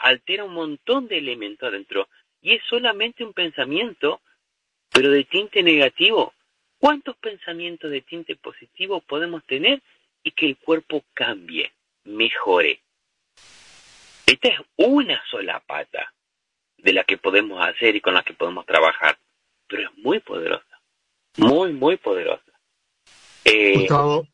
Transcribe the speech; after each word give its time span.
altera 0.00 0.44
un 0.44 0.54
montón 0.54 1.08
de 1.08 1.18
elementos 1.18 1.68
adentro 1.68 2.08
y 2.42 2.54
es 2.54 2.62
solamente 2.68 3.24
un 3.24 3.32
pensamiento, 3.32 4.20
pero 4.90 5.10
de 5.10 5.24
tinte 5.24 5.62
negativo. 5.62 6.32
¿Cuántos 6.78 7.16
pensamientos 7.16 7.90
de 7.90 8.00
tinte 8.00 8.36
positivo 8.36 9.00
podemos 9.00 9.44
tener 9.44 9.82
y 10.22 10.30
que 10.32 10.46
el 10.46 10.56
cuerpo 10.56 11.04
cambie, 11.12 11.72
mejore? 12.04 12.80
Esta 14.26 14.48
es 14.48 14.60
una 14.76 15.22
sola 15.30 15.60
pata 15.60 16.12
de 16.78 16.92
la 16.92 17.04
que 17.04 17.18
podemos 17.18 17.62
hacer 17.62 17.96
y 17.96 18.00
con 18.00 18.14
la 18.14 18.22
que 18.22 18.32
podemos 18.32 18.64
trabajar, 18.64 19.18
pero 19.66 19.82
es 19.82 19.98
muy 19.98 20.20
poderosa, 20.20 20.80
muy, 21.36 21.72
muy 21.72 21.96
poderosa. 21.96 22.42
Eh, 23.44 23.74
Gustavo, 23.74 24.26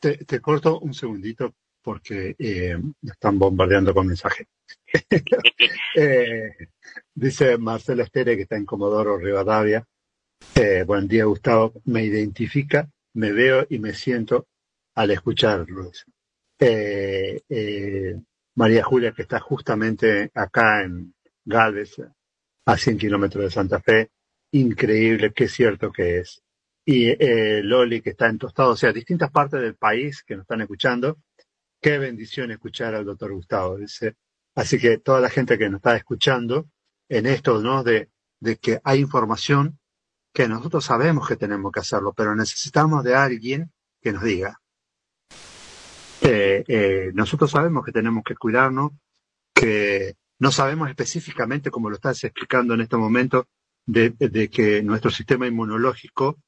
te, 0.00 0.40
corto 0.40 0.78
un 0.80 0.94
segundito 0.94 1.54
porque 1.82 2.36
eh, 2.38 2.78
están 3.02 3.38
bombardeando 3.38 3.92
con 3.92 4.06
mensajes. 4.06 4.46
Eh, 5.94 6.68
dice 7.14 7.58
Marcelo 7.58 8.02
Estere, 8.02 8.36
que 8.36 8.42
está 8.42 8.56
en 8.56 8.64
Comodoro 8.64 9.18
Rivadavia. 9.18 9.86
Eh, 10.54 10.84
buen 10.86 11.06
día, 11.06 11.24
Gustavo. 11.24 11.74
Me 11.84 12.04
identifica, 12.04 12.88
me 13.14 13.32
veo 13.32 13.66
y 13.68 13.78
me 13.78 13.92
siento 13.92 14.48
al 14.94 15.10
escucharlo. 15.10 15.90
María 18.54 18.84
Julia, 18.84 19.12
que 19.12 19.22
está 19.22 19.38
justamente 19.40 20.30
acá 20.34 20.82
en 20.82 21.14
Galvez, 21.44 21.96
a 22.66 22.76
100 22.76 22.98
kilómetros 22.98 23.44
de 23.44 23.50
Santa 23.50 23.80
Fe. 23.80 24.10
Increíble, 24.52 25.32
qué 25.34 25.48
cierto 25.48 25.92
que 25.92 26.18
es. 26.18 26.42
Y 26.86 27.14
Loli, 27.62 28.00
que 28.00 28.10
está 28.10 28.28
en 28.28 28.38
Tostado, 28.38 28.70
o 28.70 28.76
sea, 28.76 28.92
distintas 28.92 29.30
partes 29.30 29.60
del 29.60 29.76
país 29.76 30.22
que 30.22 30.36
nos 30.36 30.44
están 30.44 30.62
escuchando 30.62 31.18
Qué 31.82 31.98
bendición 31.98 32.52
escuchar 32.52 32.94
al 32.94 33.04
doctor 33.04 33.32
Gustavo. 33.32 33.76
Dice. 33.76 34.14
Así 34.54 34.78
que 34.78 34.98
toda 34.98 35.20
la 35.20 35.28
gente 35.28 35.58
que 35.58 35.68
nos 35.68 35.78
está 35.80 35.96
escuchando 35.96 36.68
en 37.08 37.26
esto, 37.26 37.60
¿no? 37.60 37.82
De, 37.82 38.08
de 38.38 38.56
que 38.56 38.80
hay 38.84 39.00
información 39.00 39.80
que 40.32 40.46
nosotros 40.46 40.84
sabemos 40.84 41.26
que 41.26 41.34
tenemos 41.34 41.72
que 41.72 41.80
hacerlo, 41.80 42.12
pero 42.12 42.36
necesitamos 42.36 43.02
de 43.02 43.16
alguien 43.16 43.72
que 44.00 44.12
nos 44.12 44.22
diga. 44.22 44.60
Eh, 46.20 46.62
eh, 46.68 47.10
nosotros 47.14 47.50
sabemos 47.50 47.84
que 47.84 47.90
tenemos 47.90 48.22
que 48.22 48.36
cuidarnos, 48.36 48.92
que 49.52 50.14
no 50.38 50.52
sabemos 50.52 50.88
específicamente, 50.88 51.72
como 51.72 51.90
lo 51.90 51.96
estás 51.96 52.22
explicando 52.22 52.74
en 52.74 52.82
este 52.82 52.96
momento, 52.96 53.48
de, 53.86 54.10
de 54.10 54.48
que 54.48 54.84
nuestro 54.84 55.10
sistema 55.10 55.48
inmunológico 55.48 56.38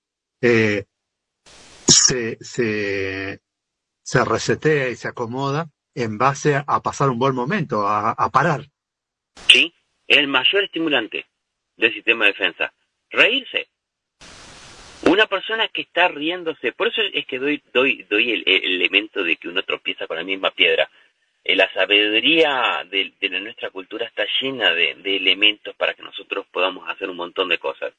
eh, 0.41 0.85
se, 1.89 2.39
se, 2.41 3.41
se 4.05 4.23
resetea 4.23 4.91
y 4.91 4.97
se 4.97 5.09
acomoda 5.09 5.67
en 5.95 6.19
base 6.19 6.63
a 6.67 6.83
pasar 6.83 7.09
un 7.09 7.19
buen 7.19 7.35
momento, 7.35 7.89
a, 7.89 8.31
parar. 8.31 8.67
Sí, 9.49 9.75
es 10.07 10.19
el 10.19 10.29
mayor 10.29 10.65
estimulante 10.65 11.27
del 11.77 11.93
sistema 11.93 12.27
de 12.27 12.33
defensa. 12.33 12.73
Reírse. 13.11 13.69
Una 15.07 15.27
persona 15.27 15.69
que 15.69 15.83
está 15.83 16.09
riéndose, 16.09 16.73
por 16.73 16.89
eso 16.89 17.01
es 17.13 17.27
que 17.27 17.39
doy, 17.39 17.63
doy, 17.73 18.07
doy 18.09 18.33
el, 18.33 18.43
elemento 18.47 19.23
de 19.23 19.37
que 19.37 19.49
uno 19.49 19.63
tropieza 19.63 20.07
con 20.07 20.17
la 20.17 20.25
misma 20.25 20.51
piedra. 20.51 20.89
Eh, 21.43 21.57
la 21.57 21.73
sabiduría 21.73 22.87
de, 22.91 23.13
nuestra 23.41 23.71
cultura 23.71 24.07
está 24.07 24.27
llena 24.41 24.73
de, 24.73 24.97
elementos 25.17 25.75
para 25.77 25.95
que 25.95 26.03
nosotros 26.03 26.47
podamos 26.51 26.89
hacer 26.89 27.09
un 27.09 27.17
montón 27.17 27.49
de 27.49 27.59
cosas. 27.59 27.95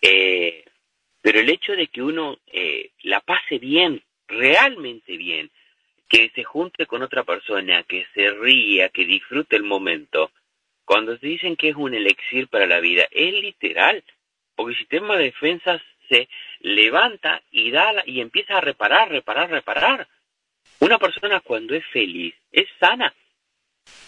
Eh, 0.00 0.64
pero 1.20 1.40
el 1.40 1.50
hecho 1.50 1.72
de 1.72 1.88
que 1.88 2.02
uno 2.02 2.38
eh, 2.46 2.92
la 3.02 3.20
pase 3.20 3.58
bien 3.58 4.02
realmente 4.30 5.16
bien, 5.16 5.50
que 6.08 6.30
se 6.34 6.44
junte 6.44 6.86
con 6.86 7.02
otra 7.02 7.24
persona, 7.24 7.82
que 7.84 8.06
se 8.14 8.30
ría, 8.30 8.88
que 8.88 9.04
disfrute 9.04 9.56
el 9.56 9.62
momento, 9.62 10.32
cuando 10.84 11.16
se 11.18 11.26
dicen 11.26 11.56
que 11.56 11.68
es 11.68 11.76
un 11.76 11.94
elixir 11.94 12.48
para 12.48 12.66
la 12.66 12.80
vida, 12.80 13.06
es 13.10 13.32
literal, 13.32 14.02
porque 14.56 14.72
el 14.72 14.78
sistema 14.78 15.16
de 15.16 15.24
defensas 15.24 15.80
se 16.08 16.28
levanta 16.60 17.42
y 17.50 17.70
da 17.70 18.02
y 18.06 18.20
empieza 18.20 18.58
a 18.58 18.60
reparar, 18.60 19.08
reparar, 19.08 19.50
reparar. 19.50 20.08
Una 20.80 20.98
persona 20.98 21.40
cuando 21.40 21.74
es 21.74 21.86
feliz 21.86 22.34
es 22.50 22.66
sana. 22.80 23.14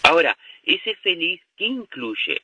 Ahora, 0.02 0.36
ese 0.64 0.96
feliz, 0.96 1.40
¿qué 1.56 1.66
incluye? 1.66 2.42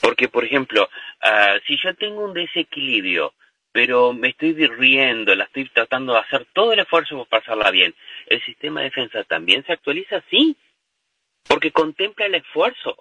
Porque, 0.00 0.28
por 0.28 0.44
ejemplo, 0.44 0.88
ah, 1.20 1.58
si 1.66 1.76
yo 1.76 1.94
tengo 1.94 2.24
un 2.24 2.32
desequilibrio 2.32 3.34
pero 3.72 4.12
me 4.12 4.28
estoy 4.28 4.54
riendo, 4.54 5.34
la 5.34 5.44
estoy 5.44 5.68
tratando 5.68 6.14
de 6.14 6.20
hacer 6.20 6.46
todo 6.52 6.72
el 6.72 6.80
esfuerzo 6.80 7.16
por 7.16 7.28
pasarla 7.28 7.70
bien. 7.70 7.94
¿El 8.26 8.42
sistema 8.44 8.80
de 8.80 8.86
defensa 8.86 9.24
también 9.24 9.64
se 9.64 9.72
actualiza? 9.72 10.22
Sí, 10.30 10.56
porque 11.46 11.70
contempla 11.70 12.26
el 12.26 12.34
esfuerzo. 12.34 12.96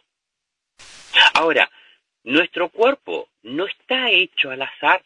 Ahora, 1.33 1.69
nuestro 2.23 2.69
cuerpo 2.69 3.29
no 3.43 3.65
está 3.65 4.11
hecho 4.11 4.51
al 4.51 4.61
azar. 4.61 5.03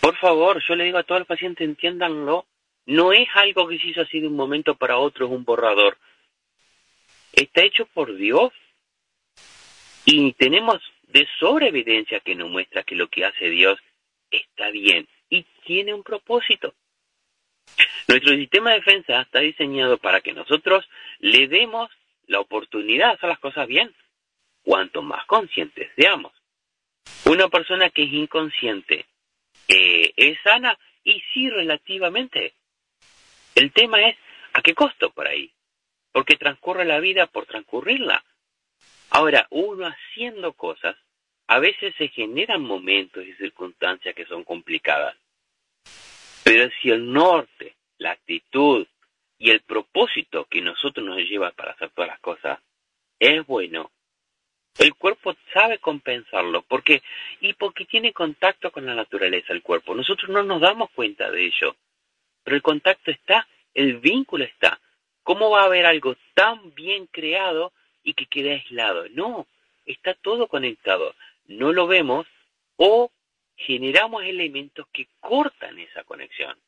Por 0.00 0.16
favor, 0.16 0.62
yo 0.66 0.74
le 0.76 0.84
digo 0.84 0.98
a 0.98 1.02
todos 1.02 1.20
los 1.20 1.28
pacientes, 1.28 1.66
entiéndanlo, 1.66 2.46
no 2.86 3.12
es 3.12 3.28
algo 3.34 3.68
que 3.68 3.78
se 3.78 3.88
hizo 3.88 4.02
así 4.02 4.20
de 4.20 4.28
un 4.28 4.36
momento 4.36 4.74
para 4.76 4.98
otro, 4.98 5.26
es 5.26 5.32
un 5.32 5.44
borrador. 5.44 5.98
Está 7.32 7.62
hecho 7.62 7.86
por 7.86 8.14
Dios. 8.14 8.52
Y 10.06 10.32
tenemos 10.34 10.80
de 11.08 11.26
sobra 11.38 11.66
evidencia 11.66 12.20
que 12.20 12.34
nos 12.34 12.50
muestra 12.50 12.82
que 12.82 12.94
lo 12.94 13.08
que 13.08 13.24
hace 13.24 13.48
Dios 13.48 13.78
está 14.36 14.70
bien 14.70 15.08
y 15.28 15.42
tiene 15.64 15.94
un 15.94 16.02
propósito. 16.02 16.74
Nuestro 18.08 18.34
sistema 18.34 18.70
de 18.70 18.76
defensa 18.76 19.22
está 19.22 19.40
diseñado 19.40 19.98
para 19.98 20.20
que 20.20 20.32
nosotros 20.32 20.88
le 21.20 21.48
demos 21.48 21.90
la 22.26 22.40
oportunidad 22.40 23.08
de 23.08 23.14
hacer 23.14 23.28
las 23.28 23.38
cosas 23.38 23.66
bien, 23.66 23.94
cuanto 24.62 25.02
más 25.02 25.24
conscientes 25.26 25.90
seamos. 25.96 26.32
Una 27.26 27.48
persona 27.48 27.90
que 27.90 28.04
es 28.04 28.12
inconsciente 28.12 29.06
eh, 29.68 30.12
es 30.16 30.38
sana 30.42 30.78
y 31.02 31.22
sí 31.32 31.50
relativamente. 31.50 32.54
El 33.54 33.72
tema 33.72 34.02
es 34.02 34.16
a 34.52 34.62
qué 34.62 34.74
costo 34.74 35.10
por 35.10 35.26
ahí, 35.26 35.52
porque 36.12 36.36
transcurre 36.36 36.84
la 36.84 37.00
vida 37.00 37.26
por 37.26 37.46
transcurrirla. 37.46 38.24
Ahora, 39.10 39.46
uno 39.50 39.86
haciendo 39.86 40.52
cosas 40.54 40.96
a 41.46 41.58
veces 41.58 41.94
se 41.96 42.08
generan 42.08 42.62
momentos 42.62 43.24
y 43.24 43.32
circunstancias 43.34 44.14
que 44.14 44.26
son 44.26 44.44
complicadas. 44.44 45.16
Pero 46.42 46.70
si 46.80 46.90
el 46.90 47.12
norte, 47.12 47.74
la 47.98 48.12
actitud 48.12 48.86
y 49.38 49.50
el 49.50 49.60
propósito 49.60 50.46
que 50.46 50.60
nosotros 50.60 51.04
nos 51.04 51.18
lleva 51.18 51.50
para 51.50 51.72
hacer 51.72 51.90
todas 51.90 52.10
las 52.10 52.20
cosas 52.20 52.60
es 53.18 53.46
bueno, 53.46 53.90
el 54.78 54.94
cuerpo 54.94 55.34
sabe 55.52 55.78
compensarlo. 55.78 56.62
porque 56.62 57.02
Y 57.40 57.52
porque 57.54 57.84
tiene 57.84 58.12
contacto 58.12 58.70
con 58.72 58.86
la 58.86 58.94
naturaleza 58.94 59.52
el 59.52 59.62
cuerpo. 59.62 59.94
Nosotros 59.94 60.30
no 60.30 60.42
nos 60.42 60.60
damos 60.60 60.90
cuenta 60.90 61.30
de 61.30 61.46
ello. 61.46 61.76
Pero 62.42 62.56
el 62.56 62.62
contacto 62.62 63.10
está, 63.10 63.46
el 63.72 63.98
vínculo 63.98 64.44
está. 64.44 64.80
¿Cómo 65.22 65.50
va 65.50 65.62
a 65.62 65.66
haber 65.66 65.86
algo 65.86 66.16
tan 66.34 66.74
bien 66.74 67.06
creado 67.06 67.72
y 68.02 68.12
que 68.14 68.26
quede 68.26 68.52
aislado? 68.52 69.08
No, 69.10 69.46
está 69.86 70.14
todo 70.14 70.48
conectado 70.48 71.14
no 71.46 71.72
lo 71.72 71.86
vemos 71.86 72.26
o 72.76 73.10
generamos 73.56 74.24
elementos 74.24 74.86
que 74.92 75.08
cortan 75.20 75.78
esa 75.78 76.04
conexión. 76.04 76.58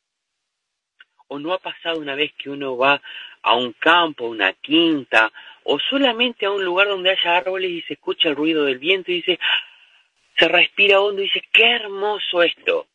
O 1.28 1.38
no 1.38 1.52
ha 1.52 1.58
pasado 1.58 1.98
una 1.98 2.14
vez 2.14 2.32
que 2.34 2.50
uno 2.50 2.76
va 2.76 3.02
a 3.42 3.54
un 3.56 3.72
campo, 3.72 4.26
una 4.26 4.52
quinta, 4.52 5.32
o 5.64 5.78
solamente 5.78 6.46
a 6.46 6.52
un 6.52 6.64
lugar 6.64 6.88
donde 6.88 7.10
haya 7.10 7.36
árboles 7.36 7.70
y 7.70 7.82
se 7.82 7.94
escucha 7.94 8.28
el 8.28 8.36
ruido 8.36 8.64
del 8.64 8.78
viento 8.78 9.10
y 9.10 9.16
dice, 9.16 9.40
se 10.38 10.48
respira 10.48 11.00
hondo 11.00 11.22
y 11.22 11.24
dice, 11.24 11.42
qué 11.52 11.72
hermoso 11.72 12.42
esto. 12.42 12.86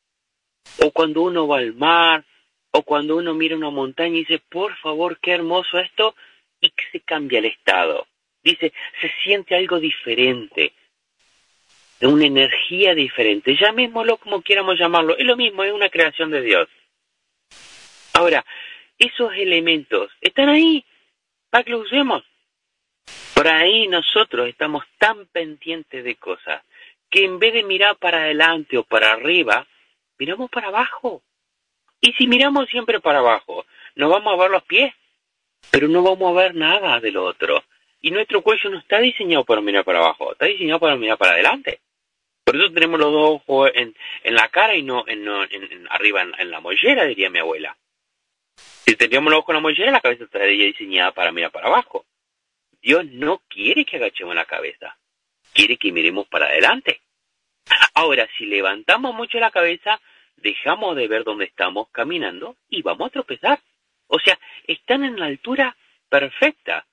O 0.79 0.91
cuando 0.91 1.23
uno 1.23 1.47
va 1.47 1.57
al 1.57 1.73
mar, 1.73 2.23
o 2.71 2.83
cuando 2.83 3.17
uno 3.17 3.33
mira 3.33 3.57
una 3.57 3.69
montaña 3.69 4.15
y 4.15 4.25
dice, 4.25 4.41
por 4.49 4.75
favor, 4.77 5.19
qué 5.19 5.31
hermoso 5.31 5.79
esto, 5.79 6.15
y 6.61 6.69
que 6.69 6.85
se 6.91 7.01
cambia 7.01 7.39
el 7.39 7.45
estado. 7.45 8.07
Dice, 8.43 8.71
se 9.01 9.11
siente 9.23 9.55
algo 9.55 9.79
diferente, 9.79 10.73
una 12.07 12.25
energía 12.25 12.95
diferente. 12.95 13.55
Llamémoslo 13.55 14.17
como 14.17 14.41
quieramos 14.41 14.77
llamarlo, 14.77 15.17
es 15.17 15.25
lo 15.25 15.37
mismo, 15.37 15.63
es 15.63 15.73
una 15.73 15.89
creación 15.89 16.31
de 16.31 16.41
Dios. 16.41 16.67
Ahora, 18.13 18.45
esos 18.97 19.33
elementos 19.35 20.11
están 20.21 20.49
ahí 20.49 20.85
para 21.49 21.63
que 21.63 21.71
los 21.71 21.85
usemos. 21.85 22.23
Por 23.33 23.47
ahí 23.47 23.87
nosotros 23.87 24.47
estamos 24.47 24.83
tan 24.97 25.25
pendientes 25.27 26.03
de 26.03 26.15
cosas 26.15 26.63
que 27.09 27.25
en 27.25 27.39
vez 27.39 27.53
de 27.53 27.63
mirar 27.63 27.97
para 27.97 28.19
adelante 28.19 28.77
o 28.77 28.83
para 28.83 29.11
arriba, 29.13 29.67
miramos 30.17 30.49
para 30.49 30.67
abajo. 30.67 31.23
Y 31.99 32.13
si 32.13 32.27
miramos 32.27 32.69
siempre 32.69 32.99
para 32.99 33.19
abajo, 33.19 33.65
nos 33.95 34.09
vamos 34.09 34.33
a 34.33 34.41
ver 34.41 34.51
los 34.51 34.63
pies, 34.63 34.93
pero 35.69 35.87
no 35.87 36.01
vamos 36.01 36.31
a 36.31 36.41
ver 36.41 36.55
nada 36.55 36.99
del 36.99 37.17
otro. 37.17 37.63
Y 38.01 38.11
nuestro 38.11 38.41
cuello 38.41 38.69
no 38.69 38.79
está 38.79 38.99
diseñado 38.99 39.43
para 39.43 39.61
mirar 39.61 39.83
para 39.83 39.99
abajo, 39.99 40.31
está 40.31 40.45
diseñado 40.45 40.79
para 40.79 40.95
mirar 40.95 41.17
para 41.17 41.33
adelante. 41.33 41.81
Por 42.43 42.55
eso 42.55 42.71
tenemos 42.73 42.99
los 42.99 43.11
dos 43.11 43.41
ojos 43.45 43.71
en, 43.75 43.95
en 44.23 44.35
la 44.35 44.49
cara 44.49 44.75
y 44.75 44.83
no 44.83 45.03
en, 45.07 45.27
en, 45.27 45.87
arriba 45.89 46.21
en, 46.21 46.51
la 46.51 46.59
mollera, 46.59 47.05
diría 47.05 47.29
mi 47.29 47.39
abuela. 47.39 47.77
Si 48.55 48.95
teníamos 48.95 49.31
los 49.31 49.39
ojos 49.39 49.49
en 49.49 49.55
la 49.55 49.61
mollera, 49.61 49.91
la 49.91 50.01
cabeza 50.01 50.23
estaría 50.23 50.65
diseñada 50.65 51.11
para 51.11 51.31
mirar 51.31 51.51
para 51.51 51.67
abajo. 51.67 52.05
Dios 52.81 53.05
no 53.05 53.43
quiere 53.47 53.85
que 53.85 53.97
agachemos 53.97 54.33
la 54.35 54.45
cabeza, 54.45 54.97
quiere 55.53 55.77
que 55.77 55.91
miremos 55.91 56.27
para 56.27 56.47
adelante. 56.47 57.01
Ahora, 57.93 58.27
si 58.37 58.47
levantamos 58.47 59.13
mucho 59.13 59.39
la 59.39 59.51
cabeza, 59.51 60.01
dejamos 60.37 60.95
de 60.95 61.07
ver 61.07 61.23
dónde 61.23 61.45
estamos 61.45 61.89
caminando 61.91 62.57
y 62.69 62.81
vamos 62.81 63.07
a 63.07 63.11
tropezar. 63.11 63.59
O 64.07 64.19
sea, 64.19 64.37
están 64.65 65.03
en 65.03 65.19
la 65.19 65.27
altura 65.27 65.77
perfecta, 66.09 66.85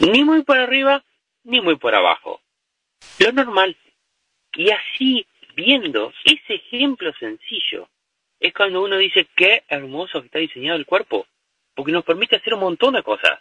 ni 0.00 0.22
muy 0.22 0.42
por 0.42 0.58
arriba 0.58 1.02
ni 1.44 1.60
muy 1.60 1.76
por 1.76 1.94
abajo. 1.94 2.40
Lo 3.18 3.32
normal. 3.32 3.76
Y 4.54 4.70
así, 4.70 5.26
viendo 5.54 6.12
ese 6.24 6.54
ejemplo 6.54 7.12
sencillo, 7.14 7.88
es 8.38 8.52
cuando 8.52 8.82
uno 8.82 8.96
dice 8.98 9.28
qué 9.36 9.62
hermoso 9.68 10.20
que 10.20 10.26
está 10.26 10.38
diseñado 10.38 10.78
el 10.78 10.86
cuerpo, 10.86 11.26
porque 11.74 11.92
nos 11.92 12.04
permite 12.04 12.36
hacer 12.36 12.54
un 12.54 12.60
montón 12.60 12.94
de 12.94 13.02
cosas. 13.02 13.40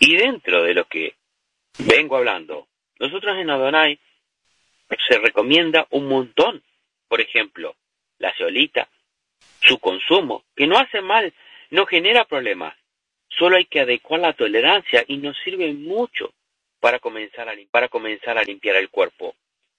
Y 0.00 0.16
dentro 0.16 0.62
de 0.62 0.74
lo 0.74 0.84
que 0.86 1.14
vengo 1.78 2.16
hablando, 2.16 2.68
nosotros 2.98 3.36
en 3.38 3.50
Adonai 3.50 3.98
se 5.08 5.18
recomienda 5.18 5.86
un 5.90 6.06
montón. 6.08 6.62
Por 7.08 7.20
ejemplo, 7.20 7.76
la 8.18 8.34
ceolita, 8.36 8.88
su 9.60 9.78
consumo, 9.78 10.44
que 10.56 10.66
no 10.66 10.78
hace 10.78 11.00
mal, 11.00 11.32
no 11.70 11.86
genera 11.86 12.24
problemas. 12.24 12.74
Solo 13.28 13.56
hay 13.56 13.66
que 13.66 13.80
adecuar 13.80 14.20
la 14.20 14.32
tolerancia 14.32 15.04
y 15.06 15.16
nos 15.16 15.36
sirve 15.38 15.72
mucho 15.72 16.32
para 16.80 16.98
comenzar 16.98 17.48
a, 17.48 17.54
para 17.70 17.88
comenzar 17.88 18.36
a 18.36 18.42
limpiar 18.42 18.76
el 18.76 18.90
cuerpo, 18.90 19.34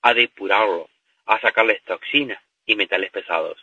a 0.05 0.13
depurarlo, 0.13 0.87
a 1.25 1.39
sacarles 1.39 1.81
toxinas 1.83 2.39
y 2.67 2.75
metales 2.75 3.09
pesados. 3.09 3.57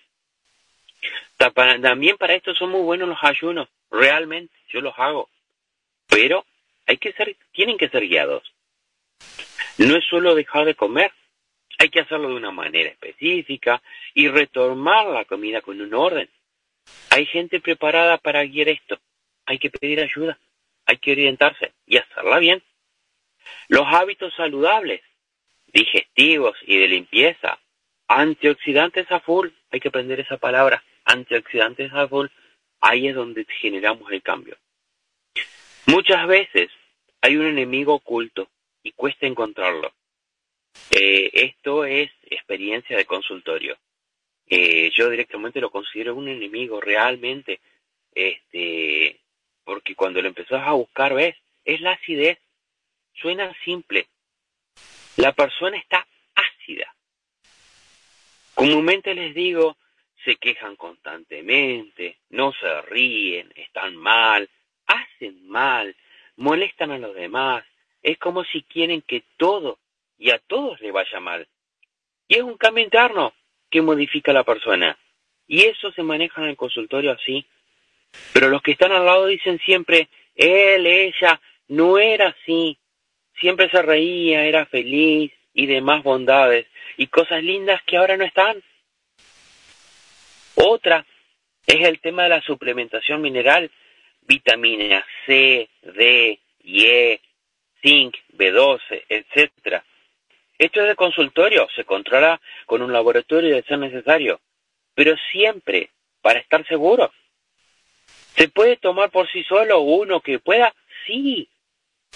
También 1.39 2.17
para 2.17 2.35
esto 2.35 2.53
son 2.53 2.71
muy 2.71 2.83
buenos 2.83 3.09
los 3.09 3.23
ayunos, 3.23 3.69
realmente, 3.93 4.53
yo 4.67 4.81
los 4.81 4.93
hago. 4.99 5.31
Pero 6.09 6.45
hay 6.85 6.97
que 6.97 7.13
ser, 7.13 7.37
tienen 7.53 7.79
que 7.79 7.89
ser 7.89 8.09
guiados. 8.09 8.43
No 9.79 9.97
es 9.97 10.05
solo 10.07 10.35
dejar 10.35 10.65
de 10.65 10.75
comer, 10.75 11.13
hay 11.79 11.91
que 11.91 12.01
hacerlo 12.01 12.31
de 12.31 12.35
una 12.35 12.51
manera 12.51 12.91
específica 12.91 13.81
y 14.13 14.27
retomar 14.27 15.07
la 15.07 15.25
comida 15.25 15.61
con 15.61 15.81
un 15.81 15.95
orden. 15.95 16.29
Hay 17.11 17.25
gente 17.27 17.61
preparada 17.61 18.19
para 18.19 18.43
guiar 18.43 18.69
esto. 18.69 18.99
Hay 19.47 19.61
que 19.61 19.71
pedir 19.71 20.01
ayuda, 20.01 20.37
hay 20.87 20.97
que 20.97 21.13
orientarse 21.13 21.73
y 21.87 21.99
hacerla 21.99 22.41
bien. 22.41 22.65
Los 23.69 23.87
hábitos 23.87 24.35
saludables, 24.35 25.03
digestivos 25.73 26.57
y 26.67 26.79
de 26.79 26.89
limpieza, 26.89 27.59
antioxidantes 28.09 29.11
a 29.11 29.21
full, 29.21 29.49
hay 29.71 29.81
que 29.81 29.89
aprender 29.89 30.21
esa 30.21 30.37
palabra, 30.37 30.83
antioxidantes 31.05 31.93
a 31.93 32.09
full, 32.09 32.29
ahí 32.81 33.09
es 33.09 33.15
donde 33.15 33.47
generamos 33.61 34.11
el 34.13 34.23
cambio. 34.23 34.57
Muchas 35.87 36.27
veces 36.27 36.71
hay 37.21 37.37
un 37.37 37.47
enemigo 37.47 37.95
oculto 37.95 38.49
y 38.83 38.93
cuesta 38.93 39.27
encontrarlo. 39.27 39.93
Eh, 40.91 41.31
esto 41.33 41.85
es 41.85 42.11
experiencia 42.23 42.97
de 42.97 43.05
consultorio. 43.05 43.79
Eh, 44.47 44.91
yo 44.95 45.09
directamente 45.09 45.61
lo 45.61 45.71
considero 45.71 46.15
un 46.15 46.29
enemigo 46.29 46.81
realmente, 46.81 47.61
este, 48.15 49.21
porque 49.65 49.95
cuando 49.95 50.21
lo 50.21 50.29
empezás 50.29 50.67
a 50.67 50.73
buscar, 50.73 51.15
ves, 51.15 51.37
es 51.65 51.81
la 51.81 51.93
acidez. 51.93 52.39
Suena 53.15 53.55
simple. 53.65 54.09
La 55.17 55.33
persona 55.33 55.77
está 55.77 56.07
ácida. 56.35 56.95
Comúnmente 58.55 59.15
les 59.15 59.35
digo, 59.35 59.77
se 60.25 60.37
quejan 60.37 60.77
constantemente, 60.77 62.19
no 62.31 62.53
se 62.53 62.83
ríen, 62.83 63.53
están 63.57 63.97
mal, 63.97 64.49
hacen 64.87 65.49
mal, 65.49 65.97
molestan 66.37 66.93
a 66.93 66.99
los 66.99 67.15
demás. 67.15 67.65
Es 68.03 68.19
como 68.19 68.45
si 68.45 68.63
quieren 68.63 69.03
que 69.03 69.25
todo 69.37 69.79
y 70.19 70.31
a 70.31 70.39
todos 70.39 70.81
le 70.81 70.93
vaya 70.93 71.21
mal. 71.21 71.49
Y 72.29 72.37
es 72.37 72.43
un 72.43 72.57
cambio 72.57 72.85
interno 72.85 73.35
que 73.71 73.83
modifica 73.83 74.31
a 74.31 74.35
la 74.35 74.45
persona. 74.45 74.97
Y 75.47 75.63
eso 75.65 75.93
se 75.93 76.03
maneja 76.03 76.43
en 76.43 76.49
el 76.51 76.57
consultorio 76.57 77.13
así. 77.13 77.45
Pero 78.33 78.49
los 78.49 78.63
que 78.63 78.73
están 78.73 78.93
al 78.93 79.05
lado 79.05 79.27
dicen 79.27 79.59
siempre, 79.65 80.09
él, 80.35 80.87
ella, 80.87 81.41
no 81.69 81.99
era 81.99 82.29
así. 82.29 82.79
Siempre 83.41 83.69
se 83.71 83.83
reía, 83.83 84.45
era 84.45 84.67
feliz 84.67 85.33
y 85.55 85.67
demás 85.67 86.03
bondades 86.03 86.67
y 86.97 87.07
cosas 87.09 87.43
lindas 87.43 87.81
que 87.87 87.97
ahora 87.97 88.17
no 88.17 88.25
están. 88.25 88.63
Otra 90.55 91.05
es 91.67 91.87
el 91.87 92.01
tema 92.01 92.25
de 92.25 92.29
la 92.31 92.43
suplementación 92.43 93.21
mineral, 93.21 93.71
vitamina 94.23 95.05
C, 95.27 95.69
D, 95.83 96.41
E, 96.65 97.21
zinc, 97.81 98.17
B12, 98.37 99.05
etcétera. 99.09 99.85
Esto 100.59 100.81
es 100.81 100.87
de 100.89 100.95
consultorio, 100.95 101.69
se 101.75 101.85
controla 101.85 102.41
con 102.67 102.83
un 102.83 102.93
laboratorio 102.93 103.57
de 103.57 103.63
ser 103.65 103.79
necesario, 103.79 104.41
pero 104.95 105.17
siempre 105.33 105.91
para 106.21 106.39
estar 106.39 106.65
seguro. 106.67 107.13
¿Se 108.37 108.49
puede 108.49 108.77
tomar 108.77 109.11
por 109.11 109.29
sí 109.31 109.43
solo 109.45 109.81
uno 109.81 110.21
que 110.21 110.39
pueda? 110.39 110.75
Sí. 111.07 111.49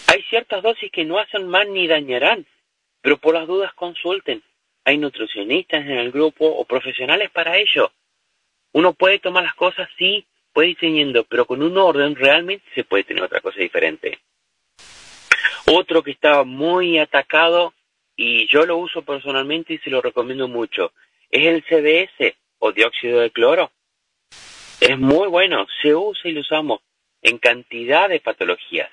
Hay 0.07 0.23
ciertas 0.25 0.63
dosis 0.63 0.91
que 0.91 1.05
no 1.05 1.19
hacen 1.19 1.49
mal 1.49 1.73
ni 1.73 1.87
dañarán, 1.87 2.47
pero 3.01 3.17
por 3.19 3.35
las 3.35 3.47
dudas 3.47 3.73
consulten. 3.75 4.43
Hay 4.85 4.99
nutricionistas 4.99 5.83
en 5.83 5.99
el 5.99 6.13
grupo 6.13 6.47
o 6.47 6.65
profesionales 6.65 7.31
para 7.31 7.57
ello. 7.57 7.91
Uno 8.73 8.93
puede 8.93 9.19
tomar 9.19 9.43
las 9.43 9.55
cosas, 9.55 9.89
sí, 9.99 10.27
puede 10.53 10.69
ir 10.69 10.79
teniendo, 10.79 11.25
pero 11.25 11.45
con 11.45 11.63
un 11.63 11.77
orden 11.77 12.15
realmente 12.15 12.65
se 12.75 12.85
puede 12.85 13.05
tener 13.05 13.23
otra 13.23 13.41
cosa 13.41 13.61
diferente. 13.61 14.19
Otro 15.67 16.03
que 16.03 16.13
estaba 16.13 16.45
muy 16.45 16.99
atacado 16.99 17.75
y 18.15 18.47
yo 18.49 18.65
lo 18.65 18.77
uso 18.77 19.03
personalmente 19.03 19.75
y 19.75 19.79
se 19.79 19.91
lo 19.91 20.01
recomiendo 20.01 20.47
mucho. 20.47 20.93
Es 21.31 21.47
el 21.47 21.65
CDS 21.65 22.37
o 22.59 22.73
dióxido 22.73 23.21
de 23.21 23.31
cloro. 23.31 23.73
Es 24.81 24.99
muy 24.99 25.29
bueno, 25.29 25.67
se 25.83 25.95
usa 25.95 26.31
y 26.31 26.33
lo 26.33 26.41
usamos 26.43 26.81
en 27.23 27.39
cantidad 27.39 28.09
de 28.09 28.21
patologías. 28.21 28.91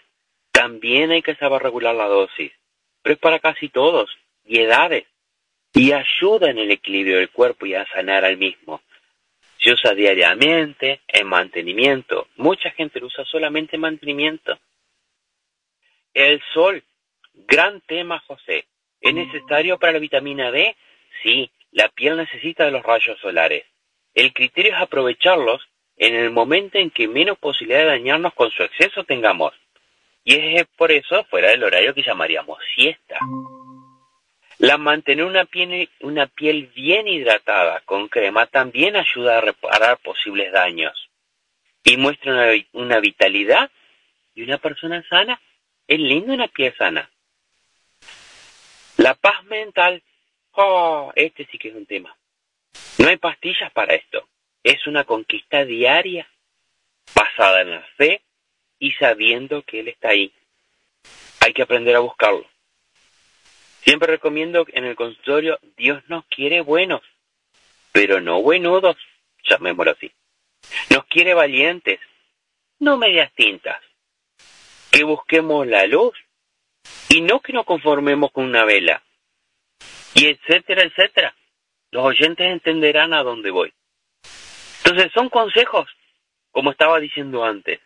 También 0.54 1.10
hay 1.10 1.24
que 1.24 1.36
saber 1.36 1.64
regular 1.64 1.96
la 1.96 2.06
dosis, 2.06 2.52
pero 3.02 3.16
es 3.16 3.20
para 3.20 3.40
casi 3.40 3.70
todos 3.70 4.10
y 4.46 4.60
edades 4.60 5.06
y 5.74 5.92
ayuda 5.92 6.52
en 6.52 6.60
el 6.60 6.70
equilibrio 6.70 7.18
del 7.18 7.32
cuerpo 7.32 7.66
y 7.66 7.74
a 7.74 7.88
sanar 7.88 8.24
al 8.24 8.38
mismo. 8.38 8.82
Se 9.58 9.72
usa 9.72 9.96
diariamente 9.96 11.02
en 11.08 11.26
mantenimiento. 11.26 12.28
Mucha 12.36 12.70
gente 12.70 13.00
lo 13.00 13.08
usa 13.08 13.26
solamente 13.26 13.78
en 13.78 13.82
mantenimiento. 13.82 14.60
El 16.14 16.40
sol, 16.54 16.84
gran 17.34 17.82
tema, 17.82 18.20
José. 18.28 18.68
¿Es 19.02 19.14
necesario 19.14 19.80
para 19.80 19.94
la 19.94 20.00
vitamina 20.00 20.52
D? 20.52 20.76
Sí, 21.24 21.50
la 21.72 21.90
piel 21.90 22.16
necesita 22.16 22.66
de 22.66 22.72
los 22.72 22.84
rayos 22.84 23.20
solares. 23.20 23.66
El 24.14 24.34
criterio 24.34 24.76
es 24.76 24.82
aprovecharlos 24.82 25.68
en 25.98 26.14
el 26.14 26.30
momento 26.30 26.78
en 26.78 26.92
que 26.92 27.08
menos 27.08 27.40
posibilidad 27.40 27.80
de 27.80 27.86
dañarnos 27.88 28.36
con 28.36 28.52
su 28.52 28.62
exceso 28.62 29.04
tengamos. 29.04 29.54
Y 30.24 30.58
es 30.58 30.66
por 30.78 30.92
eso 30.92 31.24
fuera 31.26 31.50
del 31.50 31.64
horario 31.64 31.94
que 31.94 32.04
llamaríamos 32.04 32.58
siesta. 32.76 33.18
La 34.60 34.78
mantener 34.78 35.26
una 35.26 35.46
piel, 35.46 35.90
una 36.00 36.28
piel 36.28 36.68
bien 36.68 37.08
hidratada 37.08 37.82
con 37.82 38.08
crema 38.08 38.46
también 38.46 38.96
ayuda 38.96 39.38
a 39.38 39.42
reparar 39.42 39.98
posibles 39.98 40.52
daños. 40.54 41.10
Y 41.84 41.98
muestra 41.98 42.32
una, 42.32 42.52
una 42.72 43.00
vitalidad 43.00 43.70
y 44.36 44.44
una 44.44 44.58
persona 44.58 45.04
sana. 45.10 45.40
Es 45.86 46.00
lindo 46.00 46.34
una 46.34 46.48
piel 46.48 46.74
sana. 46.78 47.10
La 48.96 49.16
paz 49.16 49.44
mental, 49.46 50.02
oh, 50.54 51.12
este 51.16 51.46
sí 51.52 51.58
que 51.58 51.70
es 51.70 51.76
un 51.76 51.86
tema. 51.86 52.16
No 53.00 53.10
hay 53.10 53.18
pastillas 53.18 53.72
para 53.74 53.96
esto. 53.96 54.30
Es 54.64 54.88
una 54.88 55.04
conquista 55.04 55.66
diaria, 55.66 56.26
basada 57.14 57.62
en 57.62 57.72
la 57.72 57.82
fe 57.98 58.23
y 58.84 58.92
sabiendo 58.92 59.62
que 59.62 59.80
Él 59.80 59.88
está 59.88 60.10
ahí. 60.10 60.34
Hay 61.40 61.54
que 61.54 61.62
aprender 61.62 61.96
a 61.96 62.00
buscarlo. 62.00 62.46
Siempre 63.82 64.10
recomiendo 64.10 64.66
en 64.74 64.84
el 64.84 64.98
consultorio, 64.98 65.58
Dios 65.78 66.04
nos 66.10 66.26
quiere 66.26 66.60
buenos, 66.60 67.02
pero 67.94 68.20
no 68.20 68.42
buenudos, 68.42 68.98
llamémoslo 69.48 69.92
así. 69.92 70.12
Nos 70.90 71.06
quiere 71.06 71.34
valientes, 71.34 72.02
no 72.80 72.98
medias 72.98 73.32
tintas. 73.36 73.82
Que 74.92 75.06
busquemos 75.06 75.66
la 75.66 75.88
luz 75.88 76.18
y 77.08 77.22
no 77.22 77.40
que 77.40 77.54
nos 77.54 77.66
conformemos 77.66 78.34
con 78.34 78.44
una 78.44 78.66
vela, 78.66 79.02
y 80.14 80.26
etcétera, 80.28 80.84
etcétera. 80.84 81.34
Los 81.90 82.04
oyentes 82.04 82.52
entenderán 82.52 83.14
a 83.14 83.24
dónde 83.24 83.50
voy. 83.50 83.74
Entonces 84.84 85.10
son 85.14 85.30
consejos, 85.30 85.88
como 86.52 86.72
estaba 86.72 87.00
diciendo 87.00 87.46
antes. 87.46 87.80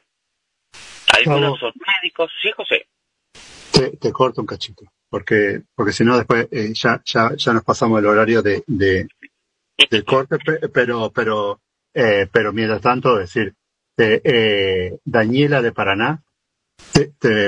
Algunos 1.18 1.60
son 1.60 1.74
médicos, 2.02 2.32
sí, 2.42 2.52
José. 2.56 2.88
Te, 4.00 4.12
corto 4.12 4.42
un 4.42 4.48
cachito, 4.48 4.86
porque 5.10 5.62
porque 5.76 5.92
si 5.92 6.04
no 6.04 6.18
después 6.18 6.48
eh, 6.52 6.72
ya, 6.74 7.02
ya, 7.06 7.32
ya 7.36 7.54
nos 7.54 7.64
pasamos 7.64 8.00
el 8.00 8.08
horario 8.08 8.42
de, 8.42 8.64
de 8.66 9.08
del 9.90 10.04
corte, 10.04 10.38
pero 10.74 11.12
pero 11.12 11.62
eh, 11.94 12.28
pero 12.32 12.52
mientras 12.54 12.82
tanto 12.82 13.16
decir 13.16 13.54
eh, 13.98 14.98
Daniela 15.06 15.62
de 15.62 15.72
Paraná 15.72 16.24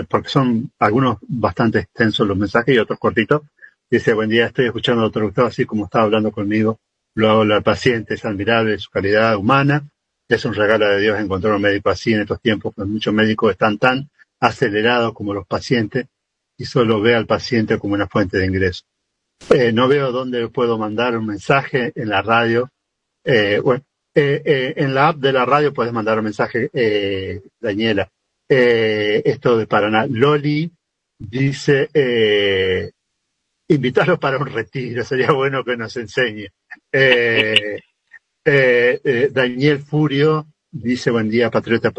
porque 0.08 0.30
son 0.30 0.72
algunos 0.80 1.18
bastante 1.22 1.80
extensos 1.80 2.28
los 2.28 2.38
mensajes 2.38 2.76
y 2.76 2.80
otros 2.80 3.00
cortitos. 3.00 3.42
Dice, 3.90 4.14
buen 4.14 4.30
día, 4.30 4.48
estoy 4.48 4.66
escuchando 4.66 5.04
al 5.04 5.12
doctor 5.12 5.46
así 5.46 5.66
como 5.66 5.86
estaba 5.86 6.06
hablando 6.06 6.32
conmigo. 6.32 6.80
Lo 7.16 7.30
hago 7.30 7.42
al 7.42 7.64
paciente, 7.64 8.14
es 8.14 8.26
admirable 8.26 8.78
su 8.78 8.90
calidad 8.90 9.36
humana. 9.36 9.88
Es 10.30 10.46
un 10.46 10.54
regalo 10.54 10.88
de 10.88 11.02
Dios 11.02 11.20
encontrar 11.20 11.56
un 11.56 11.62
médico 11.64 11.90
así 11.90 12.14
en 12.14 12.22
estos 12.22 12.40
tiempos, 12.40 12.74
cuando 12.76 12.94
muchos 12.94 13.12
médicos 13.12 13.52
están 13.52 13.80
tan 13.80 14.10
acelerados 14.40 15.14
como 15.14 15.34
los 15.34 15.48
pacientes 15.48 16.06
y 16.56 16.66
solo 16.66 17.02
ve 17.02 17.16
al 17.16 17.26
paciente 17.26 17.80
como 17.80 17.96
una 17.96 18.08
fuente 18.08 18.38
de 18.38 18.46
ingreso. 18.46 18.84
Eh, 19.50 19.72
no 19.72 19.88
veo 19.88 20.12
dónde 20.12 20.48
puedo 20.50 20.78
mandar 20.78 21.18
un 21.18 21.26
mensaje 21.26 21.92
en 21.96 22.10
la 22.10 22.22
radio. 22.22 22.70
Eh, 23.24 23.60
bueno, 23.64 23.84
eh, 24.14 24.74
en 24.78 24.94
la 24.94 25.08
app 25.08 25.18
de 25.18 25.34
la 25.34 25.46
radio 25.46 25.74
puedes 25.74 25.94
mandar 25.94 26.20
un 26.20 26.26
mensaje, 26.26 26.70
Daniela. 27.60 28.08
esto 28.48 29.58
de 29.58 29.66
Paraná. 29.66 30.06
Loli 30.06 30.70
dice, 31.18 31.90
invitarlo 33.68 34.20
para 34.20 34.38
un 34.38 34.46
retiro, 34.46 35.04
sería 35.04 35.32
bueno 35.32 35.64
que 35.64 35.76
nos 35.76 35.98
enseñe. 35.98 36.50
Daniel 39.32 39.80
Furio 39.80 40.48
dice, 40.72 41.12
buen 41.12 41.30
día, 41.30 41.50
patriota. 41.50 41.92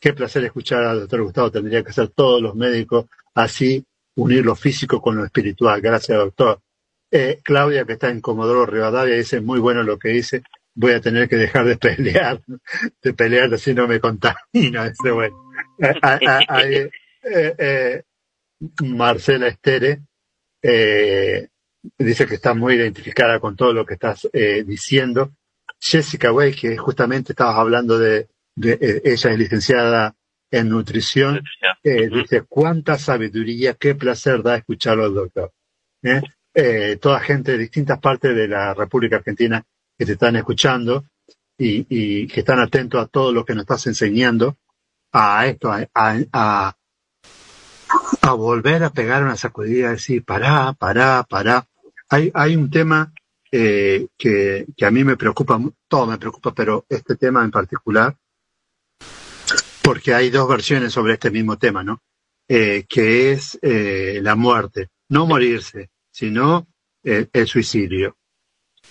Qué 0.00 0.12
placer 0.12 0.44
escuchar 0.44 0.84
al 0.84 1.00
doctor 1.00 1.22
Gustavo. 1.22 1.50
Tendría 1.50 1.82
que 1.82 1.92
ser 1.92 2.08
todos 2.08 2.42
los 2.42 2.54
médicos 2.54 3.06
así, 3.34 3.84
unir 4.16 4.44
lo 4.44 4.54
físico 4.54 5.00
con 5.00 5.16
lo 5.16 5.24
espiritual. 5.24 5.80
Gracias, 5.80 6.18
doctor. 6.18 6.60
Eh, 7.10 7.40
Claudia, 7.42 7.84
que 7.84 7.94
está 7.94 8.08
en 8.10 8.20
Comodoro 8.20 8.66
Rivadavia, 8.66 9.14
dice, 9.14 9.40
muy 9.40 9.60
bueno 9.60 9.82
lo 9.82 9.98
que 9.98 10.08
dice, 10.08 10.42
voy 10.74 10.92
a 10.92 11.00
tener 11.00 11.28
que 11.28 11.36
dejar 11.36 11.64
de 11.64 11.76
pelear, 11.76 12.42
de 13.02 13.14
pelear 13.14 13.54
así 13.54 13.72
no 13.72 13.86
me 13.86 14.00
contamina. 14.00 14.88
Dice, 14.88 15.10
bueno. 15.12 15.36
Eh, 15.78 16.90
eh, 17.58 18.02
Marcela 18.82 19.46
Estere 19.46 20.02
dice 20.60 22.26
que 22.26 22.34
está 22.34 22.52
muy 22.52 22.74
identificada 22.74 23.38
con 23.40 23.56
todo 23.56 23.72
lo 23.72 23.86
que 23.86 23.94
estás 23.94 24.28
diciendo. 24.66 25.32
Jessica 25.80 26.32
Way, 26.32 26.54
que 26.54 26.76
justamente 26.76 27.32
estabas 27.32 27.56
hablando 27.56 27.98
de, 27.98 28.28
ella 28.56 29.30
es 29.30 29.38
licenciada 29.38 30.14
en 30.50 30.68
nutrición, 30.68 31.42
dice, 31.82 32.42
cuánta 32.48 32.98
sabiduría, 32.98 33.74
qué 33.74 33.94
placer 33.94 34.42
da 34.42 34.56
escucharlo 34.56 35.04
al 35.04 35.14
doctor. 35.14 35.52
Eh, 36.56 36.98
toda 37.00 37.18
gente 37.18 37.52
de 37.52 37.58
distintas 37.58 37.98
partes 37.98 38.36
de 38.36 38.46
la 38.46 38.74
República 38.74 39.16
Argentina 39.16 39.64
que 39.98 40.06
te 40.06 40.12
están 40.12 40.36
escuchando 40.36 41.04
y, 41.58 42.28
que 42.28 42.40
están 42.40 42.60
atentos 42.60 43.02
a 43.02 43.08
todo 43.08 43.32
lo 43.32 43.44
que 43.44 43.54
nos 43.54 43.62
estás 43.62 43.86
enseñando, 43.86 44.56
a 45.12 45.46
esto, 45.46 45.72
a, 45.72 45.86
a, 45.92 46.76
volver 48.32 48.84
a 48.84 48.90
pegar 48.90 49.22
una 49.22 49.36
sacudida, 49.36 49.90
decir, 49.90 50.24
pará, 50.24 50.72
pará, 50.72 51.24
pará. 51.28 51.66
Hay, 52.08 52.30
hay 52.34 52.56
un 52.56 52.70
tema 52.70 53.12
eh, 53.56 54.08
que, 54.18 54.66
a 54.82 54.90
mí 54.90 55.04
me 55.04 55.16
preocupa, 55.16 55.60
todo 55.86 56.06
me 56.06 56.18
preocupa, 56.18 56.52
pero 56.52 56.86
este 56.88 57.16
tema 57.16 57.44
en 57.44 57.50
particular, 57.50 58.16
porque 59.82 60.14
hay 60.14 60.30
dos 60.30 60.48
versiones 60.48 60.92
sobre 60.92 61.14
este 61.14 61.30
mismo 61.30 61.56
tema, 61.58 61.84
¿no? 61.84 62.02
Eh, 62.48 62.84
que 62.88 63.32
es 63.32 63.58
la 63.62 64.34
muerte, 64.34 64.88
no 65.08 65.26
morirse, 65.26 65.90
sino 66.10 66.66
eh, 67.04 67.28
el 67.32 67.46
suicidio. 67.46 68.16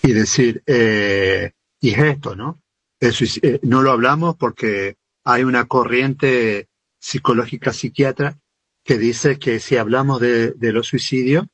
Y 0.02 0.12
decir, 0.12 0.62
eh, 0.66 1.52
y 1.80 1.90
es 1.90 1.98
esto, 1.98 2.36
¿no? 2.36 2.62
Eh, 3.00 3.58
no 3.62 3.82
lo 3.82 3.90
hablamos 3.90 4.36
porque 4.36 4.96
hay 5.24 5.42
una 5.42 5.66
corriente 5.66 6.68
psicológica 6.98 7.72
psiquiatra 7.72 8.38
que 8.84 8.98
dice 8.98 9.38
que 9.38 9.58
si 9.58 9.76
hablamos 9.76 10.20
de, 10.20 10.54
los 10.60 10.86
suicidios, 10.86 11.46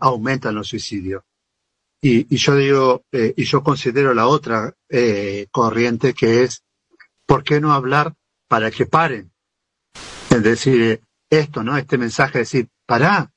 aumentan 0.00 0.54
los 0.54 0.68
suicidios. 0.68 1.22
Y, 2.04 2.34
y 2.34 2.36
yo 2.36 2.54
digo, 2.54 3.04
y 3.12 3.44
yo 3.44 3.62
considero 3.62 4.12
la 4.12 4.26
otra 4.26 4.74
corriente 5.50 6.12
que 6.12 6.42
es, 6.42 6.62
¿por 7.26 7.42
qué 7.42 7.60
no 7.60 7.72
hablar 7.72 8.14
para 8.46 8.70
que 8.70 8.84
paren? 8.84 9.32
Es 10.28 10.42
decir, 10.42 11.00
esto, 11.30 11.62
¿no? 11.62 11.78
Este 11.78 11.96
mensaje, 11.96 12.40
decir, 12.40 12.68
pará, 12.86 13.32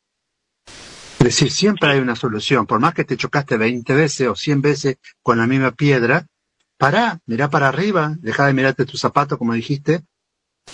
es 1.19 1.25
decir, 1.35 1.51
siempre 1.51 1.89
hay 1.89 1.99
una 1.99 2.15
solución. 2.15 2.65
Por 2.65 2.79
más 2.79 2.93
que 2.93 3.03
te 3.03 3.17
chocaste 3.17 3.57
20 3.57 3.93
veces 3.93 4.27
o 4.27 4.35
100 4.35 4.61
veces 4.61 4.97
con 5.21 5.37
la 5.37 5.47
misma 5.47 5.71
piedra, 5.71 6.27
pará, 6.77 7.19
mirá 7.25 7.49
para 7.49 7.69
arriba, 7.69 8.15
deja 8.19 8.45
de 8.45 8.53
mirarte 8.53 8.85
tu 8.85 8.97
zapato, 8.97 9.37
como 9.37 9.53
dijiste, 9.53 10.03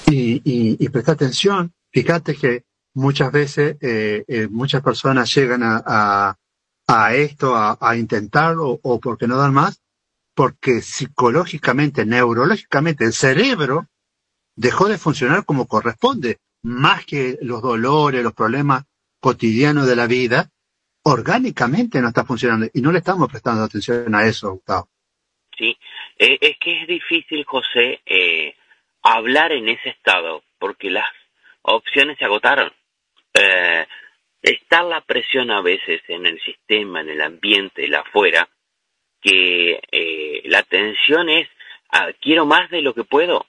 y, 0.08 0.42
y, 0.44 0.90
presta 0.90 1.14
atención. 1.14 1.74
Fíjate 1.92 2.36
que 2.36 2.66
muchas 2.94 3.32
veces 3.32 3.78
eh, 3.82 4.26
eh, 4.28 4.48
muchas 4.50 4.82
personas 4.82 5.34
llegan 5.34 5.62
a, 5.64 6.36
esto, 7.16 7.56
a, 7.56 7.78
a 7.80 7.96
intentarlo, 7.96 8.80
o 8.82 9.00
porque 9.00 9.28
no 9.28 9.38
dan 9.38 9.54
más, 9.54 9.82
porque 10.36 10.82
psicológicamente, 10.82 12.06
neurológicamente, 12.06 13.06
el 13.06 13.14
cerebro 13.14 13.88
dejó 14.56 14.88
de 14.88 14.98
funcionar 14.98 15.46
como 15.46 15.68
corresponde, 15.68 16.40
más 16.64 17.06
que 17.06 17.38
los 17.42 17.62
dolores, 17.62 18.24
los 18.24 18.34
problemas 18.34 18.84
cotidiano 19.20 19.86
de 19.86 19.96
la 19.96 20.08
vida, 20.08 20.50
orgánicamente 21.04 22.02
no 22.02 22.10
está 22.10 22.26
funcionando 22.26 22.68
y 22.74 22.82
no 22.82 22.92
le 22.92 23.00
estamos 23.00 23.30
prestando 23.30 23.64
atención 23.64 24.14
a 24.16 24.26
eso, 24.26 24.52
Gustavo. 24.52 24.90
Sí, 25.58 25.78
eh, 26.18 26.38
es 26.42 26.58
que 26.60 26.82
es 26.82 26.88
difícil, 26.88 27.44
José, 27.46 28.02
eh, 28.06 28.56
hablar 29.02 29.52
en 29.52 29.70
ese 29.70 29.90
estado 29.90 30.44
porque 30.58 30.90
las 30.90 31.08
opciones 31.62 32.18
se 32.18 32.26
agotaron. 32.26 32.72
Eh, 33.34 33.86
está 34.44 34.84
la 34.84 35.02
presión 35.02 35.50
a 35.50 35.62
veces 35.62 36.02
en 36.08 36.28
el 36.28 36.40
sistema, 36.42 37.02
en 37.02 37.10
el 37.10 37.22
ambiente, 37.22 37.86
el 37.86 37.96
afuera, 37.96 38.48
que 39.22 39.82
eh, 39.92 40.42
la 40.46 40.62
tensión 40.64 41.30
es 41.30 41.48
ah, 41.90 42.10
quiero 42.22 42.46
más 42.46 42.70
de 42.70 42.82
lo 42.82 42.94
que 42.94 43.06
puedo 43.06 43.48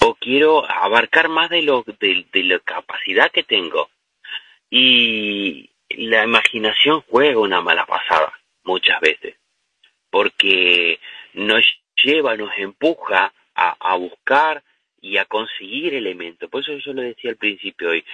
o 0.00 0.14
quiero 0.16 0.68
abarcar 0.68 1.28
más 1.28 1.48
de 1.48 1.62
lo 1.62 1.84
de 1.86 2.26
la 2.42 2.58
capacidad 2.58 3.30
que 3.30 3.44
tengo 3.44 3.88
y 4.68 5.70
la 5.90 6.24
imaginación 6.24 7.02
juega 7.08 7.38
una 7.38 7.60
mala 7.60 7.86
pasada 7.86 8.32
muchas 8.64 9.00
veces, 9.00 9.36
porque 10.10 10.98
nos 11.34 11.64
lleva, 12.02 12.36
nos 12.36 12.50
empuja 12.58 13.32
a, 13.54 13.96
buscar 13.96 14.64
y 15.00 15.16
a 15.18 15.26
conseguir 15.26 15.94
elementos. 15.94 16.50
Por 16.50 16.62
eso 16.62 16.76
yo 16.78 16.92
lo 16.92 17.02
decía 17.02 17.30
al 17.30 17.36
principio 17.36 17.90
hoy, 17.90 18.04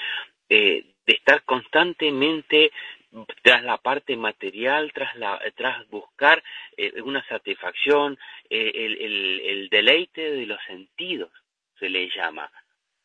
eh, 0.50 0.84
de 1.10 1.16
estar 1.16 1.42
constantemente 1.42 2.70
tras 3.42 3.64
la 3.64 3.78
parte 3.78 4.16
material, 4.16 4.92
tras, 4.92 5.16
la, 5.16 5.40
tras 5.56 5.88
buscar 5.88 6.40
eh, 6.76 7.02
una 7.02 7.26
satisfacción, 7.26 8.16
eh, 8.48 8.70
el, 8.72 9.40
el, 9.42 9.68
deleite 9.68 10.30
de 10.30 10.46
los 10.46 10.62
sentidos, 10.68 11.32
se 11.80 11.88
le 11.88 12.08
llama. 12.10 12.48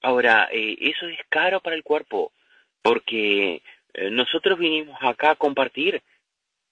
Ahora, 0.04 0.50
eso 0.52 1.08
es 1.08 1.20
caro 1.30 1.62
para 1.62 1.76
el 1.76 1.82
cuerpo, 1.82 2.32
porque 2.84 3.64
eh, 3.96 4.12
nosotros 4.12 4.60
vinimos 4.60 4.98
acá 5.02 5.32
a 5.32 5.36
compartir. 5.36 6.04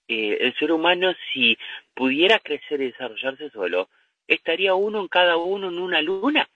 Eh, 0.07 0.37
el 0.41 0.53
ser 0.59 0.71
humano, 0.71 1.13
si 1.33 1.57
pudiera 1.95 2.37
crecer 2.37 2.81
y 2.81 2.91
desarrollarse 2.91 3.49
solo, 3.49 3.89
estaría 4.27 4.75
uno 4.75 4.99
en 4.99 5.07
cada 5.07 5.37
uno 5.37 5.69
en 5.69 5.79
una 5.79 6.01
luna. 6.03 6.47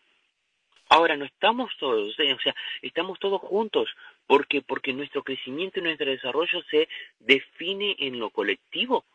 Ahora 0.89 1.17
no 1.17 1.25
estamos 1.25 1.71
todos, 1.79 2.17
eh, 2.19 2.33
o 2.33 2.39
sea, 2.39 2.55
estamos 2.81 3.19
todos 3.19 3.41
juntos, 3.41 3.89
porque 4.27 4.61
porque 4.61 4.93
nuestro 4.93 5.23
crecimiento 5.23 5.79
y 5.79 5.83
nuestro 5.83 6.11
desarrollo 6.11 6.61
se 6.69 6.87
define 7.19 7.95
en 7.99 8.19
lo 8.19 8.29
colectivo. 8.29 9.05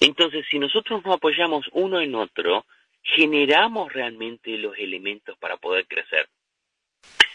Entonces, 0.00 0.44
si 0.50 0.58
nosotros 0.58 1.04
nos 1.04 1.16
apoyamos 1.16 1.66
uno 1.72 2.00
en 2.00 2.14
otro, 2.14 2.64
generamos 3.02 3.92
realmente 3.92 4.56
los 4.58 4.76
elementos 4.78 5.36
para 5.38 5.56
poder 5.56 5.86
crecer. 5.86 6.28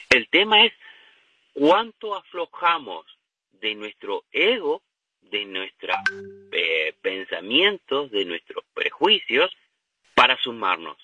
El 0.10 0.28
tema 0.30 0.66
es 0.66 0.74
cuánto 1.54 2.16
aflojamos 2.16 3.06
de 3.54 3.76
nuestro 3.76 4.26
ego, 4.32 4.82
de 5.22 5.46
nuestros 5.46 5.98
eh, 6.52 6.94
pensamientos, 7.02 8.12
de 8.12 8.26
nuestros 8.26 8.66
prejuicios, 8.74 9.56
para 10.16 10.38
sumarnos. 10.38 10.98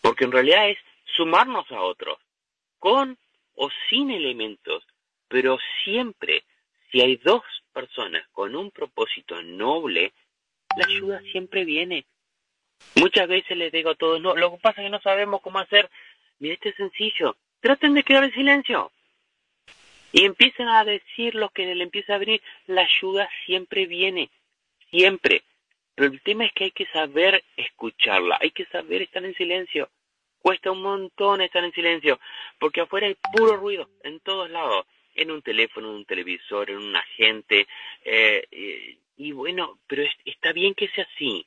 Porque 0.00 0.24
en 0.24 0.32
realidad 0.32 0.70
es 0.70 0.78
sumarnos 1.16 1.70
a 1.70 1.80
otros, 1.80 2.18
con 2.78 3.16
o 3.54 3.70
sin 3.88 4.10
elementos, 4.10 4.84
pero 5.34 5.58
siempre, 5.82 6.44
si 6.92 7.00
hay 7.00 7.16
dos 7.16 7.42
personas 7.72 8.24
con 8.30 8.54
un 8.54 8.70
propósito 8.70 9.42
noble, 9.42 10.12
la 10.76 10.86
ayuda 10.86 11.20
siempre 11.32 11.64
viene. 11.64 12.06
Muchas 12.94 13.26
veces 13.26 13.56
les 13.56 13.72
digo 13.72 13.90
a 13.90 13.94
todos, 13.96 14.20
no, 14.20 14.36
lo 14.36 14.52
que 14.52 14.58
pasa 14.58 14.80
es 14.80 14.86
que 14.86 14.90
no 14.90 15.00
sabemos 15.00 15.40
cómo 15.40 15.58
hacer. 15.58 15.90
Mira, 16.38 16.54
este 16.54 16.68
es 16.68 16.76
sencillo. 16.76 17.36
Traten 17.58 17.94
de 17.94 18.04
quedar 18.04 18.22
en 18.22 18.32
silencio. 18.32 18.92
Y 20.12 20.24
empiezan 20.24 20.68
a 20.68 20.84
decir 20.84 21.34
lo 21.34 21.48
que 21.48 21.74
le 21.74 21.82
empieza 21.82 22.14
a 22.14 22.18
venir, 22.18 22.40
la 22.68 22.82
ayuda 22.82 23.28
siempre 23.44 23.86
viene, 23.86 24.30
siempre. 24.90 25.42
Pero 25.96 26.12
el 26.12 26.20
tema 26.20 26.44
es 26.44 26.52
que 26.52 26.64
hay 26.66 26.70
que 26.70 26.86
saber 26.92 27.42
escucharla, 27.56 28.38
hay 28.40 28.52
que 28.52 28.66
saber 28.66 29.02
estar 29.02 29.24
en 29.24 29.34
silencio. 29.34 29.90
Cuesta 30.38 30.70
un 30.70 30.82
montón 30.82 31.40
estar 31.40 31.64
en 31.64 31.72
silencio, 31.72 32.20
porque 32.60 32.82
afuera 32.82 33.08
hay 33.08 33.16
puro 33.32 33.56
ruido, 33.56 33.90
en 34.04 34.20
todos 34.20 34.48
lados, 34.48 34.86
en 35.14 35.30
un 35.30 35.42
teléfono, 35.42 35.90
en 35.90 35.96
un 35.96 36.04
televisor, 36.04 36.70
en 36.70 36.78
un 36.78 36.96
agente, 36.96 37.66
eh, 38.04 38.98
y 39.16 39.32
bueno, 39.32 39.78
pero 39.86 40.04
está 40.24 40.52
bien 40.52 40.74
que 40.74 40.88
sea 40.88 41.06
así. 41.14 41.46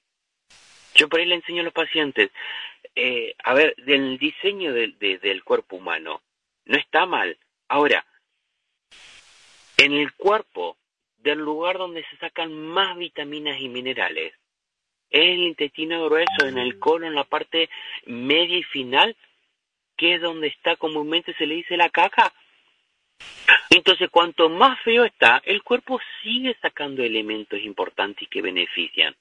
Yo 0.96 1.10
por 1.10 1.20
ahí 1.20 1.26
le 1.26 1.36
enseño 1.36 1.62
a 1.62 1.66
los 1.66 1.74
pacientes, 1.74 2.32
eh, 2.96 3.36
a 3.44 3.54
ver, 3.54 3.76
del 3.76 4.18
diseño 4.18 4.74
del 4.74 5.44
cuerpo 5.44 5.76
humano, 5.76 6.22
no 6.66 6.78
está 6.78 7.06
mal. 7.06 7.38
Ahora, 7.68 8.06
en 9.78 9.94
el 9.94 10.14
cuerpo, 10.14 10.78
del 11.18 11.40
lugar 11.40 11.78
donde 11.78 12.06
se 12.06 12.18
sacan 12.18 12.54
más 12.54 12.98
vitaminas 12.98 13.60
y 13.60 13.70
minerales, 13.70 14.34
es 15.10 15.22
el 15.22 15.40
intestino 15.40 16.06
grueso, 16.06 16.46
en 16.46 16.58
el 16.58 16.80
colon, 16.80 17.10
en 17.10 17.16
la 17.16 17.24
parte 17.24 17.70
media 18.06 18.58
y 18.58 18.64
final, 18.64 19.16
que 19.96 20.16
es 20.16 20.22
donde 20.22 20.48
está 20.48 20.76
comúnmente 20.76 21.34
se 21.36 21.46
le 21.46 21.56
dice 21.56 21.78
la 21.78 21.90
caca. 21.90 22.34
Entonces, 23.70 24.10
cuanto 24.10 24.50
más 24.50 24.80
feo 24.82 25.04
está, 25.06 25.42
el 25.46 25.64
cuerpo 25.64 26.00
sigue 26.22 26.56
sacando 26.62 27.04
elementos 27.04 27.60
importantes 27.62 28.28
que 28.30 28.42
benefician. 28.42 29.16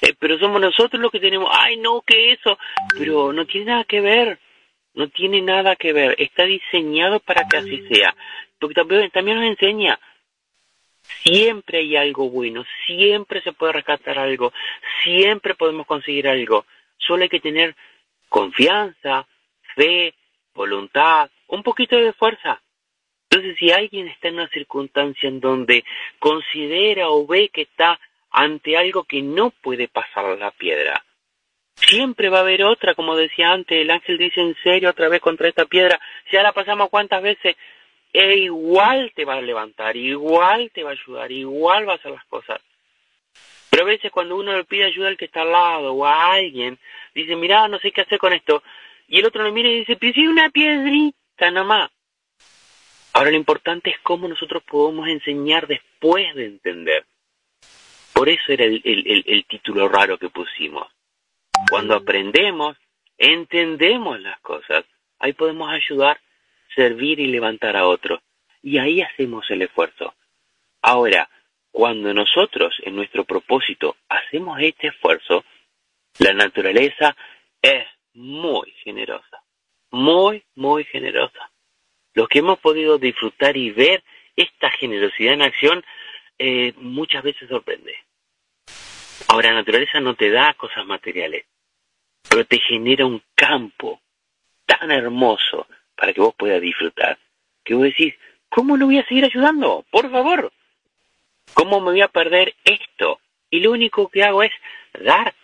Eh, 0.00 0.14
pero 0.18 0.38
somos 0.38 0.60
nosotros 0.60 1.00
los 1.00 1.10
que 1.10 1.20
tenemos, 1.20 1.50
ay 1.52 1.76
no, 1.76 2.02
que 2.02 2.32
eso, 2.32 2.58
pero 2.96 3.32
no 3.32 3.46
tiene 3.46 3.66
nada 3.66 3.84
que 3.84 4.00
ver, 4.00 4.38
no 4.94 5.08
tiene 5.08 5.42
nada 5.42 5.76
que 5.76 5.92
ver, 5.92 6.14
está 6.18 6.44
diseñado 6.44 7.20
para 7.20 7.46
que 7.48 7.56
así 7.56 7.86
sea, 7.88 8.14
porque 8.58 8.74
también, 8.74 9.10
también 9.10 9.38
nos 9.38 9.46
enseña, 9.46 9.98
siempre 11.22 11.78
hay 11.78 11.96
algo 11.96 12.30
bueno, 12.30 12.64
siempre 12.86 13.42
se 13.42 13.52
puede 13.52 13.72
rescatar 13.72 14.18
algo, 14.18 14.52
siempre 15.02 15.54
podemos 15.54 15.86
conseguir 15.86 16.28
algo, 16.28 16.64
solo 16.96 17.24
hay 17.24 17.28
que 17.28 17.40
tener 17.40 17.74
confianza, 18.28 19.26
fe, 19.74 20.14
voluntad, 20.54 21.30
un 21.48 21.62
poquito 21.62 21.96
de 21.96 22.12
fuerza. 22.12 22.60
Entonces, 23.30 23.56
si 23.58 23.70
alguien 23.70 24.08
está 24.08 24.28
en 24.28 24.34
una 24.34 24.48
circunstancia 24.48 25.28
en 25.28 25.40
donde 25.40 25.84
considera 26.18 27.10
o 27.10 27.26
ve 27.26 27.50
que 27.50 27.62
está 27.62 28.00
ante 28.30 28.76
algo 28.76 29.04
que 29.04 29.22
no 29.22 29.50
puede 29.50 29.88
pasar 29.88 30.38
la 30.38 30.50
piedra, 30.50 31.04
siempre 31.76 32.30
va 32.30 32.38
a 32.38 32.42
haber 32.42 32.64
otra, 32.64 32.94
como 32.94 33.16
decía 33.16 33.52
antes, 33.52 33.78
el 33.78 33.90
ángel 33.90 34.18
dice 34.18 34.40
en 34.40 34.56
serio 34.62 34.90
otra 34.90 35.08
vez 35.08 35.20
contra 35.20 35.48
esta 35.48 35.66
piedra, 35.66 36.00
ya 36.32 36.42
la 36.42 36.52
pasamos 36.52 36.88
cuántas 36.88 37.22
veces, 37.22 37.56
e 38.12 38.36
igual 38.36 39.12
te 39.14 39.24
va 39.24 39.34
a 39.34 39.42
levantar, 39.42 39.96
igual 39.96 40.70
te 40.72 40.82
va 40.82 40.90
a 40.90 40.94
ayudar, 40.94 41.30
igual 41.30 41.86
va 41.86 41.92
a 41.92 41.96
hacer 41.96 42.10
las 42.10 42.24
cosas. 42.24 42.60
Pero 43.70 43.82
a 43.82 43.86
veces 43.86 44.10
cuando 44.10 44.36
uno 44.36 44.56
le 44.56 44.64
pide 44.64 44.84
ayuda 44.84 45.08
al 45.08 45.18
que 45.18 45.26
está 45.26 45.42
al 45.42 45.52
lado 45.52 45.92
o 45.92 46.06
a 46.06 46.32
alguien, 46.32 46.78
dice, 47.14 47.36
mira, 47.36 47.68
no 47.68 47.78
sé 47.78 47.92
qué 47.92 48.00
hacer 48.00 48.18
con 48.18 48.32
esto, 48.32 48.62
y 49.06 49.18
el 49.18 49.26
otro 49.26 49.44
le 49.44 49.52
mira 49.52 49.68
y 49.68 49.80
dice, 49.80 49.96
pero 49.96 50.30
una 50.30 50.48
piedrita 50.50 51.17
nomás. 51.50 51.90
Ahora 53.12 53.30
lo 53.30 53.36
importante 53.36 53.90
es 53.90 53.98
cómo 54.00 54.28
nosotros 54.28 54.62
podemos 54.64 55.08
enseñar 55.08 55.66
después 55.66 56.34
de 56.34 56.46
entender. 56.46 57.06
Por 58.12 58.28
eso 58.28 58.52
era 58.52 58.64
el, 58.64 58.80
el, 58.84 59.24
el 59.26 59.44
título 59.46 59.88
raro 59.88 60.18
que 60.18 60.28
pusimos. 60.28 60.86
Cuando 61.70 61.94
aprendemos, 61.94 62.76
entendemos 63.16 64.20
las 64.20 64.38
cosas, 64.40 64.84
ahí 65.18 65.32
podemos 65.32 65.70
ayudar 65.70 66.20
servir 66.74 67.18
y 67.18 67.26
levantar 67.26 67.76
a 67.76 67.86
otros. 67.86 68.20
Y 68.62 68.78
ahí 68.78 69.02
hacemos 69.02 69.50
el 69.50 69.62
esfuerzo. 69.62 70.14
Ahora, 70.82 71.28
cuando 71.70 72.14
nosotros 72.14 72.74
en 72.82 72.96
nuestro 72.96 73.24
propósito 73.24 73.96
hacemos 74.08 74.60
este 74.60 74.88
esfuerzo, 74.88 75.44
la 76.18 76.32
naturaleza 76.32 77.16
es 77.60 77.86
muy 78.14 78.70
generosa, 78.84 79.42
muy, 79.90 80.44
muy 80.54 80.84
generosa. 80.84 81.50
Los 82.14 82.28
que 82.28 82.40
hemos 82.40 82.58
podido 82.58 82.98
disfrutar 82.98 83.56
y 83.56 83.70
ver 83.70 84.02
esta 84.36 84.70
generosidad 84.70 85.34
en 85.34 85.42
acción 85.42 85.84
eh, 86.38 86.72
muchas 86.76 87.22
veces 87.22 87.48
sorprende. 87.48 87.94
Ahora, 89.28 89.50
la 89.50 89.56
naturaleza 89.56 90.00
no 90.00 90.14
te 90.14 90.30
da 90.30 90.54
cosas 90.54 90.86
materiales, 90.86 91.44
pero 92.28 92.44
te 92.44 92.60
genera 92.60 93.06
un 93.06 93.22
campo 93.34 94.00
tan 94.64 94.90
hermoso 94.90 95.66
para 95.96 96.12
que 96.12 96.20
vos 96.20 96.34
puedas 96.36 96.60
disfrutar. 96.60 97.18
Que 97.64 97.74
vos 97.74 97.84
decís, 97.84 98.14
¿cómo 98.48 98.76
no 98.76 98.86
voy 98.86 98.98
a 98.98 99.06
seguir 99.06 99.24
ayudando? 99.24 99.84
Por 99.90 100.10
favor. 100.10 100.52
¿Cómo 101.54 101.80
me 101.80 101.90
voy 101.90 102.02
a 102.02 102.08
perder 102.08 102.54
esto? 102.64 103.20
Y 103.50 103.60
lo 103.60 103.72
único 103.72 104.08
que 104.08 104.22
hago 104.22 104.42
es 104.42 104.52
dar. 105.00 105.34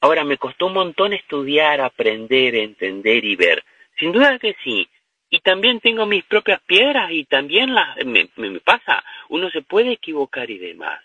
Ahora, 0.00 0.24
me 0.24 0.36
costó 0.36 0.66
un 0.66 0.74
montón 0.74 1.12
estudiar, 1.12 1.80
aprender, 1.80 2.54
entender 2.56 3.24
y 3.24 3.36
ver. 3.36 3.64
Sin 3.98 4.12
duda 4.12 4.38
que 4.38 4.56
sí. 4.62 4.88
Y 5.30 5.40
también 5.40 5.80
tengo 5.80 6.06
mis 6.06 6.24
propias 6.24 6.60
piedras 6.62 7.10
y 7.10 7.24
también 7.24 7.74
las, 7.74 7.96
me, 8.04 8.28
me 8.36 8.60
pasa. 8.60 9.04
Uno 9.28 9.50
se 9.50 9.62
puede 9.62 9.92
equivocar 9.92 10.48
y 10.50 10.58
demás. 10.58 11.02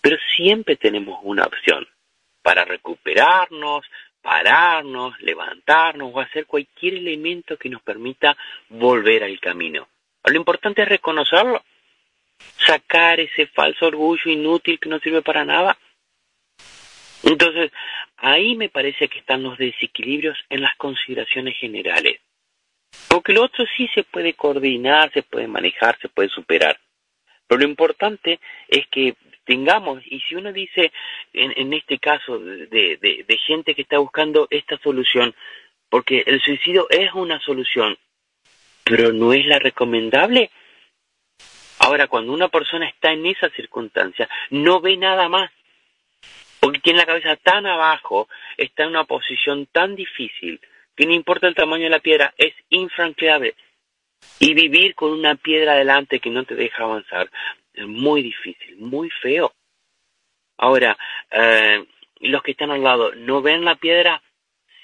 Pero 0.00 0.16
siempre 0.36 0.76
tenemos 0.76 1.18
una 1.22 1.44
opción 1.44 1.86
para 2.42 2.64
recuperarnos, 2.64 3.84
pararnos, 4.22 5.20
levantarnos 5.20 6.10
o 6.12 6.20
hacer 6.20 6.46
cualquier 6.46 6.94
elemento 6.94 7.56
que 7.56 7.68
nos 7.68 7.82
permita 7.82 8.36
volver 8.68 9.24
al 9.24 9.38
camino. 9.38 9.88
Lo 10.24 10.36
importante 10.36 10.82
es 10.82 10.88
reconocerlo, 10.88 11.62
sacar 12.66 13.20
ese 13.20 13.46
falso 13.46 13.86
orgullo 13.86 14.30
inútil 14.30 14.80
que 14.80 14.88
no 14.88 14.98
sirve 14.98 15.22
para 15.22 15.44
nada. 15.44 15.78
Entonces, 17.22 17.70
ahí 18.16 18.56
me 18.56 18.68
parece 18.68 19.08
que 19.08 19.18
están 19.18 19.42
los 19.42 19.58
desequilibrios 19.58 20.38
en 20.48 20.62
las 20.62 20.76
consideraciones 20.76 21.56
generales. 21.58 22.20
Porque 23.08 23.32
lo 23.32 23.44
otro 23.44 23.64
sí 23.76 23.88
se 23.94 24.04
puede 24.04 24.34
coordinar, 24.34 25.12
se 25.12 25.22
puede 25.22 25.48
manejar, 25.48 25.98
se 26.00 26.08
puede 26.08 26.28
superar. 26.28 26.78
Pero 27.46 27.60
lo 27.60 27.66
importante 27.66 28.40
es 28.68 28.86
que 28.88 29.14
tengamos, 29.44 30.02
y 30.06 30.20
si 30.20 30.34
uno 30.34 30.52
dice, 30.52 30.92
en, 31.32 31.52
en 31.56 31.72
este 31.72 31.98
caso, 31.98 32.38
de, 32.38 32.66
de, 32.66 33.24
de 33.26 33.38
gente 33.46 33.74
que 33.74 33.82
está 33.82 33.98
buscando 33.98 34.48
esta 34.50 34.76
solución, 34.78 35.34
porque 35.88 36.24
el 36.26 36.40
suicidio 36.40 36.88
es 36.90 37.12
una 37.12 37.38
solución, 37.40 37.96
pero 38.84 39.12
no 39.12 39.32
es 39.32 39.46
la 39.46 39.58
recomendable. 39.58 40.50
Ahora, 41.78 42.08
cuando 42.08 42.32
una 42.32 42.48
persona 42.48 42.88
está 42.88 43.12
en 43.12 43.26
esa 43.26 43.48
circunstancia, 43.50 44.28
no 44.50 44.80
ve 44.80 44.96
nada 44.96 45.28
más, 45.28 45.50
porque 46.66 46.80
tiene 46.80 46.98
la 46.98 47.06
cabeza 47.06 47.36
tan 47.36 47.64
abajo, 47.64 48.28
está 48.56 48.82
en 48.82 48.88
una 48.88 49.04
posición 49.04 49.66
tan 49.66 49.94
difícil, 49.94 50.60
que 50.96 51.06
no 51.06 51.12
importa 51.12 51.46
el 51.46 51.54
tamaño 51.54 51.84
de 51.84 51.90
la 51.90 52.00
piedra, 52.00 52.34
es 52.36 52.54
infranqueable. 52.70 53.54
Y 54.40 54.52
vivir 54.52 54.96
con 54.96 55.12
una 55.12 55.36
piedra 55.36 55.74
delante 55.74 56.18
que 56.18 56.28
no 56.28 56.42
te 56.42 56.56
deja 56.56 56.82
avanzar, 56.82 57.30
es 57.72 57.86
muy 57.86 58.20
difícil, 58.20 58.78
muy 58.78 59.10
feo. 59.10 59.52
Ahora, 60.56 60.98
eh, 61.30 61.86
los 62.22 62.42
que 62.42 62.50
están 62.50 62.72
al 62.72 62.82
lado, 62.82 63.14
¿no 63.14 63.42
ven 63.42 63.64
la 63.64 63.76
piedra? 63.76 64.20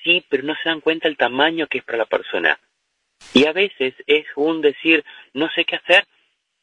Sí, 0.05 0.25
pero 0.29 0.45
no 0.45 0.55
se 0.55 0.69
dan 0.69 0.83
cuenta 0.83 1.09
el 1.09 1.17
tamaño 1.17 1.67
que 1.67 1.79
es 1.79 1.85
para 1.85 1.99
la 1.99 2.07
persona. 2.07 2.61
Y 3.35 3.47
a 3.47 3.53
veces 3.53 3.95
es 4.07 4.27
un 4.37 4.61
decir, 4.61 5.05
no 5.35 5.51
sé 5.51 5.65
qué 5.65 5.75
hacer, 5.75 6.07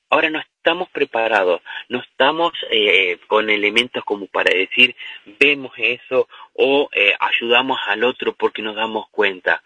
ahora 0.09 0.29
no 0.29 0.39
estamos 0.39 0.89
preparados, 0.89 1.61
no 1.87 1.99
estamos 1.99 2.53
eh, 2.69 3.19
con 3.27 3.49
elementos 3.49 4.03
como 4.03 4.27
para 4.27 4.53
decir, 4.55 4.95
vemos 5.39 5.71
eso 5.77 6.27
o 6.53 6.89
eh, 6.93 7.13
ayudamos 7.19 7.79
al 7.87 8.03
otro 8.03 8.33
porque 8.33 8.61
nos 8.61 8.75
damos 8.75 9.09
cuenta. 9.09 9.63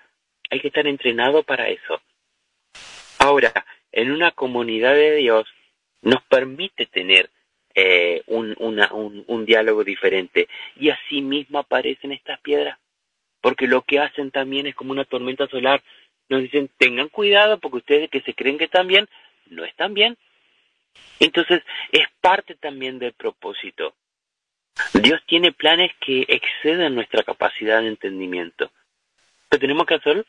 Hay 0.50 0.60
que 0.60 0.68
estar 0.68 0.86
entrenado 0.86 1.44
para 1.44 1.70
eso. 1.70 2.02
Ahora, 3.20 3.52
en 3.92 4.12
una 4.12 4.32
comunidad 4.32 4.94
de 4.94 5.16
Dios, 5.16 5.48
nos 6.02 6.22
permite 6.24 6.86
tener 6.86 7.30
eh, 7.74 8.22
un, 8.28 8.56
una, 8.60 8.94
un, 8.94 9.24
un 9.28 9.46
diálogo 9.46 9.84
diferente. 9.84 10.48
Y 10.76 10.90
así 10.90 11.22
mismo 11.22 11.60
aparecen 11.60 12.12
estas 12.12 12.40
piedras, 12.42 12.78
porque 13.42 13.68
lo 13.68 13.82
que 13.82 14.00
hacen 14.00 14.30
también 14.30 14.68
es 14.68 14.76
como 14.76 14.92
una 14.92 15.06
tormenta 15.06 15.48
solar. 15.48 15.82
Nos 16.30 16.42
dicen, 16.42 16.70
tengan 16.78 17.10
cuidado 17.10 17.60
porque 17.60 17.78
ustedes 17.78 18.10
que 18.10 18.22
se 18.22 18.34
creen 18.34 18.58
que 18.58 18.66
están 18.66 18.88
bien, 18.88 19.08
no 19.48 19.66
están 19.66 19.94
bien. 19.94 20.18
Entonces, 21.20 21.62
es 21.92 22.08
parte 22.22 22.56
también 22.56 23.00
del 23.00 23.14
propósito. 23.14 23.96
Dios 24.94 25.22
tiene 25.28 25.52
planes 25.52 25.92
que 26.04 26.26
exceden 26.28 26.96
nuestra 26.96 27.24
capacidad 27.24 27.82
de 27.82 27.88
entendimiento. 27.88 28.72
Pero 29.50 29.62
tenemos 29.62 29.86
que 29.86 29.96
hacer 29.96 30.26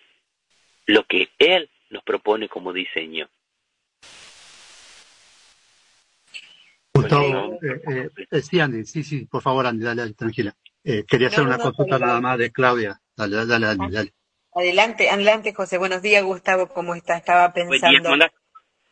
lo 0.87 1.05
que 1.05 1.31
Él 1.39 1.71
nos 1.91 2.03
propone 2.03 2.49
como 2.49 2.73
diseño. 2.73 3.29
Gustavo, 6.93 7.59
eh, 7.63 8.11
eh, 8.31 8.43
sí, 8.43 8.61
Andy, 8.61 8.85
sí, 8.85 9.03
sí, 9.03 9.27
por 9.27 9.43
favor, 9.43 9.67
Andy, 9.67 9.85
dale, 9.85 10.13
tranquila. 10.13 10.55
Eh, 10.85 11.05
quería 11.09 11.29
hacer 11.29 11.45
una 11.45 11.59
consulta 11.59 11.99
nada 11.99 12.21
más 12.21 12.39
de 12.39 12.53
Claudia. 12.53 13.01
Dale, 13.17 13.37
dale, 13.37 13.49
dale, 13.49 13.67
Andy, 13.67 13.91
dale. 13.91 14.15
Adelante, 14.53 15.11
adelante, 15.11 15.53
José. 15.53 15.79
Buenos 15.79 16.03
días, 16.03 16.23
Gustavo, 16.23 16.69
¿cómo 16.69 16.95
está? 16.95 17.17
Estaba 17.17 17.53
pensando. 17.53 18.11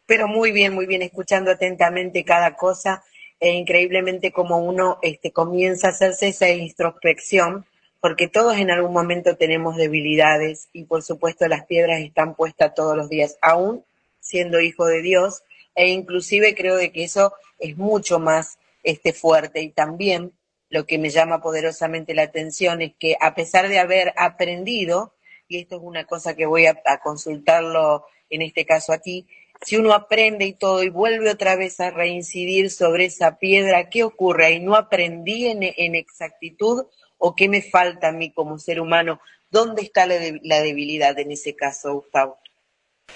Pero 0.07 0.29
muy 0.29 0.53
bien, 0.53 0.75
muy 0.75 0.87
bien, 0.87 1.03
escuchando 1.03 1.51
atentamente 1.51 2.25
cada 2.25 2.57
cosa 2.57 3.03
e 3.41 3.51
increíblemente 3.53 4.33
como 4.33 4.59
uno 4.59 4.99
este, 5.03 5.33
comienza 5.33 5.89
a 5.89 5.91
hacerse 5.91 6.29
esa 6.29 6.49
introspección 6.49 7.67
porque 8.03 8.27
todos 8.27 8.57
en 8.57 8.73
algún 8.73 8.93
momento 8.93 9.37
tenemos 9.37 9.77
debilidades 9.77 10.69
y 10.73 10.87
por 10.87 11.05
supuesto 11.05 11.47
las 11.47 11.67
piedras 11.67 12.01
están 12.01 12.35
puestas 12.35 12.75
todos 12.75 12.97
los 12.97 13.09
días, 13.09 13.39
aún 13.41 13.85
siendo 14.19 14.61
hijo 14.61 14.87
de 14.87 15.03
Dios, 15.03 15.45
e 15.77 15.89
inclusive 15.89 16.57
creo 16.57 16.75
de 16.75 16.91
que 16.91 17.05
eso 17.05 17.33
es 17.61 17.79
mucho 17.79 18.19
más 18.19 18.59
este 18.83 19.13
fuerte. 19.13 19.63
Y 19.63 19.71
también 19.71 20.33
lo 20.69 20.85
que 20.85 20.99
me 20.99 21.11
llama 21.11 21.41
poderosamente 21.41 22.13
la 22.13 22.23
atención 22.23 22.83
es 22.83 22.93
que 22.99 23.17
a 23.21 23.37
pesar 23.37 23.69
de 23.69 23.79
haber 23.79 24.13
aprendido, 24.17 25.15
y 25.47 25.61
esto 25.61 25.77
es 25.77 25.83
una 25.85 26.05
cosa 26.05 26.35
que 26.35 26.47
voy 26.47 26.67
a, 26.67 26.83
consultarlo 27.05 28.07
en 28.31 28.43
este 28.43 28.67
caso 28.67 28.93
aquí, 28.93 29.29
si 29.63 29.77
uno 29.77 29.93
aprende 29.93 30.45
y 30.45 30.55
todo 30.55 30.83
y 30.83 30.89
vuelve 30.89 31.31
otra 31.31 31.57
vez 31.57 31.79
a 31.81 31.91
reincidir 31.91 32.71
sobre 32.71 33.07
esa 33.07 33.39
piedra, 33.39 33.89
¿qué 33.89 34.03
ocurre? 34.03 34.53
¿Y 34.53 34.61
no 34.61 34.75
aprendí 34.75 35.47
en, 35.47 35.95
exactitud 35.95 36.85
o 37.19 37.35
qué 37.37 37.49
me 37.49 37.63
falta 37.63 38.09
a 38.09 38.13
mí 38.13 38.33
como 38.33 38.59
ser 38.59 38.81
humano? 38.81 39.21
¿Dónde 39.51 39.83
está 39.83 40.07
la, 40.07 40.17
debilidad 40.17 41.19
en 41.19 41.31
ese 41.31 41.55
caso, 41.55 41.95
Gustavo? 41.95 42.39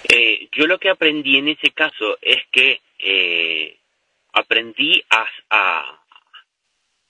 Eh, 0.09 0.47
yo 0.51 0.67
lo 0.67 0.79
que 0.79 0.89
aprendí 0.89 1.37
en 1.37 1.49
ese 1.49 1.71
caso 1.71 2.17
es 2.21 2.37
que 2.51 2.81
eh, 2.99 3.77
aprendí 4.33 5.03
a, 5.09 6.01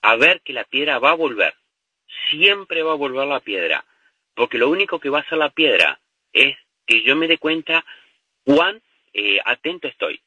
a 0.02 0.16
ver 0.16 0.42
que 0.42 0.54
la 0.54 0.64
piedra 0.64 0.98
va 1.00 1.12
a 1.12 1.16
volver. 1.16 1.54
Siempre 2.30 2.82
va 2.82 2.94
a 2.94 2.96
volver 2.96 3.28
la 3.28 3.42
piedra. 3.42 3.86
Porque 4.34 4.58
lo 4.58 4.70
único 4.70 5.00
que 5.00 5.10
va 5.10 5.20
a 5.20 5.22
hacer 5.22 5.38
la 5.38 5.50
piedra 5.50 6.00
es 6.32 6.56
que 6.86 7.04
yo 7.04 7.16
me 7.16 7.28
dé 7.28 7.38
cuenta 7.38 7.86
cuán 8.46 8.82
eh, 9.18 9.40
atento 9.44 9.88
estoy. 9.88 10.22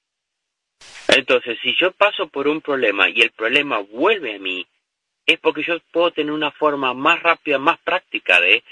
Entonces, 1.08 1.58
si 1.62 1.76
yo 1.76 1.92
paso 1.92 2.26
por 2.28 2.48
un 2.48 2.60
problema 2.60 3.08
y 3.08 3.20
el 3.20 3.30
problema 3.30 3.78
vuelve 3.78 4.34
a 4.34 4.38
mí, 4.40 4.66
es 5.24 5.38
porque 5.38 5.62
yo 5.62 5.78
puedo 5.92 6.10
tener 6.10 6.32
una 6.32 6.50
forma 6.50 6.92
más 6.92 7.22
rápida, 7.22 7.58
más 7.58 7.78
práctica 7.78 8.40
de, 8.40 8.62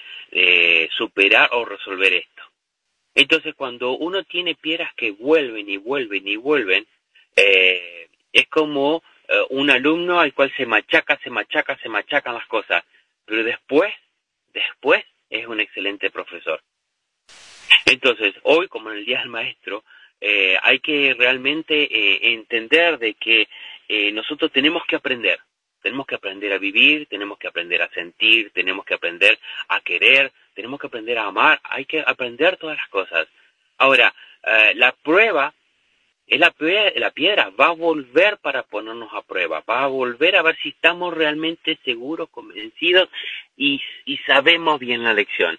superar 0.97 1.51
o 1.53 1.65
resolver 1.65 2.13
esto. 2.13 2.43
Entonces, 3.15 3.55
cuando 3.55 3.93
uno 3.93 4.25
tiene 4.25 4.57
piedras 4.57 4.93
que 4.95 5.13
vuelven 5.13 5.71
y 5.71 5.77
vuelven 5.77 6.27
y 6.27 6.37
vuelven, 6.37 6.87
eh, 7.37 8.09
es 8.33 8.49
como 8.49 9.03
eh, 9.29 9.41
un 9.51 9.71
alumno 9.71 10.19
al 10.21 10.35
cual 10.35 10.53
se 10.57 10.67
machaca, 10.67 11.19
se 11.23 11.31
machaca, 11.31 11.79
se 11.79 11.89
machacan 11.89 12.35
las 12.35 12.47
cosas, 12.47 12.85
pero 13.25 13.45
después, 13.45 13.95
después 14.53 15.05
es 15.31 15.47
un 15.47 15.61
excelente 15.61 16.11
profesor. 16.11 16.61
Entonces, 17.87 18.35
hoy, 18.43 18.69
como 18.69 18.91
en 18.91 18.99
el 18.99 19.05
Día 19.05 19.21
del 19.21 19.29
Maestro, 19.29 19.85
eh, 20.21 20.57
hay 20.63 20.81
que 20.81 21.15
realmente 21.19 21.83
eh, 21.83 22.33
entender 22.35 22.99
de 22.99 23.15
que 23.15 23.49
nosotros 24.13 24.53
tenemos 24.53 24.83
que 24.87 24.97
aprender, 24.97 25.41
tenemos 25.81 26.07
que 26.07 26.15
aprender 26.15 26.53
a 26.53 26.59
vivir, 26.59 27.07
tenemos 27.07 27.39
que 27.39 27.49
aprender 27.49 27.81
a 27.81 27.89
sentir, 27.89 28.51
tenemos 28.51 28.85
que 28.85 28.93
aprender 28.93 29.39
a 29.69 29.81
querer, 29.81 30.31
tenemos 30.53 30.79
que 30.79 30.89
aprender 30.89 31.17
a 31.17 31.25
amar, 31.25 31.59
hay 31.65 31.87
que 31.87 32.05
aprender 32.07 32.59
todas 32.59 32.77
las 32.77 32.89
cosas. 32.89 33.27
Ahora, 33.79 34.15
la 34.75 34.93
prueba 34.93 35.55
la, 36.37 36.55
la 36.97 37.11
piedra. 37.11 37.51
Va 37.51 37.69
a 37.69 37.73
volver 37.73 38.39
para 38.39 38.65
ponernos 38.65 39.09
a 39.15 39.23
prueba, 39.23 39.63
va 39.69 39.85
a 39.85 39.87
volver 39.87 40.37
a 40.37 40.43
ver 40.43 40.57
si 40.63 40.71
estamos 40.71 41.15
realmente 41.15 41.79
seguros, 41.85 42.29
convencidos 42.29 43.09
y, 43.57 43.81
sabemos 44.27 44.79
bien 44.79 45.03
la 45.03 45.15
lección. 45.15 45.59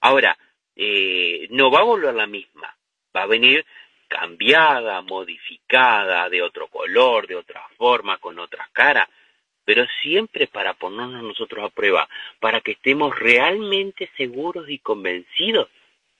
Ahora, 0.00 0.38
eh, 0.74 1.48
no 1.50 1.70
va 1.70 1.80
a 1.80 1.84
volver 1.84 2.14
la 2.14 2.26
misma, 2.26 2.74
va 3.14 3.24
a 3.24 3.26
venir 3.26 3.66
cambiada, 4.10 5.00
modificada, 5.02 6.28
de 6.28 6.42
otro 6.42 6.66
color, 6.66 7.28
de 7.28 7.36
otra 7.36 7.62
forma, 7.78 8.18
con 8.18 8.40
otra 8.40 8.68
cara, 8.72 9.08
pero 9.64 9.86
siempre 10.02 10.48
para 10.48 10.74
ponernos 10.74 11.22
nosotros 11.22 11.64
a 11.64 11.68
prueba, 11.68 12.08
para 12.40 12.60
que 12.60 12.72
estemos 12.72 13.16
realmente 13.16 14.10
seguros 14.16 14.68
y 14.68 14.80
convencidos 14.80 15.68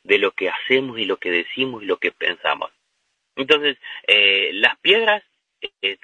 de 0.04 0.18
lo 0.18 0.30
que 0.30 0.48
hacemos 0.48 1.00
y 1.00 1.04
lo 1.04 1.16
que 1.16 1.32
decimos 1.32 1.82
y 1.82 1.86
lo 1.86 1.96
que 1.96 2.12
pensamos. 2.12 2.70
Entonces, 3.34 3.76
eh, 4.06 4.50
las 4.54 4.78
piedras 4.78 5.24
eh, 5.82 5.98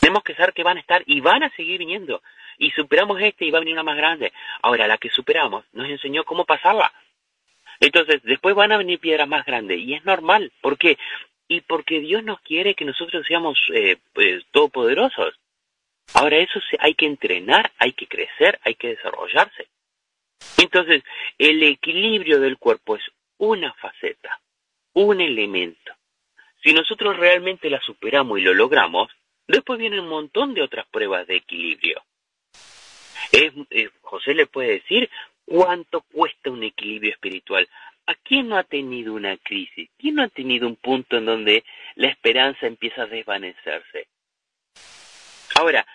tenemos 0.00 0.22
que 0.22 0.34
saber 0.34 0.52
que 0.52 0.64
van 0.64 0.76
a 0.76 0.80
estar 0.80 1.02
y 1.06 1.20
van 1.20 1.44
a 1.44 1.50
seguir 1.56 1.78
viniendo. 1.78 2.22
Y 2.58 2.72
superamos 2.72 3.20
este 3.22 3.46
y 3.46 3.50
va 3.50 3.58
a 3.58 3.60
venir 3.60 3.74
una 3.74 3.82
más 3.82 3.96
grande. 3.96 4.34
Ahora, 4.60 4.86
la 4.86 4.98
que 4.98 5.08
superamos 5.08 5.64
nos 5.72 5.88
enseñó 5.88 6.24
cómo 6.24 6.44
pasarla. 6.44 6.92
Entonces, 7.80 8.22
después 8.22 8.54
van 8.54 8.72
a 8.72 8.78
venir 8.78 8.98
piedras 8.98 9.28
más 9.28 9.44
grandes. 9.44 9.78
Y 9.78 9.94
es 9.94 10.04
normal. 10.04 10.52
¿Por 10.60 10.78
qué? 10.78 10.98
Y 11.48 11.60
porque 11.60 12.00
Dios 12.00 12.24
nos 12.24 12.40
quiere 12.40 12.74
que 12.74 12.84
nosotros 12.84 13.26
seamos 13.26 13.58
eh, 13.72 13.98
pues, 14.12 14.44
todopoderosos. 14.50 15.38
Ahora, 16.14 16.38
eso 16.38 16.60
hay 16.78 16.94
que 16.94 17.06
entrenar, 17.06 17.72
hay 17.78 17.92
que 17.92 18.06
crecer, 18.06 18.58
hay 18.62 18.74
que 18.74 18.88
desarrollarse. 18.88 19.68
Entonces, 20.58 21.02
el 21.38 21.62
equilibrio 21.62 22.40
del 22.40 22.58
cuerpo 22.58 22.96
es 22.96 23.02
una 23.38 23.72
faceta, 23.74 24.40
un 24.92 25.20
elemento. 25.20 25.92
Si 26.62 26.72
nosotros 26.72 27.16
realmente 27.16 27.68
la 27.68 27.80
superamos 27.80 28.38
y 28.38 28.42
lo 28.42 28.54
logramos, 28.54 29.10
después 29.46 29.78
vienen 29.78 30.00
un 30.00 30.08
montón 30.08 30.54
de 30.54 30.62
otras 30.62 30.86
pruebas 30.86 31.26
de 31.26 31.36
equilibrio. 31.36 32.02
José 34.02 34.34
le 34.34 34.46
puede 34.46 34.74
decir 34.74 35.10
cuánto 35.44 36.02
cuesta 36.02 36.50
un 36.50 36.62
equilibrio 36.62 37.12
espiritual. 37.12 37.68
¿A 38.06 38.14
quién 38.14 38.48
no 38.48 38.56
ha 38.56 38.64
tenido 38.64 39.14
una 39.14 39.36
crisis? 39.38 39.88
¿Quién 39.98 40.16
no 40.16 40.22
ha 40.22 40.28
tenido 40.28 40.66
un 40.66 40.76
punto 40.76 41.16
en 41.16 41.24
donde 41.24 41.64
la 41.94 42.08
esperanza 42.08 42.66
empieza 42.66 43.02
a 43.02 43.06
desvanecerse? 43.06 44.08
Ahora, 45.56 45.86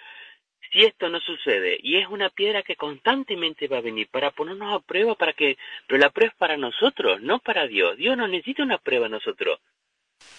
si 0.72 0.86
esto 0.86 1.10
no 1.10 1.20
sucede 1.20 1.80
y 1.82 1.98
es 1.98 2.08
una 2.08 2.30
piedra 2.30 2.64
que 2.64 2.76
constantemente 2.76 3.68
va 3.68 3.78
a 3.78 3.82
venir 3.82 4.08
para 4.08 4.32
ponernos 4.32 4.74
a 4.74 4.80
prueba 4.80 5.16
para 5.16 5.34
que 5.34 5.58
pero 5.88 6.00
la 6.00 6.12
prueba 6.12 6.32
es 6.32 6.38
para 6.38 6.58
nosotros 6.58 7.22
no 7.22 7.40
para 7.40 7.66
Dios 7.66 7.98
Dios 7.98 8.16
no 8.16 8.28
necesita 8.28 8.62
una 8.62 8.78
prueba 8.78 9.08
a 9.08 9.10
nosotros 9.10 9.60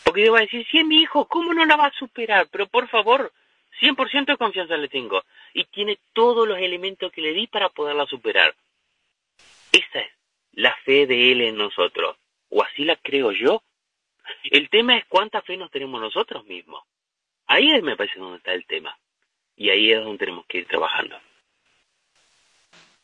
porque 0.05 0.25
yo 0.25 0.33
voy 0.33 0.41
a 0.41 0.43
decir, 0.43 0.67
sí, 0.71 0.83
mi 0.85 1.03
hijo, 1.03 1.27
¿cómo 1.27 1.55
no 1.55 1.65
la 1.65 1.77
va 1.77 1.87
a 1.87 1.93
superar? 1.93 2.49
Pero 2.51 2.67
por 2.67 2.89
favor, 2.89 3.33
100% 3.81 4.27
de 4.27 4.37
confianza 4.37 4.77
le 4.77 4.89
tengo. 4.89 5.23
Y 5.55 5.65
tiene 5.65 5.99
todos 6.13 6.47
los 6.47 6.59
elementos 6.59 7.13
que 7.13 7.21
le 7.21 7.33
di 7.33 7.47
para 7.47 7.69
poderla 7.69 8.07
superar. 8.07 8.55
Esa 9.73 10.01
es 10.01 10.11
la 10.53 10.75
fe 10.85 11.07
de 11.07 11.33
él 11.33 11.43
en 11.43 11.57
nosotros. 11.57 12.17
O 12.49 12.63
así 12.63 12.85
la 12.85 12.97
creo 12.97 13.33
yo. 13.33 13.63
El 14.45 14.69
tema 14.69 14.97
es 14.97 15.05
cuánta 15.07 15.43
fe 15.43 15.57
nos 15.57 15.71
tenemos 15.71 16.01
nosotros 16.01 16.45
mismos. 16.47 16.83
Ahí 17.47 17.81
me 17.83 17.97
parece 17.97 18.19
donde 18.19 18.39
está 18.39 18.53
el 18.53 18.67
tema. 18.67 18.97
Y 19.57 19.71
ahí 19.71 19.93
es 19.93 20.03
donde 20.03 20.19
tenemos 20.19 20.47
que 20.47 20.59
ir 20.59 20.67
trabajando. 20.67 21.17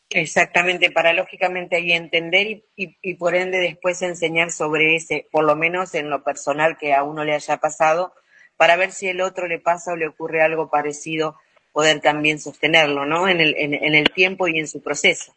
Exactamente, 0.09 0.89
para 0.89 1.11
lógicamente 1.11 1.75
ahí 1.75 1.91
entender 1.91 2.63
y, 2.77 3.13
por 3.15 3.35
ende 3.35 3.57
después 3.57 4.01
enseñar 4.01 4.51
sobre 4.51 4.95
ese, 4.95 5.27
por 5.31 5.43
lo 5.43 5.57
menos 5.57 5.93
en 5.95 6.09
lo 6.09 6.23
personal 6.23 6.77
que 6.77 6.93
a 6.93 7.03
uno 7.03 7.25
le 7.25 7.33
haya 7.33 7.57
pasado, 7.57 8.13
para 8.55 8.77
ver 8.77 8.91
si 8.91 9.09
el 9.09 9.19
otro 9.19 9.47
le 9.47 9.59
pasa 9.59 9.91
o 9.91 9.97
le 9.97 10.07
ocurre 10.07 10.41
algo 10.41 10.69
parecido, 10.69 11.35
poder 11.73 11.99
también 11.99 12.39
sostenerlo, 12.39 13.05
¿no? 13.05 13.27
En 13.27 13.41
el, 13.41 13.53
en, 13.57 13.95
el 13.95 14.09
tiempo 14.11 14.47
y 14.47 14.59
en 14.59 14.67
su 14.67 14.81
proceso. 14.81 15.35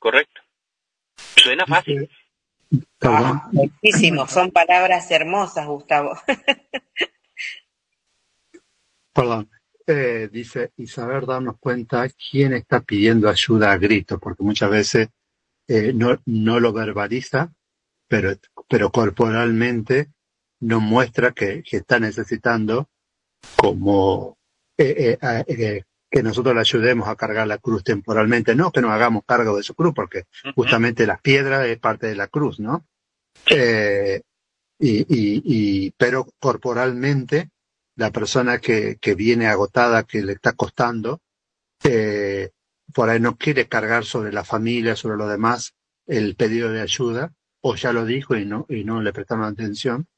Correcto. 0.00 0.40
Suena 1.36 1.64
fácil. 1.66 2.10
Ah, 3.02 3.48
muchísimo, 3.52 4.26
son 4.26 4.50
palabras 4.50 5.10
hermosas, 5.10 5.66
Gustavo. 5.66 6.18
Perdón. 9.12 9.50
Eh, 9.86 10.28
dice, 10.30 10.72
y 10.76 10.86
saber 10.86 11.26
darnos 11.26 11.58
cuenta 11.58 12.08
quién 12.10 12.52
está 12.52 12.80
pidiendo 12.80 13.28
ayuda 13.28 13.72
a 13.72 13.78
gritos, 13.78 14.20
porque 14.20 14.44
muchas 14.44 14.70
veces 14.70 15.08
eh, 15.66 15.92
no, 15.92 16.16
no 16.26 16.60
lo 16.60 16.72
verbaliza, 16.72 17.52
pero, 18.06 18.32
pero 18.68 18.90
corporalmente 18.90 20.12
nos 20.60 20.80
muestra 20.80 21.32
que, 21.32 21.64
está 21.70 21.98
necesitando 21.98 22.88
como 23.56 24.38
eh, 24.78 25.18
que 26.10 26.22
nosotros 26.22 26.54
le 26.54 26.60
ayudemos 26.60 27.08
a 27.08 27.16
cargar 27.16 27.46
la 27.46 27.58
cruz 27.58 27.84
temporalmente, 27.84 28.54
no 28.54 28.72
que 28.72 28.80
nos 28.80 28.90
hagamos 28.90 29.22
cargo 29.24 29.56
de 29.56 29.62
su 29.62 29.74
cruz, 29.74 29.94
porque 29.94 30.24
justamente 30.54 31.06
las 31.06 31.20
piedras 31.20 31.66
es 31.66 31.78
parte 31.78 32.08
de 32.08 32.16
la 32.16 32.26
cruz, 32.26 32.58
¿no? 32.58 32.84
y, 34.80 35.04
y, 35.08 35.90
pero 35.92 36.26
corporalmente 36.38 37.50
la 37.96 38.10
persona 38.10 38.58
que, 38.58 38.96
que 39.00 39.14
viene 39.14 39.46
agotada, 39.46 40.04
que 40.04 40.22
le 40.22 40.32
está 40.32 40.52
costando, 40.52 41.20
eh, 41.84 42.50
por 42.94 43.08
ahí 43.08 43.20
no 43.20 43.36
quiere 43.36 43.68
cargar 43.68 44.04
sobre 44.04 44.32
la 44.32 44.44
familia, 44.44 44.96
sobre 44.96 45.16
lo 45.16 45.28
demás, 45.28 45.74
el 46.06 46.34
pedido 46.34 46.70
de 46.70 46.80
ayuda, 46.80 47.32
o 47.60 47.76
ya 47.76 47.92
lo 47.92 48.04
dijo 48.04 48.36
y 48.36 48.46
no, 48.46 48.66
y 48.68 48.84
no 48.84 49.02
le 49.02 49.12
prestamos 49.12 49.52
atención, 49.52 50.08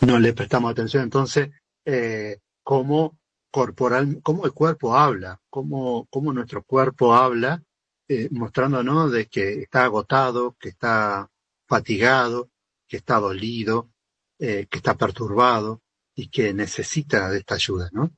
no 0.00 0.18
le 0.18 0.32
prestamos 0.32 0.72
atención. 0.72 1.04
Entonces, 1.04 1.50
eh, 1.84 2.38
cómo 2.62 3.18
corporal, 3.56 4.20
cómo 4.22 4.44
el 4.44 4.52
cuerpo 4.52 4.94
habla, 4.94 5.40
cómo, 5.48 6.06
cómo 6.10 6.30
nuestro 6.30 6.62
cuerpo 6.62 7.14
habla, 7.14 7.62
eh, 8.06 8.28
mostrándonos 8.30 9.10
de 9.10 9.28
que 9.28 9.62
está 9.62 9.84
agotado, 9.84 10.54
que 10.60 10.68
está 10.68 11.30
fatigado, 11.66 12.50
que 12.86 12.98
está 12.98 13.14
dolido, 13.18 13.88
eh, 14.38 14.66
que 14.70 14.76
está 14.76 14.94
perturbado 14.98 15.80
y 16.14 16.28
que 16.28 16.52
necesita 16.52 17.30
de 17.30 17.38
esta 17.38 17.54
ayuda, 17.54 17.88
¿no? 17.94 18.10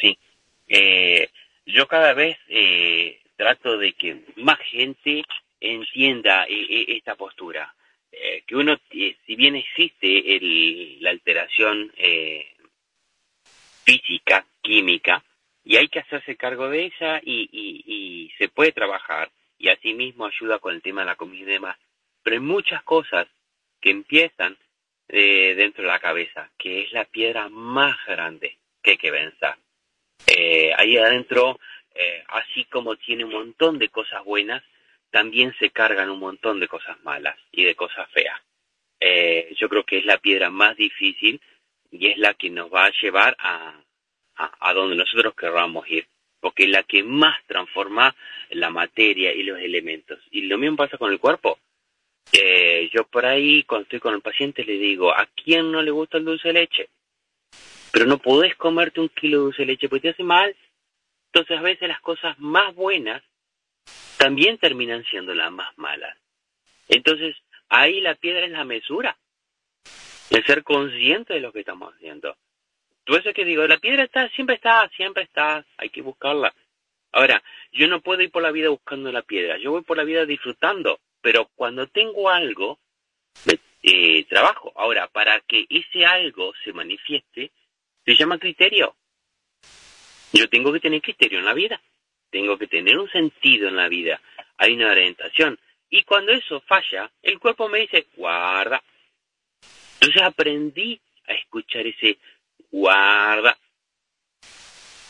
Sí. 0.00 0.18
Eh, 0.66 1.30
yo 1.64 1.86
cada 1.86 2.12
vez 2.12 2.36
eh, 2.48 3.20
trato 3.36 3.78
de 3.78 3.92
que 3.92 4.24
más 4.34 4.58
gente 4.68 5.22
entienda 5.60 6.44
esta 6.48 7.14
postura. 7.14 7.72
que 8.46 8.56
uno, 8.56 8.76
si 8.90 9.36
bien 9.36 9.54
existe 9.54 10.36
el, 10.36 11.00
la 11.00 11.10
alteración 11.10 11.92
física, 13.86 14.44
química, 14.60 15.22
y 15.64 15.76
hay 15.76 15.88
que 15.88 16.00
hacerse 16.00 16.36
cargo 16.36 16.68
de 16.68 16.86
ella 16.86 17.20
y, 17.22 17.48
y, 17.52 18.30
se 18.38 18.48
puede 18.48 18.72
trabajar 18.72 19.30
y 19.58 19.68
asimismo 19.68 20.26
ayuda 20.26 20.58
con 20.58 20.74
el 20.74 20.82
tema 20.82 21.00
de 21.00 21.06
la 21.06 21.16
comida 21.16 21.42
y 21.44 21.54
demás. 21.54 21.78
Pero 22.22 22.34
hay 22.34 22.40
muchas 22.40 22.82
cosas 22.82 23.26
que 23.80 23.90
empiezan 23.90 24.56
eh, 25.08 25.54
dentro 25.56 25.82
de 25.82 25.88
la 25.88 26.00
cabeza, 26.00 26.50
que 26.58 26.82
es 26.82 26.92
la 26.92 27.04
piedra 27.04 27.48
más 27.48 27.96
grande 28.06 28.58
que 28.82 28.92
hay 28.92 28.96
que 28.98 29.10
vencer. 29.10 29.54
Eh, 30.26 30.72
ahí 30.76 30.98
adentro, 30.98 31.58
eh, 31.94 32.24
así 32.28 32.64
como 32.64 32.96
tiene 32.96 33.24
un 33.24 33.32
montón 33.32 33.78
de 33.78 33.88
cosas 33.88 34.24
buenas, 34.24 34.62
también 35.10 35.54
se 35.58 35.70
cargan 35.70 36.10
un 36.10 36.18
montón 36.18 36.60
de 36.60 36.68
cosas 36.68 37.02
malas 37.04 37.38
y 37.52 37.64
de 37.64 37.74
cosas 37.74 38.10
feas. 38.10 38.40
yo 39.56 39.68
creo 39.68 39.84
que 39.84 39.98
es 39.98 40.04
la 40.04 40.18
piedra 40.18 40.50
más 40.50 40.76
difícil 40.76 41.40
y 41.90 42.08
es 42.08 42.18
la 42.18 42.34
que 42.34 42.50
nos 42.50 42.72
va 42.72 42.86
a 42.86 42.92
llevar 43.00 43.36
a, 43.38 43.80
a, 44.36 44.72
donde 44.74 44.96
nosotros 44.96 45.34
querramos 45.34 45.88
ir, 45.88 46.06
porque 46.40 46.64
es 46.64 46.70
la 46.70 46.82
que 46.82 47.02
más 47.02 47.36
transforma 47.46 48.14
la 48.50 48.70
materia 48.70 49.32
y 49.32 49.42
los 49.42 49.58
elementos. 49.58 50.18
Y 50.30 50.42
lo 50.42 50.58
mismo 50.58 50.76
pasa 50.76 50.98
con 50.98 51.12
el 51.12 51.18
cuerpo. 51.18 51.58
Eh, 52.32 52.90
yo 52.92 53.04
por 53.04 53.24
ahí, 53.24 53.62
cuando 53.62 53.84
estoy 53.84 54.00
con 54.00 54.14
el 54.14 54.20
paciente, 54.20 54.64
le 54.64 54.78
digo, 54.78 55.12
¿a 55.12 55.26
quién 55.26 55.70
no 55.70 55.82
le 55.82 55.90
gusta 55.90 56.18
el 56.18 56.24
dulce 56.24 56.48
de 56.48 56.54
leche? 56.54 56.88
Pero 57.92 58.06
no 58.06 58.18
podés 58.18 58.56
comerte 58.56 59.00
un 59.00 59.08
kilo 59.08 59.38
de 59.38 59.44
dulce 59.44 59.64
leche 59.64 59.88
porque 59.88 60.02
te 60.02 60.08
hace 60.10 60.24
mal. 60.24 60.54
Entonces 61.32 61.58
a 61.58 61.62
veces 61.62 61.88
las 61.88 62.00
cosas 62.00 62.38
más 62.38 62.74
buenas 62.74 63.22
también 64.16 64.58
terminan 64.58 65.04
siendo 65.04 65.34
las 65.34 65.50
más 65.52 65.76
malas. 65.76 66.16
Entonces 66.88 67.36
ahí 67.68 68.00
la 68.00 68.14
piedra 68.14 68.44
es 68.44 68.52
la 68.52 68.64
mesura, 68.64 69.16
el 70.30 70.44
ser 70.44 70.62
consciente 70.62 71.34
de 71.34 71.40
lo 71.40 71.52
que 71.52 71.60
estamos 71.60 71.94
haciendo. 71.94 72.36
Tú 73.04 73.14
eso 73.14 73.32
que 73.32 73.44
digo, 73.44 73.66
la 73.66 73.78
piedra 73.78 74.04
está, 74.04 74.28
siempre 74.30 74.56
está, 74.56 74.88
siempre 74.96 75.22
está, 75.22 75.64
hay 75.76 75.90
que 75.90 76.02
buscarla. 76.02 76.54
Ahora, 77.12 77.42
yo 77.72 77.86
no 77.88 78.00
puedo 78.00 78.22
ir 78.22 78.30
por 78.30 78.42
la 78.42 78.50
vida 78.50 78.68
buscando 78.68 79.12
la 79.12 79.22
piedra, 79.22 79.58
yo 79.58 79.70
voy 79.70 79.82
por 79.82 79.96
la 79.96 80.04
vida 80.04 80.26
disfrutando, 80.26 80.98
pero 81.20 81.48
cuando 81.54 81.86
tengo 81.86 82.28
algo, 82.28 82.78
eh, 83.88 84.24
trabajo. 84.24 84.72
Ahora, 84.74 85.06
para 85.06 85.40
que 85.40 85.64
ese 85.70 86.04
algo 86.04 86.52
se 86.64 86.72
manifieste, 86.72 87.52
se 88.04 88.16
llama 88.16 88.38
criterio. 88.38 88.96
Yo 90.32 90.48
tengo 90.48 90.72
que 90.72 90.80
tener 90.80 91.00
criterio 91.00 91.38
en 91.38 91.44
la 91.44 91.54
vida, 91.54 91.80
tengo 92.30 92.58
que 92.58 92.66
tener 92.66 92.98
un 92.98 93.08
sentido 93.10 93.68
en 93.68 93.76
la 93.76 93.88
vida, 93.88 94.20
hay 94.56 94.74
una 94.74 94.90
orientación. 94.90 95.56
Y 95.88 96.02
cuando 96.02 96.32
eso 96.32 96.60
falla, 96.62 97.10
el 97.22 97.38
cuerpo 97.38 97.68
me 97.68 97.78
dice, 97.80 98.08
guarda. 98.16 98.82
Entonces 100.06 100.22
aprendí 100.22 101.00
a 101.26 101.32
escuchar 101.32 101.84
ese 101.84 102.18
guarda. 102.70 103.58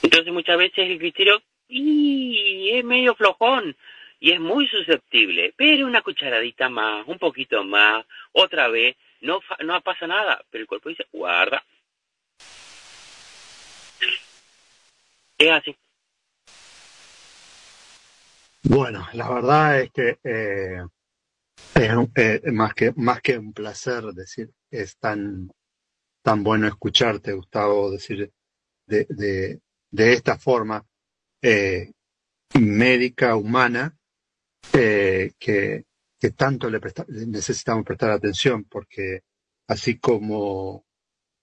Entonces 0.02 0.32
muchas 0.32 0.56
veces 0.56 0.88
el 0.88 0.98
criterio 0.98 1.42
y 1.68 2.70
es 2.70 2.82
medio 2.82 3.14
flojón 3.14 3.76
y 4.20 4.32
es 4.32 4.40
muy 4.40 4.66
susceptible, 4.68 5.52
pero 5.54 5.86
una 5.86 6.00
cucharadita 6.00 6.70
más, 6.70 7.06
un 7.06 7.18
poquito 7.18 7.62
más, 7.62 8.06
otra 8.32 8.68
vez, 8.68 8.96
no, 9.20 9.40
no 9.64 9.78
pasa 9.82 10.06
nada, 10.06 10.42
pero 10.50 10.62
el 10.62 10.68
cuerpo 10.68 10.88
dice, 10.88 11.06
guarda. 11.12 11.62
Es 15.36 15.50
así. 15.50 15.76
Bueno, 18.62 19.06
la 19.12 19.28
verdad 19.28 19.80
es 19.80 19.92
que 19.92 20.18
eh, 20.24 20.86
es 21.74 21.90
eh, 22.14 22.52
más 22.52 22.74
que 22.74 22.92
más 22.96 23.20
que 23.20 23.38
un 23.38 23.52
placer 23.52 24.04
decir 24.12 24.50
es 24.70 24.96
tan 24.98 25.50
tan 26.26 26.42
bueno 26.42 26.66
escucharte, 26.66 27.34
Gustavo, 27.34 27.88
decir 27.88 28.32
de, 28.88 29.60
de, 29.92 30.12
esta 30.12 30.36
forma 30.36 30.84
eh, 31.40 31.92
médica, 32.58 33.36
humana, 33.36 33.96
eh, 34.72 35.34
que, 35.38 35.84
que, 36.18 36.30
tanto 36.32 36.68
le 36.68 36.80
necesitamos 37.28 37.84
prestar 37.84 38.10
atención, 38.10 38.64
porque 38.64 39.20
así 39.68 40.00
como 40.00 40.84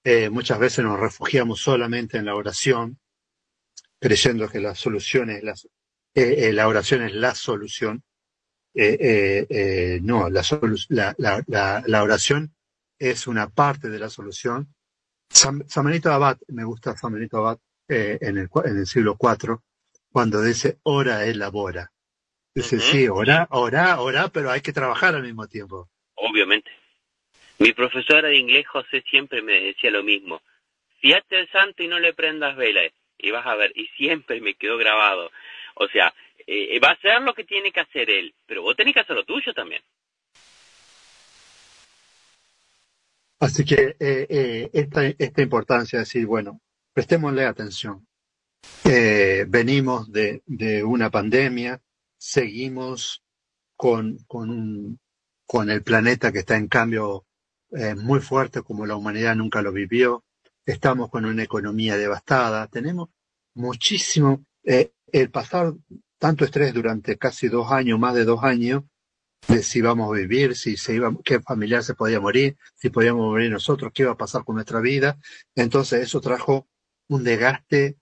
eh, 0.03 0.29
muchas 0.29 0.59
veces 0.59 0.83
nos 0.83 0.99
refugiamos 0.99 1.61
solamente 1.61 2.17
en 2.17 2.25
la 2.25 2.35
oración, 2.35 2.99
creyendo 4.01 4.49
que 4.49 4.59
la 4.59 4.75
solución 4.75 5.29
es 5.29 5.43
la, 5.43 5.53
la 6.13 6.67
oración 6.67 7.03
es 7.03 7.13
la 7.13 7.33
solución, 7.35 8.03
no, 8.73 10.29
la, 10.29 10.43
la, 11.17 11.43
la, 11.47 11.83
la 11.85 12.03
oración 12.03 12.53
es 12.99 13.27
una 13.27 13.49
parte 13.49 13.89
de 13.89 13.99
la 13.99 14.09
solución. 14.09 14.73
San, 15.29 15.65
Benito 15.83 16.11
Abad, 16.11 16.37
me 16.47 16.63
gusta 16.63 16.95
San 16.95 17.13
Benito 17.13 17.37
Abad 17.37 17.57
eh, 17.87 18.17
en, 18.21 18.37
el, 18.37 18.49
en 18.65 18.77
el 18.77 18.85
siglo 18.85 19.17
IV, 19.19 19.57
cuando 20.11 20.41
dice 20.41 20.77
ora 20.83 21.25
elabora. 21.25 21.91
Dice, 22.55 22.79
sí, 22.79 23.07
ora, 23.07 23.47
ora, 23.49 23.99
ora, 23.99 24.27
pero 24.27 24.51
hay 24.51 24.61
que 24.61 24.73
trabajar 24.73 25.15
al 25.15 25.23
mismo 25.23 25.47
tiempo. 25.47 25.89
Obviamente. 26.13 26.69
Mi 27.57 27.73
profesora 27.73 28.27
de 28.27 28.37
inglés, 28.37 28.67
José, 28.67 29.03
siempre 29.09 29.41
me 29.41 29.59
decía 29.59 29.89
lo 29.89 30.03
mismo. 30.03 30.39
Fíjate 30.99 31.39
el 31.39 31.49
santo 31.49 31.81
y 31.81 31.87
no 31.87 31.99
le 31.99 32.13
prendas 32.13 32.55
velas. 32.55 32.91
Y 33.17 33.31
vas 33.31 33.45
a 33.47 33.55
ver, 33.55 33.71
y 33.75 33.87
siempre 33.97 34.39
me 34.39 34.53
quedó 34.53 34.77
grabado. 34.77 35.31
O 35.75 35.87
sea, 35.87 36.13
eh, 36.47 36.79
va 36.79 36.89
a 36.89 36.93
hacer 36.93 37.21
lo 37.21 37.33
que 37.33 37.43
tiene 37.43 37.71
que 37.71 37.79
hacer 37.79 38.09
él, 38.09 38.33
pero 38.45 38.61
vos 38.61 38.75
tenés 38.75 38.93
que 38.93 38.99
hacer 39.01 39.15
lo 39.15 39.25
tuyo 39.25 39.53
también. 39.53 39.81
Así 43.39 43.65
que 43.65 43.97
eh, 43.99 44.27
eh, 44.29 44.69
esta, 44.71 45.05
esta 45.05 45.41
importancia 45.41 45.99
de 45.99 46.05
decir, 46.05 46.25
bueno, 46.25 46.61
prestémosle 46.93 47.45
atención. 47.45 48.07
Eh, 48.85 49.45
venimos 49.47 50.11
de, 50.11 50.41
de, 50.45 50.83
una 50.83 51.09
pandemia, 51.09 51.81
seguimos 52.17 53.21
con, 53.75 54.17
con, 54.27 54.99
con, 55.45 55.69
el 55.69 55.83
planeta 55.83 56.31
que 56.31 56.39
está 56.39 56.55
en 56.55 56.67
cambio 56.67 57.25
eh, 57.71 57.95
muy 57.95 58.21
fuerte 58.21 58.61
como 58.61 58.85
la 58.85 58.95
humanidad 58.95 59.35
nunca 59.35 59.61
lo 59.61 59.73
vivió, 59.73 60.23
estamos 60.65 61.09
con 61.09 61.25
una 61.25 61.43
economía 61.43 61.97
devastada, 61.97 62.67
tenemos 62.67 63.09
muchísimo, 63.55 64.45
eh, 64.63 64.93
el 65.11 65.29
pasar 65.29 65.73
tanto 66.23 66.45
estrés 66.45 66.73
durante 66.73 67.17
casi 67.17 67.49
dos 67.49 67.69
años, 67.69 67.99
más 67.99 68.15
de 68.15 68.23
dos 68.23 68.45
años, 68.45 68.83
de 69.49 69.61
si 69.61 69.79
íbamos 69.79 70.09
a 70.09 70.17
vivir, 70.17 70.55
si 70.55 70.77
se 70.77 70.95
iba, 70.95 71.13
qué 71.21 71.41
familiar 71.41 71.83
se 71.83 71.95
podía 71.95 72.21
morir, 72.21 72.55
si 72.75 72.89
podíamos 72.89 73.25
morir 73.25 73.51
nosotros, 73.51 73.91
qué 73.93 74.03
iba 74.03 74.13
a 74.13 74.17
pasar 74.17 74.45
con 74.45 74.55
nuestra 74.55 74.79
vida. 74.79 75.19
Entonces 75.53 76.01
eso 76.01 76.21
trajo 76.21 76.69
un 77.09 77.25
desgaste 77.25 77.97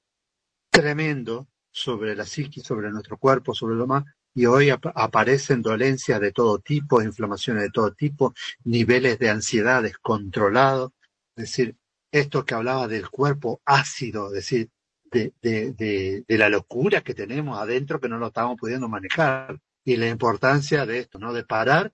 tremendo 0.70 1.48
sobre 1.72 2.16
la 2.16 2.28
psique, 2.28 2.62
sobre 2.62 2.92
nuestro 2.92 3.18
cuerpo, 3.18 3.56
sobre 3.56 3.76
lo 3.76 3.88
más, 3.88 4.04
y 4.36 4.46
hoy 4.46 4.70
aparecen 4.70 5.64
dolencias 5.64 6.22
de 6.22 6.32
todo 6.32 6.60
tipo, 6.60 7.02
inflamaciones 7.02 7.64
de 7.64 7.72
todo 7.72 7.92
tipo, 7.92 8.36
niveles 8.66 9.18
de 9.18 9.32
ansiedad 9.32 9.82
descontrolados, 9.82 10.92
es 11.36 11.46
decir, 11.46 11.76
esto 12.12 12.46
que 12.46 12.54
hablaba 12.54 12.88
del 12.88 13.10
cuerpo 13.10 13.64
ácido, 13.66 14.28
es 14.28 14.34
decir, 14.34 14.70
de, 15.12 15.34
de, 15.42 15.74
de, 15.74 16.24
de 16.28 16.38
la 16.38 16.50
locura 16.50 17.02
que 17.02 17.14
tenemos 17.14 17.60
adentro 17.60 18.00
que 18.00 18.10
no 18.10 18.18
lo 18.18 18.28
estamos 18.28 18.58
pudiendo 18.58 18.88
manejar 18.88 19.60
y 19.84 19.98
la 19.98 20.08
importancia 20.08 20.86
de 20.86 21.00
esto, 21.00 21.20
¿no? 21.20 21.34
De 21.34 21.44
parar, 21.44 21.92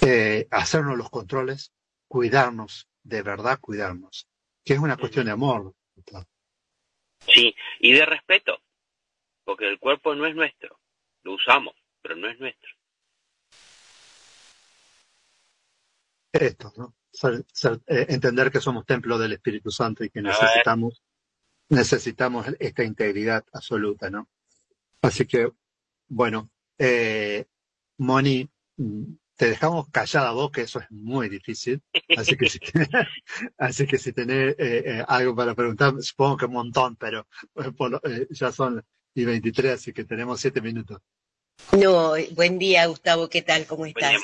eh, 0.00 0.46
hacernos 0.50 0.96
los 0.96 1.10
controles, 1.10 1.72
cuidarnos, 2.08 2.88
de 3.02 3.22
verdad 3.22 3.58
cuidarnos, 3.60 4.28
que 4.64 4.74
es 4.74 4.78
una 4.78 4.96
cuestión 4.96 5.26
de 5.26 5.32
amor. 5.32 5.74
Sí, 7.26 7.54
y 7.80 7.92
de 7.92 8.06
respeto, 8.06 8.58
porque 9.44 9.68
el 9.68 9.78
cuerpo 9.78 10.14
no 10.14 10.26
es 10.26 10.34
nuestro, 10.34 10.80
lo 11.22 11.34
usamos, 11.34 11.74
pero 12.02 12.16
no 12.16 12.28
es 12.28 12.38
nuestro. 12.38 12.70
Esto, 16.32 16.72
¿no? 16.76 16.94
Eh, 17.86 18.06
entender 18.08 18.50
que 18.50 18.60
somos 18.60 18.84
templo 18.84 19.18
del 19.18 19.34
Espíritu 19.34 19.70
Santo 19.70 20.02
y 20.02 20.10
que 20.10 20.20
necesitamos, 20.20 21.03
necesitamos 21.74 22.46
esta 22.58 22.84
integridad 22.84 23.44
absoluta, 23.52 24.10
¿no? 24.10 24.28
Así 25.02 25.26
que 25.26 25.50
bueno, 26.08 26.50
eh, 26.78 27.46
Moni, 27.98 28.48
te 29.36 29.48
dejamos 29.48 29.88
callada 29.90 30.32
vos, 30.32 30.50
que 30.50 30.62
eso 30.62 30.80
es 30.80 30.90
muy 30.90 31.28
difícil. 31.28 31.82
Así 32.16 32.36
que 32.36 32.48
si, 32.48 32.58
así 33.58 33.86
que 33.86 33.98
si 33.98 34.12
tenés 34.12 34.54
eh, 34.58 34.82
eh, 34.86 35.04
algo 35.06 35.34
para 35.34 35.54
preguntar, 35.54 35.94
supongo 36.00 36.36
que 36.36 36.46
un 36.46 36.52
montón, 36.52 36.96
pero 36.96 37.26
eh, 38.04 38.26
ya 38.30 38.52
son 38.52 38.84
y 39.16 39.24
23, 39.24 39.72
así 39.72 39.92
que 39.92 40.04
tenemos 40.04 40.40
siete 40.40 40.60
minutos. 40.60 41.00
No, 41.72 42.14
buen 42.32 42.58
día, 42.58 42.86
Gustavo, 42.86 43.28
¿qué 43.28 43.42
tal? 43.42 43.66
¿Cómo 43.66 43.86
estás? 43.86 44.14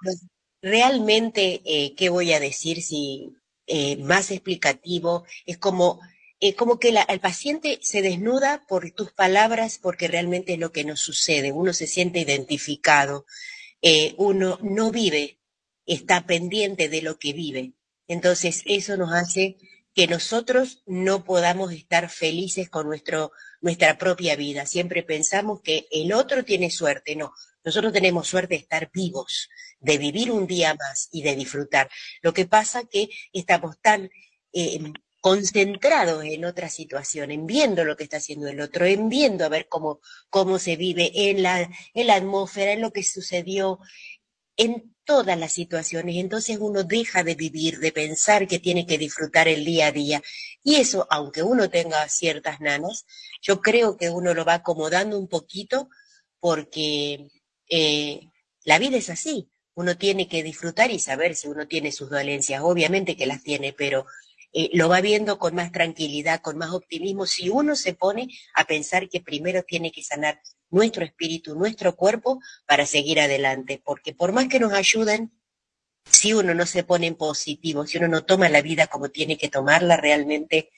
Pues, 0.00 0.24
realmente, 0.62 1.62
¿qué 1.96 2.08
voy 2.08 2.32
a 2.32 2.38
decir 2.40 2.80
si 2.80 3.32
más 3.98 4.30
explicativo? 4.30 5.24
Es 5.46 5.58
como 5.58 6.00
como 6.56 6.78
que 6.78 6.94
el 7.08 7.20
paciente 7.20 7.78
se 7.82 8.02
desnuda 8.02 8.64
por 8.68 8.90
tus 8.92 9.12
palabras 9.12 9.78
porque 9.80 10.08
realmente 10.08 10.54
es 10.54 10.58
lo 10.58 10.72
que 10.72 10.84
nos 10.84 11.00
sucede, 11.00 11.52
uno 11.52 11.72
se 11.72 11.86
siente 11.86 12.20
identificado, 12.20 13.24
eh, 13.80 14.14
uno 14.18 14.58
no 14.62 14.90
vive, 14.90 15.40
está 15.86 16.26
pendiente 16.26 16.88
de 16.88 17.02
lo 17.02 17.18
que 17.18 17.32
vive. 17.32 17.72
Entonces 18.08 18.62
eso 18.66 18.96
nos 18.96 19.12
hace 19.12 19.56
que 19.94 20.06
nosotros 20.06 20.82
no 20.84 21.24
podamos 21.24 21.72
estar 21.72 22.10
felices 22.10 22.68
con 22.68 22.86
nuestro, 22.86 23.32
nuestra 23.62 23.96
propia 23.96 24.36
vida. 24.36 24.66
Siempre 24.66 25.02
pensamos 25.02 25.62
que 25.62 25.86
el 25.90 26.12
otro 26.12 26.44
tiene 26.44 26.70
suerte. 26.70 27.16
No, 27.16 27.32
nosotros 27.64 27.94
tenemos 27.94 28.28
suerte 28.28 28.54
de 28.54 28.60
estar 28.60 28.90
vivos, 28.92 29.48
de 29.80 29.96
vivir 29.96 30.30
un 30.30 30.46
día 30.46 30.74
más 30.74 31.08
y 31.12 31.22
de 31.22 31.34
disfrutar. 31.34 31.88
Lo 32.20 32.34
que 32.34 32.44
pasa 32.44 32.84
que 32.84 33.08
estamos 33.32 33.80
tan 33.80 34.10
eh, 34.52 34.80
concentrados 35.26 36.22
en 36.24 36.44
otra 36.44 36.68
situación, 36.68 37.32
en 37.32 37.46
viendo 37.46 37.82
lo 37.82 37.96
que 37.96 38.04
está 38.04 38.18
haciendo 38.18 38.46
el 38.46 38.60
otro, 38.60 38.86
en 38.86 39.08
viendo 39.08 39.44
a 39.44 39.48
ver 39.48 39.66
cómo, 39.66 39.98
cómo 40.30 40.60
se 40.60 40.76
vive 40.76 41.10
en 41.30 41.42
la, 41.42 41.68
en 41.94 42.06
la 42.06 42.14
atmósfera, 42.14 42.70
en 42.70 42.80
lo 42.80 42.92
que 42.92 43.02
sucedió, 43.02 43.80
en 44.56 44.94
todas 45.04 45.36
las 45.36 45.50
situaciones. 45.50 46.14
Entonces 46.14 46.58
uno 46.60 46.84
deja 46.84 47.24
de 47.24 47.34
vivir, 47.34 47.80
de 47.80 47.90
pensar 47.90 48.46
que 48.46 48.60
tiene 48.60 48.86
que 48.86 48.98
disfrutar 48.98 49.48
el 49.48 49.64
día 49.64 49.88
a 49.88 49.90
día. 49.90 50.22
Y 50.62 50.76
eso, 50.76 51.08
aunque 51.10 51.42
uno 51.42 51.68
tenga 51.70 52.08
ciertas 52.08 52.60
nanas, 52.60 53.04
yo 53.42 53.60
creo 53.60 53.96
que 53.96 54.10
uno 54.10 54.32
lo 54.32 54.44
va 54.44 54.54
acomodando 54.54 55.18
un 55.18 55.26
poquito 55.26 55.88
porque 56.38 57.26
eh, 57.68 58.20
la 58.62 58.78
vida 58.78 58.96
es 58.98 59.10
así. 59.10 59.50
Uno 59.74 59.98
tiene 59.98 60.28
que 60.28 60.44
disfrutar 60.44 60.92
y 60.92 61.00
saber 61.00 61.34
si 61.34 61.48
uno 61.48 61.66
tiene 61.66 61.90
sus 61.90 62.10
dolencias. 62.10 62.62
Obviamente 62.62 63.16
que 63.16 63.26
las 63.26 63.42
tiene, 63.42 63.72
pero 63.72 64.06
eh, 64.58 64.70
lo 64.72 64.88
va 64.88 65.02
viendo 65.02 65.38
con 65.38 65.54
más 65.54 65.70
tranquilidad, 65.70 66.40
con 66.40 66.56
más 66.56 66.70
optimismo, 66.70 67.26
si 67.26 67.50
uno 67.50 67.76
se 67.76 67.92
pone 67.92 68.28
a 68.54 68.64
pensar 68.64 69.06
que 69.10 69.20
primero 69.20 69.64
tiene 69.64 69.92
que 69.92 70.02
sanar 70.02 70.40
nuestro 70.70 71.04
espíritu, 71.04 71.54
nuestro 71.54 71.94
cuerpo, 71.94 72.40
para 72.64 72.86
seguir 72.86 73.20
adelante. 73.20 73.82
Porque 73.84 74.14
por 74.14 74.32
más 74.32 74.48
que 74.48 74.58
nos 74.58 74.72
ayuden, 74.72 75.30
si 76.06 76.32
uno 76.32 76.54
no 76.54 76.64
se 76.64 76.84
pone 76.84 77.06
en 77.06 77.16
positivo, 77.16 77.84
si 77.86 77.98
uno 77.98 78.08
no 78.08 78.24
toma 78.24 78.48
la 78.48 78.62
vida 78.62 78.86
como 78.86 79.10
tiene 79.10 79.36
que 79.36 79.50
tomarla, 79.50 79.98
realmente 79.98 80.70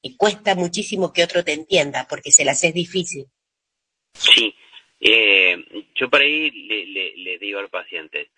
y 0.00 0.16
cuesta 0.16 0.54
muchísimo 0.54 1.12
que 1.12 1.24
otro 1.24 1.42
te 1.42 1.54
entienda, 1.54 2.06
porque 2.08 2.30
se 2.30 2.44
las 2.44 2.62
es 2.62 2.72
difícil. 2.72 3.26
Sí, 4.12 4.54
eh, 5.00 5.56
yo 5.96 6.08
por 6.08 6.20
ahí 6.20 6.52
le, 6.52 7.38
digo 7.38 7.58
al 7.58 7.68
paciente, 7.68 8.30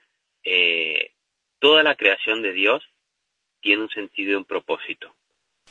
eh, 0.42 1.10
toda 1.58 1.82
la 1.82 1.96
creación 1.96 2.40
de 2.40 2.54
Dios 2.54 2.82
tiene 3.60 3.82
un 3.82 3.90
sentido 3.90 4.32
y 4.32 4.34
un 4.34 4.44
propósito. 4.44 5.14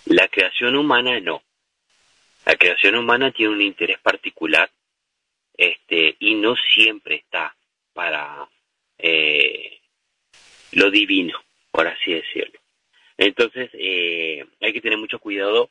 La 0.06 0.28
creación 0.28 0.76
humana 0.76 1.20
no. 1.20 1.44
La 2.46 2.56
creación 2.56 2.96
humana 2.96 3.32
tiene 3.32 3.54
un 3.54 3.62
interés 3.62 4.00
particular 4.00 4.70
este, 5.58 6.16
y 6.20 6.36
no 6.36 6.56
siempre 6.56 7.16
está 7.16 7.56
para 7.94 8.48
eh, 8.98 9.80
lo 10.74 10.92
divino, 10.92 11.40
por 11.72 11.88
así 11.88 12.14
decirlo. 12.14 12.60
Entonces, 13.18 13.70
eh, 13.74 14.46
hay 14.62 14.74
que 14.74 14.82
tener 14.82 14.98
mucho 14.98 15.20
cuidado 15.20 15.70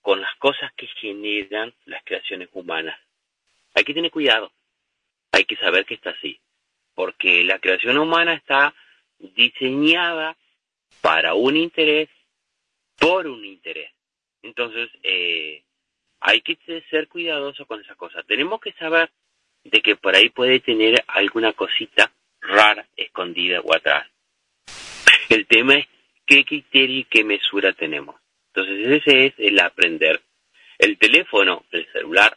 con 0.00 0.20
las 0.20 0.34
cosas 0.36 0.72
que 0.74 0.86
generan 0.86 1.74
las 1.84 2.02
creaciones 2.04 2.48
humanas. 2.52 2.98
Hay 3.74 3.84
que 3.84 3.94
tener 3.94 4.10
cuidado. 4.10 4.50
Hay 5.32 5.44
que 5.44 5.56
saber 5.56 5.84
que 5.84 5.94
está 5.94 6.10
así. 6.10 6.40
Porque 6.94 7.44
la 7.44 7.58
creación 7.58 7.98
humana 7.98 8.32
está 8.34 8.74
diseñada 9.18 10.36
para 11.00 11.34
un 11.34 11.56
interés, 11.56 12.08
por 12.98 13.26
un 13.26 13.44
interés. 13.44 13.90
Entonces, 14.42 14.88
eh, 15.02 15.62
hay 16.20 16.40
que 16.40 16.58
ser 16.90 17.08
cuidadoso 17.08 17.66
con 17.66 17.80
esas 17.80 17.96
cosas. 17.96 18.26
Tenemos 18.26 18.60
que 18.60 18.72
saber 18.72 19.10
de 19.64 19.80
que 19.80 19.96
por 19.96 20.14
ahí 20.14 20.30
puede 20.30 20.60
tener 20.60 21.04
alguna 21.06 21.52
cosita 21.52 22.12
rara 22.40 22.86
escondida 22.96 23.60
o 23.60 23.74
atrás. 23.74 24.08
El 25.28 25.46
tema 25.46 25.74
es 25.74 25.86
qué 26.26 26.44
criterio 26.44 27.00
y 27.00 27.04
qué 27.04 27.24
mesura 27.24 27.72
tenemos. 27.72 28.16
Entonces 28.52 29.02
ese 29.02 29.26
es 29.26 29.34
el 29.38 29.60
aprender. 29.60 30.20
El 30.78 30.96
teléfono, 30.96 31.64
el 31.70 31.90
celular, 31.92 32.36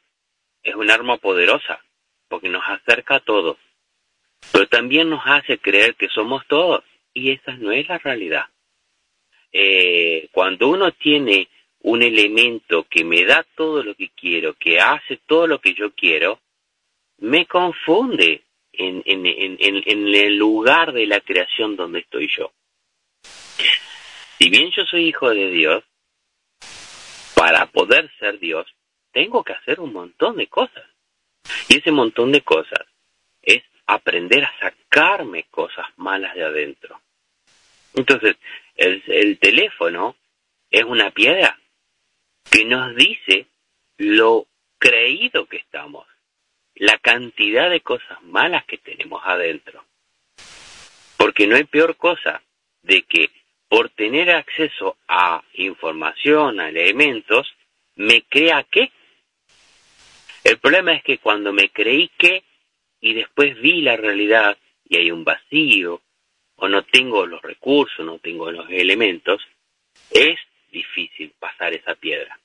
es 0.64 0.76
un 0.76 0.90
arma 0.92 1.18
poderosa 1.18 1.84
porque 2.28 2.50
nos 2.50 2.64
acerca 2.68 3.16
a 3.16 3.20
todos, 3.20 3.58
pero 4.52 4.68
también 4.68 5.10
nos 5.10 5.22
hace 5.26 5.58
creer 5.58 5.96
que 5.96 6.08
somos 6.08 6.46
todos 6.48 6.84
y 7.14 7.32
esa 7.32 7.56
no 7.58 7.72
es 7.72 7.88
la 7.88 7.98
realidad. 7.98 8.46
Eh, 9.52 10.30
cuando 10.32 10.70
uno 10.70 10.92
tiene 10.94 11.48
un 11.82 12.02
elemento 12.02 12.86
que 12.90 13.04
me 13.04 13.26
da 13.26 13.46
todo 13.56 13.84
lo 13.84 13.96
que 13.96 14.10
quiero, 14.10 14.54
que 14.54 14.80
hace 14.80 15.18
todo 15.26 15.48
lo 15.48 15.60
que 15.60 15.74
yo 15.74 15.92
quiero, 15.94 16.40
me 17.18 17.46
confunde 17.46 18.44
en, 18.72 19.04
en, 19.06 19.26
en, 19.26 19.58
en, 19.60 20.16
el 20.16 20.38
lugar 20.38 20.94
de 20.94 21.06
la 21.06 21.20
creación 21.22 21.76
donde 21.76 22.00
estoy 22.00 22.28
yo. 22.36 22.52
Si 24.40 24.50
bien 24.50 24.72
yo 24.76 24.86
soy 24.86 25.08
hijo 25.08 25.30
de 25.30 25.52
Dios, 25.52 25.84
para 27.36 27.66
poder 27.68 28.10
ser 28.20 28.40
Dios, 28.40 28.66
tengo 29.12 29.44
que 29.44 29.54
hacer 29.54 29.80
un 29.80 29.94
montón 29.94 30.38
de 30.38 30.48
cosas. 30.48 30.86
Y 31.68 31.78
ese 31.78 31.92
montón 31.92 32.32
de 32.32 32.42
cosas 32.42 32.86
es 33.42 33.64
aprender 33.86 34.44
a 34.44 34.60
sacarme 34.60 35.46
cosas 35.50 35.86
malas 35.98 36.36
de 36.36 36.44
adentro. 36.44 37.02
Entonces, 37.94 38.38
el, 38.76 39.04
el 39.08 39.38
teléfono 39.40 40.16
es 40.70 40.84
una 40.84 41.12
piedra 41.12 41.60
que 42.50 42.66
nos 42.66 42.96
dice 42.96 43.48
lo 43.98 44.48
creído 44.78 45.46
que 45.46 45.58
estamos, 45.58 46.08
la 46.76 46.98
cantidad 46.98 47.70
de 47.70 47.82
cosas 47.82 48.22
malas 48.24 48.66
que 48.66 48.78
tenemos 48.78 49.22
adentro. 49.26 49.86
Porque 51.18 51.46
no 51.46 51.56
hay 51.56 51.66
peor 51.66 51.98
cosa 51.98 52.42
de 52.82 53.04
que 53.04 53.30
por 53.68 53.90
tener 53.90 54.32
acceso 54.32 54.98
a 55.08 55.44
información, 55.54 56.60
a 56.60 56.70
elementos, 56.70 57.56
me 57.96 58.24
crea 58.24 58.64
que. 58.64 58.92
El 60.44 60.58
problema 60.58 60.94
es 60.94 61.04
que 61.04 61.20
cuando 61.20 61.54
me 61.54 61.70
creí 61.70 62.10
que 62.18 62.44
y 63.02 63.14
después 63.14 63.60
vi 63.60 63.82
la 63.82 63.98
realidad 63.98 64.58
y 64.88 64.98
hay 64.98 65.12
un 65.12 65.24
vacío, 65.24 66.02
o 66.56 66.68
no 66.68 66.84
tengo 66.84 67.26
los 67.26 67.42
recursos, 67.42 68.06
no 68.06 68.20
tengo 68.20 68.52
los 68.52 68.70
elementos, 68.70 69.42
es 70.12 70.38
difícil 70.72 71.34
pasar 71.40 71.74
esa 71.74 71.96
piedra, 71.96 72.40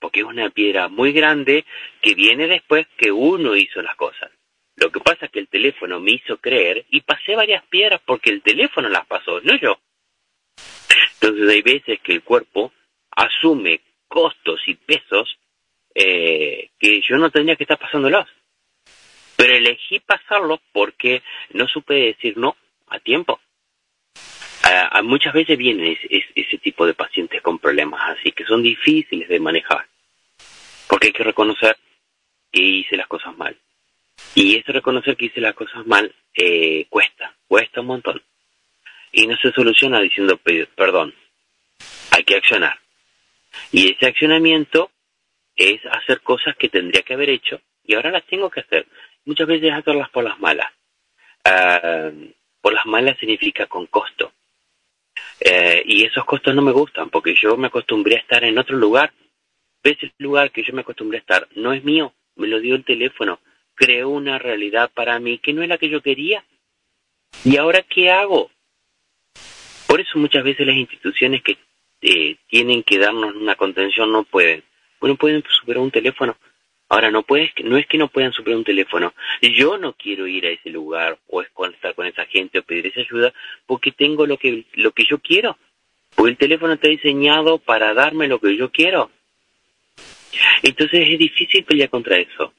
porque 0.00 0.20
es 0.20 0.26
una 0.26 0.50
piedra 0.50 0.88
muy 0.88 1.12
grande 1.12 1.64
que 2.02 2.14
viene 2.14 2.48
después 2.48 2.86
que 2.96 3.12
uno 3.12 3.54
hizo 3.54 3.80
las 3.80 3.94
cosas. 3.96 4.30
Lo 4.76 4.90
que 4.90 5.00
pasa 5.00 5.26
es 5.26 5.30
que 5.30 5.40
el 5.40 5.48
teléfono 5.48 6.00
me 6.00 6.12
hizo 6.12 6.38
creer 6.38 6.86
y 6.90 7.02
pasé 7.02 7.36
varias 7.36 7.64
piedras 7.66 8.00
porque 8.04 8.30
el 8.30 8.42
teléfono 8.42 8.88
las 8.88 9.06
pasó, 9.06 9.40
no 9.42 9.56
yo. 9.56 9.78
Entonces 11.14 11.48
hay 11.50 11.62
veces 11.62 12.00
que 12.00 12.12
el 12.12 12.22
cuerpo 12.22 12.72
asume 13.10 13.80
costos 14.08 14.60
y 14.66 14.74
pesos 14.74 15.38
eh, 15.94 16.70
que 16.78 17.02
yo 17.02 17.18
no 17.18 17.30
tendría 17.30 17.56
que 17.56 17.64
estar 17.64 17.78
pasándolos. 17.78 18.26
Pero 19.40 19.54
elegí 19.54 20.00
pasarlos 20.00 20.60
porque 20.72 21.22
no 21.54 21.66
supe 21.66 21.94
decir 21.94 22.36
no 22.36 22.56
a 22.88 22.98
tiempo 22.98 23.40
muchas 25.02 25.32
veces 25.32 25.56
vienen 25.56 25.96
ese 26.34 26.58
tipo 26.58 26.86
de 26.86 26.94
pacientes 26.94 27.42
con 27.42 27.58
problemas 27.58 28.00
así, 28.10 28.32
que 28.32 28.44
son 28.44 28.62
difíciles 28.62 29.28
de 29.28 29.40
manejar, 29.40 29.86
porque 30.88 31.08
hay 31.08 31.12
que 31.12 31.24
reconocer 31.24 31.76
que 32.52 32.62
hice 32.62 32.96
las 32.96 33.06
cosas 33.06 33.36
mal. 33.36 33.56
Y 34.34 34.56
ese 34.56 34.72
reconocer 34.72 35.16
que 35.16 35.26
hice 35.26 35.40
las 35.40 35.54
cosas 35.54 35.86
mal 35.86 36.14
eh, 36.34 36.86
cuesta, 36.88 37.34
cuesta 37.48 37.80
un 37.80 37.86
montón. 37.86 38.22
Y 39.12 39.26
no 39.26 39.36
se 39.36 39.50
soluciona 39.52 40.00
diciendo 40.00 40.38
perdón, 40.76 41.14
hay 42.12 42.24
que 42.24 42.36
accionar. 42.36 42.78
Y 43.72 43.92
ese 43.92 44.06
accionamiento 44.06 44.90
es 45.56 45.80
hacer 45.86 46.20
cosas 46.20 46.56
que 46.56 46.68
tendría 46.68 47.02
que 47.02 47.14
haber 47.14 47.30
hecho 47.30 47.60
y 47.84 47.94
ahora 47.94 48.10
las 48.10 48.26
tengo 48.26 48.50
que 48.50 48.60
hacer. 48.60 48.86
Muchas 49.24 49.46
veces 49.46 49.72
hacerlas 49.72 50.10
por 50.10 50.24
las 50.24 50.38
malas. 50.40 50.66
Ah, 51.44 52.10
por 52.60 52.72
las 52.72 52.86
malas 52.86 53.18
significa 53.18 53.66
con 53.66 53.86
costo. 53.86 54.32
Eh, 55.40 55.82
y 55.86 56.04
esos 56.04 56.24
costos 56.24 56.54
no 56.54 56.62
me 56.62 56.72
gustan 56.72 57.08
porque 57.08 57.34
yo 57.34 57.56
me 57.56 57.68
acostumbré 57.68 58.16
a 58.16 58.20
estar 58.20 58.44
en 58.44 58.58
otro 58.58 58.76
lugar. 58.76 59.12
Ese 59.82 60.12
lugar 60.18 60.50
que 60.50 60.62
yo 60.62 60.74
me 60.74 60.82
acostumbré 60.82 61.18
a 61.18 61.20
estar 61.20 61.48
no 61.56 61.72
es 61.72 61.82
mío, 61.82 62.12
me 62.36 62.46
lo 62.46 62.60
dio 62.60 62.74
el 62.74 62.84
teléfono. 62.84 63.40
Creó 63.74 64.10
una 64.10 64.38
realidad 64.38 64.90
para 64.92 65.18
mí 65.18 65.38
que 65.38 65.54
no 65.54 65.62
es 65.62 65.68
la 65.68 65.78
que 65.78 65.88
yo 65.88 66.02
quería. 66.02 66.44
¿Y 67.44 67.56
ahora 67.56 67.82
qué 67.82 68.10
hago? 68.10 68.50
Por 69.86 70.00
eso 70.00 70.18
muchas 70.18 70.44
veces 70.44 70.66
las 70.66 70.76
instituciones 70.76 71.42
que 71.42 71.56
eh, 72.02 72.36
tienen 72.48 72.82
que 72.82 72.98
darnos 72.98 73.34
una 73.34 73.56
contención 73.56 74.12
no 74.12 74.24
pueden. 74.24 74.62
Bueno, 75.00 75.16
pueden 75.16 75.42
superar 75.48 75.82
un 75.82 75.90
teléfono, 75.90 76.36
Ahora, 76.90 77.12
no, 77.12 77.22
puedes, 77.22 77.52
no 77.62 77.76
es 77.76 77.86
que 77.86 77.98
no 77.98 78.08
puedan 78.08 78.32
superar 78.32 78.58
un 78.58 78.64
teléfono. 78.64 79.14
Yo 79.40 79.78
no 79.78 79.92
quiero 79.92 80.26
ir 80.26 80.44
a 80.44 80.50
ese 80.50 80.70
lugar 80.70 81.18
o 81.28 81.40
estar 81.40 81.94
con 81.94 82.06
esa 82.06 82.26
gente 82.26 82.58
o 82.58 82.64
pedir 82.64 82.88
esa 82.88 83.00
ayuda 83.00 83.32
porque 83.64 83.92
tengo 83.92 84.26
lo 84.26 84.36
que, 84.36 84.64
lo 84.74 84.90
que 84.90 85.04
yo 85.08 85.20
quiero. 85.20 85.56
Porque 86.16 86.32
el 86.32 86.36
teléfono 86.36 86.72
está 86.72 86.88
diseñado 86.88 87.58
para 87.58 87.94
darme 87.94 88.26
lo 88.26 88.40
que 88.40 88.56
yo 88.56 88.72
quiero. 88.72 89.08
Entonces 90.64 91.08
es 91.08 91.18
difícil 91.18 91.62
pelear 91.62 91.90
contra 91.90 92.18
eso. 92.18 92.52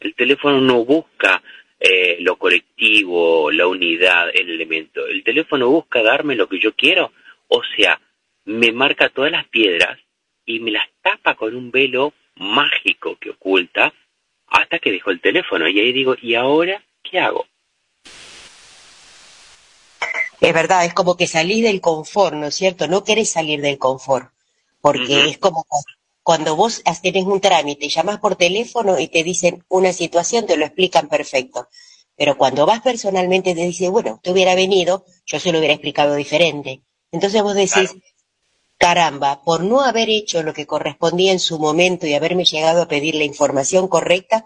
El 0.00 0.16
teléfono 0.16 0.60
no 0.60 0.84
busca 0.84 1.40
eh, 1.78 2.16
lo 2.18 2.34
colectivo, 2.34 3.52
la 3.52 3.68
unidad, 3.68 4.28
el 4.34 4.50
elemento. 4.50 5.06
El 5.06 5.22
teléfono 5.22 5.68
busca 5.68 6.02
darme 6.02 6.34
lo 6.34 6.48
que 6.48 6.58
yo 6.58 6.72
quiero. 6.74 7.12
O 7.46 7.62
sea, 7.76 8.00
me 8.44 8.72
marca 8.72 9.08
todas 9.08 9.30
las 9.30 9.46
piedras 9.46 10.00
y 10.44 10.58
me 10.58 10.72
las 10.72 10.88
tapa 11.00 11.36
con 11.36 11.54
un 11.54 11.70
velo 11.70 12.12
mágico 12.42 13.16
que 13.20 13.30
oculta 13.30 13.92
hasta 14.48 14.78
que 14.78 14.92
dejo 14.92 15.10
el 15.10 15.20
teléfono. 15.20 15.68
Y 15.68 15.80
ahí 15.80 15.92
digo, 15.92 16.14
¿y 16.20 16.34
ahora 16.34 16.82
qué 17.02 17.20
hago? 17.20 17.46
Es 20.40 20.52
verdad, 20.52 20.84
es 20.84 20.92
como 20.92 21.16
que 21.16 21.28
salís 21.28 21.62
del 21.62 21.80
confort, 21.80 22.34
¿no 22.34 22.46
es 22.46 22.54
cierto? 22.54 22.88
No 22.88 23.04
querés 23.04 23.30
salir 23.30 23.60
del 23.60 23.78
confort, 23.78 24.32
porque 24.80 25.28
es 25.30 25.38
como 25.38 25.64
cuando 26.24 26.56
vos 26.56 26.82
tienes 27.00 27.24
un 27.24 27.40
trámite, 27.40 27.88
llamas 27.88 28.18
por 28.18 28.36
teléfono 28.36 28.98
y 28.98 29.08
te 29.08 29.22
dicen 29.22 29.64
una 29.68 29.92
situación, 29.92 30.46
te 30.46 30.56
lo 30.56 30.64
explican 30.64 31.08
perfecto. 31.08 31.68
Pero 32.16 32.36
cuando 32.36 32.66
vas 32.66 32.80
personalmente 32.80 33.54
te 33.54 33.62
dicen, 33.62 33.92
bueno, 33.92 34.20
te 34.22 34.30
hubiera 34.30 34.54
venido, 34.54 35.04
yo 35.26 35.40
se 35.40 35.52
lo 35.52 35.58
hubiera 35.58 35.74
explicado 35.74 36.14
diferente. 36.14 36.82
Entonces 37.10 37.42
vos 37.42 37.54
decís, 37.54 37.94
caramba, 38.82 39.44
por 39.44 39.62
no 39.62 39.82
haber 39.82 40.10
hecho 40.10 40.42
lo 40.42 40.52
que 40.52 40.66
correspondía 40.66 41.30
en 41.30 41.38
su 41.38 41.60
momento 41.60 42.04
y 42.08 42.14
haberme 42.14 42.44
llegado 42.44 42.82
a 42.82 42.88
pedir 42.88 43.14
la 43.14 43.22
información 43.22 43.86
correcta, 43.86 44.44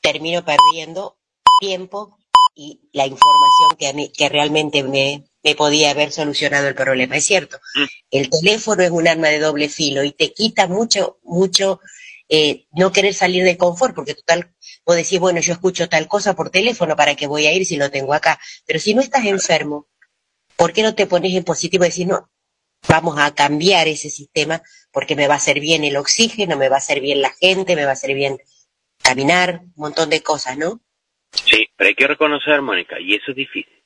termino 0.00 0.44
perdiendo 0.44 1.18
tiempo 1.58 2.16
y 2.54 2.88
la 2.92 3.04
información 3.04 3.76
que, 3.76 3.88
a 3.88 3.92
mí, 3.94 4.12
que 4.16 4.28
realmente 4.28 4.84
me, 4.84 5.24
me 5.42 5.56
podía 5.56 5.90
haber 5.90 6.12
solucionado 6.12 6.68
el 6.68 6.76
problema. 6.76 7.16
Es 7.16 7.24
cierto, 7.24 7.58
mm. 7.74 7.84
el 8.12 8.30
teléfono 8.30 8.80
es 8.84 8.92
un 8.92 9.08
arma 9.08 9.26
de 9.26 9.40
doble 9.40 9.68
filo 9.68 10.04
y 10.04 10.12
te 10.12 10.32
quita 10.32 10.68
mucho, 10.68 11.18
mucho 11.24 11.80
eh, 12.28 12.66
no 12.70 12.92
querer 12.92 13.12
salir 13.12 13.42
de 13.42 13.56
confort, 13.56 13.92
porque 13.92 14.14
total, 14.14 14.54
vos 14.86 14.94
decís, 14.94 15.18
bueno, 15.18 15.40
yo 15.40 15.52
escucho 15.52 15.88
tal 15.88 16.06
cosa 16.06 16.36
por 16.36 16.50
teléfono, 16.50 16.94
¿para 16.94 17.16
qué 17.16 17.26
voy 17.26 17.46
a 17.46 17.52
ir 17.52 17.66
si 17.66 17.74
lo 17.74 17.90
tengo 17.90 18.14
acá? 18.14 18.38
Pero 18.66 18.78
si 18.78 18.94
no 18.94 19.00
estás 19.00 19.24
enfermo, 19.24 19.88
¿por 20.54 20.72
qué 20.72 20.84
no 20.84 20.94
te 20.94 21.08
pones 21.08 21.34
en 21.34 21.42
positivo 21.42 21.84
y 21.84 21.88
decís, 21.88 22.06
no, 22.06 22.30
vamos 22.88 23.18
a 23.18 23.34
cambiar 23.34 23.88
ese 23.88 24.10
sistema 24.10 24.62
porque 24.90 25.16
me 25.16 25.28
va 25.28 25.34
a 25.34 25.38
hacer 25.38 25.60
bien 25.60 25.84
el 25.84 25.96
oxígeno, 25.96 26.56
me 26.56 26.68
va 26.68 26.76
a 26.76 26.78
hacer 26.78 27.00
bien 27.00 27.22
la 27.22 27.30
gente, 27.30 27.76
me 27.76 27.84
va 27.84 27.90
a 27.90 27.94
hacer 27.94 28.14
bien 28.14 28.38
caminar, 29.02 29.62
un 29.62 29.72
montón 29.76 30.10
de 30.10 30.22
cosas, 30.22 30.56
¿no? 30.58 30.80
Sí, 31.32 31.66
pero 31.76 31.88
hay 31.88 31.94
que 31.94 32.06
reconocer, 32.06 32.60
Mónica, 32.60 33.00
y 33.00 33.14
eso 33.14 33.30
es 33.30 33.36
difícil. 33.36 33.82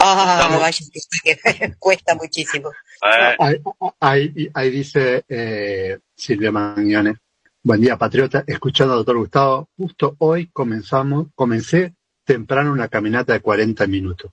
Ah, 0.00 0.58
vaya, 0.60 0.84
que 1.22 1.76
cuesta 1.78 2.14
muchísimo. 2.14 2.70
Ah. 3.00 3.36
Ahí, 4.00 4.50
ahí, 4.52 4.70
dice 4.70 5.24
eh, 5.28 5.98
Silvia 6.14 6.50
Mañones, 6.50 7.18
buen 7.62 7.80
día 7.80 7.96
patriota, 7.96 8.42
escuchando 8.46 8.94
al 8.94 9.00
doctor 9.00 9.18
Gustavo, 9.18 9.68
justo 9.76 10.16
hoy 10.18 10.48
comenzamos, 10.48 11.28
comencé 11.34 11.94
temprano 12.24 12.72
una 12.72 12.88
caminata 12.88 13.32
de 13.32 13.40
40 13.40 13.86
minutos, 13.86 14.32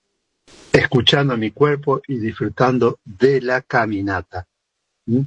escuchando 0.71 1.37
mi 1.37 1.51
cuerpo 1.51 2.01
y 2.07 2.17
disfrutando 2.17 2.99
de 3.03 3.41
la 3.41 3.61
caminata. 3.61 4.47
¿Mm? 5.05 5.21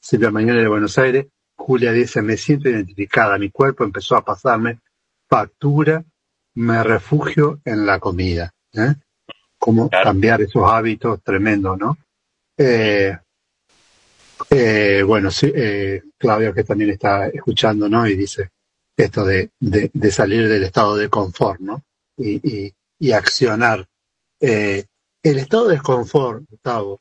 Silvia 0.00 0.30
Mañones 0.30 0.62
de 0.62 0.68
Buenos 0.68 0.98
Aires, 0.98 1.26
Julia 1.56 1.92
dice, 1.92 2.22
me 2.22 2.36
siento 2.36 2.68
identificada, 2.68 3.38
mi 3.38 3.50
cuerpo 3.50 3.84
empezó 3.84 4.16
a 4.16 4.24
pasarme 4.24 4.80
factura 5.28 6.04
me 6.54 6.82
refugio 6.82 7.60
en 7.64 7.86
la 7.86 7.98
comida. 7.98 8.54
¿eh? 8.72 8.94
Cómo 9.58 9.90
cambiar 9.90 10.42
esos 10.42 10.62
hábitos 10.70 11.22
tremendo, 11.22 11.76
¿no? 11.76 11.98
Eh, 12.56 13.16
eh, 14.50 15.02
bueno, 15.04 15.30
sí, 15.30 15.50
eh, 15.54 16.02
Claudio 16.18 16.54
que 16.54 16.64
también 16.64 16.90
está 16.90 17.28
escuchando, 17.28 17.88
¿no? 17.88 18.06
Y 18.06 18.16
dice 18.16 18.50
esto 18.96 19.24
de, 19.24 19.50
de, 19.58 20.10
salir 20.12 20.48
del 20.48 20.62
estado 20.62 20.96
de 20.96 21.08
confort, 21.08 21.60
¿no? 21.60 21.82
Y, 22.16 22.66
y, 22.66 22.74
y 22.98 23.12
accionar. 23.12 23.86
Eh, 24.46 24.84
el 25.22 25.38
estado 25.38 25.68
de 25.68 25.78
confort, 25.78 26.44
Gustavo, 26.48 27.00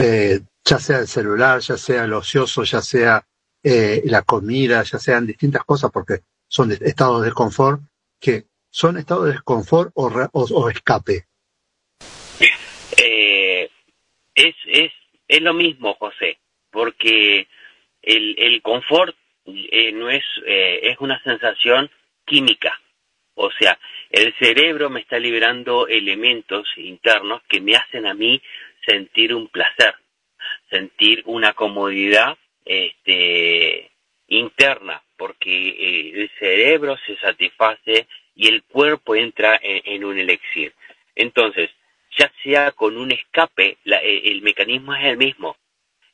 eh, 0.00 0.40
ya 0.64 0.78
sea 0.78 0.98
el 0.98 1.08
celular, 1.08 1.60
ya 1.60 1.76
sea 1.76 2.04
el 2.04 2.12
ocioso, 2.12 2.62
ya 2.62 2.80
sea 2.80 3.26
la 3.64 4.22
comida, 4.22 4.82
ya 4.82 4.98
sean 4.98 5.26
distintas 5.26 5.64
cosas, 5.64 5.90
porque 5.92 6.20
son 6.48 6.72
estados 6.72 7.24
de 7.24 7.32
confort 7.32 7.80
que 8.20 8.44
son 8.72 8.96
estados 8.96 9.26
de 9.26 9.32
desconfort 9.32 9.90
o, 9.94 10.08
o, 10.32 10.70
escape? 10.70 11.26
Eh, 12.96 13.70
es, 14.34 14.54
es, 14.66 14.92
es 15.28 15.42
lo 15.42 15.52
mismo, 15.52 15.94
José, 15.94 16.38
porque 16.70 17.48
el, 18.00 18.34
el 18.38 18.62
confort 18.62 19.14
eh, 19.44 19.92
no 19.92 20.08
es, 20.08 20.24
eh, 20.46 20.80
es 20.84 21.00
una 21.00 21.22
sensación 21.22 21.90
química. 22.24 22.80
O 23.34 23.50
sea, 23.50 23.78
el 24.12 24.34
cerebro 24.38 24.90
me 24.90 25.00
está 25.00 25.18
liberando 25.18 25.88
elementos 25.88 26.68
internos 26.76 27.42
que 27.48 27.62
me 27.62 27.74
hacen 27.76 28.06
a 28.06 28.12
mí 28.12 28.40
sentir 28.86 29.34
un 29.34 29.48
placer, 29.48 29.94
sentir 30.70 31.22
una 31.24 31.54
comodidad 31.54 32.36
este, 32.62 33.90
interna, 34.28 35.02
porque 35.16 36.10
el 36.14 36.30
cerebro 36.38 36.98
se 37.06 37.16
satisface 37.16 38.06
y 38.34 38.48
el 38.48 38.62
cuerpo 38.64 39.14
entra 39.14 39.58
en, 39.62 40.04
un 40.04 40.18
elixir. 40.18 40.74
Entonces, 41.14 41.70
ya 42.18 42.30
sea 42.42 42.72
con 42.72 42.98
un 42.98 43.12
escape, 43.12 43.78
eh, 43.84 44.22
el 44.24 44.42
mecanismo 44.42 44.94
es 44.94 45.04
el 45.04 45.16
mismo, 45.16 45.56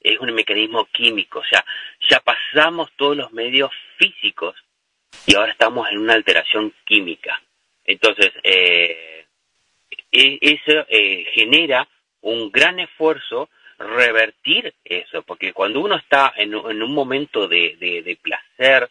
es 0.00 0.20
un 0.20 0.32
mecanismo 0.34 0.84
químico, 0.92 1.40
o 1.40 1.44
sea, 1.44 1.64
ya 2.08 2.20
pasamos 2.20 2.92
todos 2.96 3.16
los 3.16 3.32
medios 3.32 3.72
físicos 3.96 4.54
y 5.26 5.34
ahora 5.34 5.50
estamos 5.50 5.90
en 5.90 5.98
una 5.98 6.14
alteración 6.14 6.72
química. 6.84 7.42
Entonces, 7.88 8.30
eh, 8.42 9.24
eso 10.12 10.86
eh, 10.90 11.24
genera 11.32 11.88
un 12.20 12.52
gran 12.52 12.78
esfuerzo 12.80 13.48
revertir 13.78 14.74
eso, 14.84 15.22
porque 15.22 15.54
cuando 15.54 15.80
uno 15.80 15.96
está 15.96 16.34
en, 16.36 16.54
un 16.54 16.92
momento 16.92 17.48
de, 17.48 17.76
de, 17.78 18.18
placer, 18.20 18.90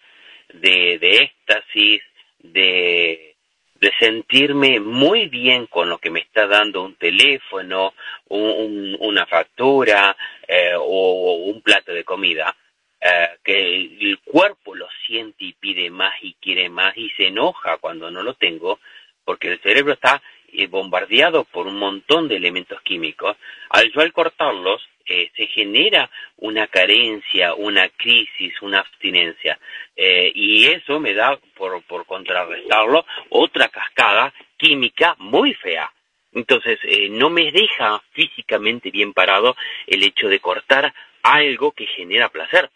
de, 0.52 0.98
de 0.98 1.16
éxtasis, 1.18 2.02
de, 2.40 3.36
de 3.76 3.92
sentirme 4.00 4.80
muy 4.80 5.28
bien 5.28 5.68
con 5.68 5.90
lo 5.90 6.00
que 6.00 6.10
me 6.10 6.22
está 6.22 6.48
dando 6.48 6.84
un 6.84 6.96
teléfono, 6.96 7.94
una 8.30 9.28
factura 9.28 10.18
eh, 10.48 10.74
o, 10.76 11.36
un 11.36 11.62
plato 11.62 11.94
de 11.94 12.04
comida, 12.04 12.56
eh, 13.00 13.38
que 13.44 13.76
el 13.76 14.20
cuerpo 14.26 14.74
lo 14.74 14.88
siente 15.06 15.46
y 15.46 15.54
pide 15.68 15.90
más 15.90 16.14
y 16.22 16.34
quiere 16.36 16.70
más 16.70 16.96
y 16.96 17.10
se 17.18 17.28
enoja 17.28 17.78
cuando 17.78 18.10
no 18.10 18.24
lo 18.24 18.36
tengo, 18.36 18.80
porque 19.26 19.52
el 19.52 19.60
cerebro 19.60 19.92
está 19.92 20.22
eh, 20.54 20.68
bombardeado 20.68 21.44
por 21.44 21.68
un 21.68 21.78
montón 21.78 22.30
de 22.30 22.38
elementos 22.38 22.82
químicos. 22.84 23.36
Al 23.70 23.92
yo 23.92 24.00
al 24.00 24.14
cortarlos, 24.14 24.82
eh, 25.06 25.30
se 25.36 25.48
genera 25.48 26.10
una 26.38 26.68
carencia, 26.68 27.54
una 27.54 27.90
crisis, 27.90 28.54
una 28.62 28.80
abstinencia. 28.80 29.60
Eh, 29.94 30.32
y 30.34 30.68
eso 30.68 31.02
me 31.02 31.14
da, 31.14 31.38
por, 31.58 31.84
por 31.84 32.06
contrarrestarlo, 32.06 33.06
otra 33.30 33.68
cascada 33.68 34.34
química 34.56 35.16
muy 35.20 35.54
fea. 35.54 35.92
Entonces, 36.32 36.80
eh, 36.84 37.10
no 37.10 37.30
me 37.30 37.52
deja 37.52 38.02
físicamente 38.12 38.90
bien 38.90 39.12
parado 39.12 39.58
el 39.86 40.02
hecho 40.04 40.30
de 40.30 40.40
cortar 40.40 40.94
algo 41.24 41.74
que 41.74 41.88
genera 41.88 42.30
placer. 42.30 42.70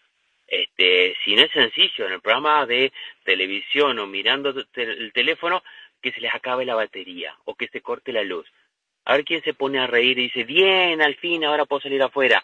Este, 0.51 1.15
si 1.23 1.33
no 1.33 1.43
es 1.43 1.51
sencillo, 1.51 2.07
en 2.07 2.11
el 2.11 2.19
programa 2.19 2.65
de 2.65 2.91
televisión 3.23 3.97
o 3.99 4.05
mirando 4.05 4.49
el 4.49 5.13
teléfono, 5.13 5.63
que 6.01 6.11
se 6.11 6.19
les 6.19 6.35
acabe 6.35 6.65
la 6.65 6.75
batería 6.75 7.33
o 7.45 7.55
que 7.55 7.69
se 7.69 7.79
corte 7.79 8.11
la 8.11 8.23
luz. 8.23 8.45
A 9.05 9.13
ver 9.13 9.23
quién 9.23 9.41
se 9.43 9.53
pone 9.53 9.79
a 9.79 9.87
reír 9.87 10.19
y 10.19 10.23
dice, 10.23 10.43
bien, 10.43 11.01
al 11.01 11.15
fin, 11.15 11.45
ahora 11.45 11.65
puedo 11.65 11.79
salir 11.79 12.03
afuera. 12.03 12.43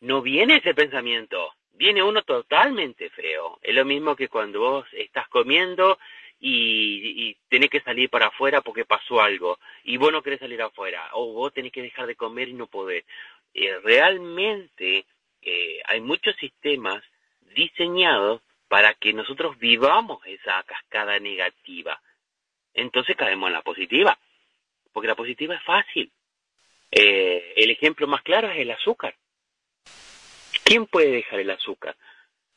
No 0.00 0.22
viene 0.22 0.58
ese 0.58 0.72
pensamiento, 0.72 1.52
viene 1.72 2.04
uno 2.04 2.22
totalmente 2.22 3.10
feo. 3.10 3.58
Es 3.60 3.74
lo 3.74 3.84
mismo 3.84 4.14
que 4.14 4.28
cuando 4.28 4.60
vos 4.60 4.86
estás 4.92 5.26
comiendo 5.26 5.98
y, 6.38 7.28
y 7.28 7.36
tenés 7.48 7.70
que 7.70 7.80
salir 7.80 8.08
para 8.08 8.28
afuera 8.28 8.60
porque 8.60 8.84
pasó 8.84 9.20
algo 9.20 9.58
y 9.82 9.96
vos 9.96 10.12
no 10.12 10.22
querés 10.22 10.38
salir 10.38 10.62
afuera 10.62 11.10
o 11.14 11.32
vos 11.32 11.52
tenés 11.52 11.72
que 11.72 11.82
dejar 11.82 12.06
de 12.06 12.14
comer 12.14 12.48
y 12.50 12.54
no 12.54 12.68
podés. 12.68 13.04
Eh, 13.52 13.80
realmente 13.82 15.06
eh, 15.42 15.80
hay 15.86 16.00
muchos 16.00 16.36
sistemas 16.36 17.02
diseñados 17.54 18.42
para 18.68 18.94
que 18.94 19.12
nosotros 19.12 19.58
vivamos 19.58 20.24
esa 20.26 20.62
cascada 20.64 21.18
negativa. 21.18 22.00
Entonces 22.74 23.16
caemos 23.16 23.48
en 23.48 23.54
la 23.54 23.62
positiva 23.62 24.18
porque 24.92 25.08
la 25.08 25.14
positiva 25.14 25.54
es 25.54 25.62
fácil. 25.62 26.10
Eh, 26.90 27.54
el 27.56 27.70
ejemplo 27.70 28.06
más 28.06 28.22
claro 28.22 28.50
es 28.50 28.58
el 28.58 28.70
azúcar. 28.70 29.14
¿Quién 30.64 30.86
puede 30.86 31.10
dejar 31.10 31.40
el 31.40 31.50
azúcar? 31.50 31.96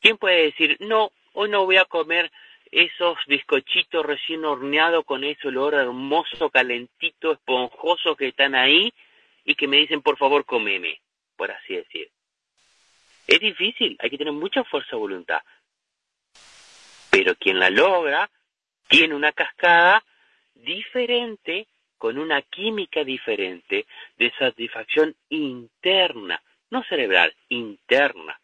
¿Quién 0.00 0.18
puede 0.18 0.44
decir, 0.44 0.76
no, 0.80 1.10
hoy 1.32 1.48
no 1.48 1.64
voy 1.64 1.78
a 1.78 1.86
comer 1.86 2.30
esos 2.70 3.18
bizcochitos 3.26 4.04
recién 4.04 4.44
horneados 4.44 5.04
con 5.04 5.24
ese 5.24 5.48
olor 5.48 5.74
hermoso, 5.74 6.50
calentito, 6.50 7.32
esponjoso 7.32 8.14
que 8.16 8.28
están 8.28 8.54
ahí 8.54 8.92
y 9.44 9.54
que 9.54 9.66
me 9.66 9.78
dicen, 9.78 10.02
por 10.02 10.18
favor, 10.18 10.44
comeme, 10.44 11.00
por 11.36 11.50
así 11.50 11.74
decir? 11.74 12.10
Es 13.26 13.40
difícil, 13.40 13.96
hay 13.98 14.10
que 14.10 14.18
tener 14.18 14.32
mucha 14.32 14.62
fuerza 14.64 14.90
de 14.92 14.96
voluntad. 14.96 15.40
Pero 17.10 17.34
quien 17.36 17.58
la 17.58 17.70
logra 17.70 18.30
tiene 18.88 19.14
una 19.14 19.32
cascada 19.32 20.02
diferente, 20.54 21.66
con 21.98 22.18
una 22.18 22.42
química 22.42 23.02
diferente 23.04 23.86
de 24.16 24.32
satisfacción 24.38 25.14
interna, 25.30 26.40
no 26.70 26.84
cerebral, 26.84 27.34
interna. 27.48 28.38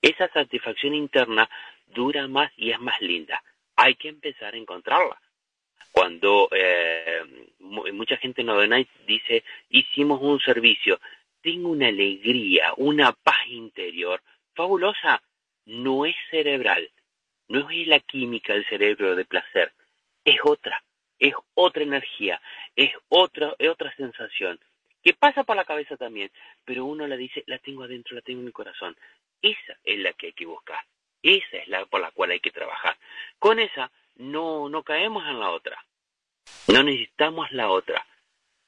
Esa 0.00 0.28
satisfacción 0.28 0.94
interna 0.94 1.48
dura 1.86 2.26
más 2.28 2.52
y 2.56 2.70
es 2.70 2.80
más 2.80 3.00
linda. 3.00 3.42
Hay 3.76 3.96
que 3.96 4.08
empezar 4.08 4.54
a 4.54 4.56
encontrarla. 4.56 5.20
Cuando 5.90 6.48
eh, 6.52 7.22
mucha 7.58 8.16
gente 8.16 8.42
no 8.42 8.58
dice, 9.06 9.44
hicimos 9.68 10.20
un 10.22 10.40
servicio, 10.40 10.98
tengo 11.42 11.70
una 11.70 11.88
alegría, 11.88 12.72
una 12.76 13.12
paz 13.12 13.46
interior 13.48 14.22
fabulosa, 14.54 15.22
no 15.66 16.06
es 16.06 16.16
cerebral, 16.30 16.90
no 17.48 17.68
es 17.70 17.86
la 17.86 18.00
química 18.00 18.54
del 18.54 18.66
cerebro 18.66 19.14
de 19.14 19.24
placer, 19.24 19.72
es 20.24 20.38
otra, 20.44 20.82
es 21.18 21.34
otra 21.54 21.82
energía, 21.82 22.40
es 22.76 22.92
otra, 23.08 23.54
es 23.58 23.68
otra 23.68 23.94
sensación, 23.96 24.58
que 25.02 25.14
pasa 25.14 25.44
por 25.44 25.56
la 25.56 25.64
cabeza 25.64 25.96
también, 25.96 26.30
pero 26.64 26.84
uno 26.84 27.06
la 27.06 27.16
dice, 27.16 27.42
la 27.46 27.58
tengo 27.58 27.84
adentro, 27.84 28.14
la 28.14 28.22
tengo 28.22 28.40
en 28.40 28.46
mi 28.46 28.52
corazón. 28.52 28.96
Esa 29.40 29.76
es 29.82 29.98
la 29.98 30.12
que 30.12 30.26
hay 30.26 30.32
que 30.32 30.46
buscar, 30.46 30.80
esa 31.22 31.56
es 31.56 31.68
la 31.68 31.84
por 31.86 32.00
la 32.00 32.12
cual 32.12 32.30
hay 32.30 32.40
que 32.40 32.52
trabajar. 32.52 32.96
Con 33.38 33.58
esa 33.58 33.90
no, 34.16 34.68
no 34.68 34.84
caemos 34.84 35.26
en 35.26 35.40
la 35.40 35.50
otra, 35.50 35.84
no 36.68 36.82
necesitamos 36.84 37.50
la 37.50 37.70
otra. 37.70 38.06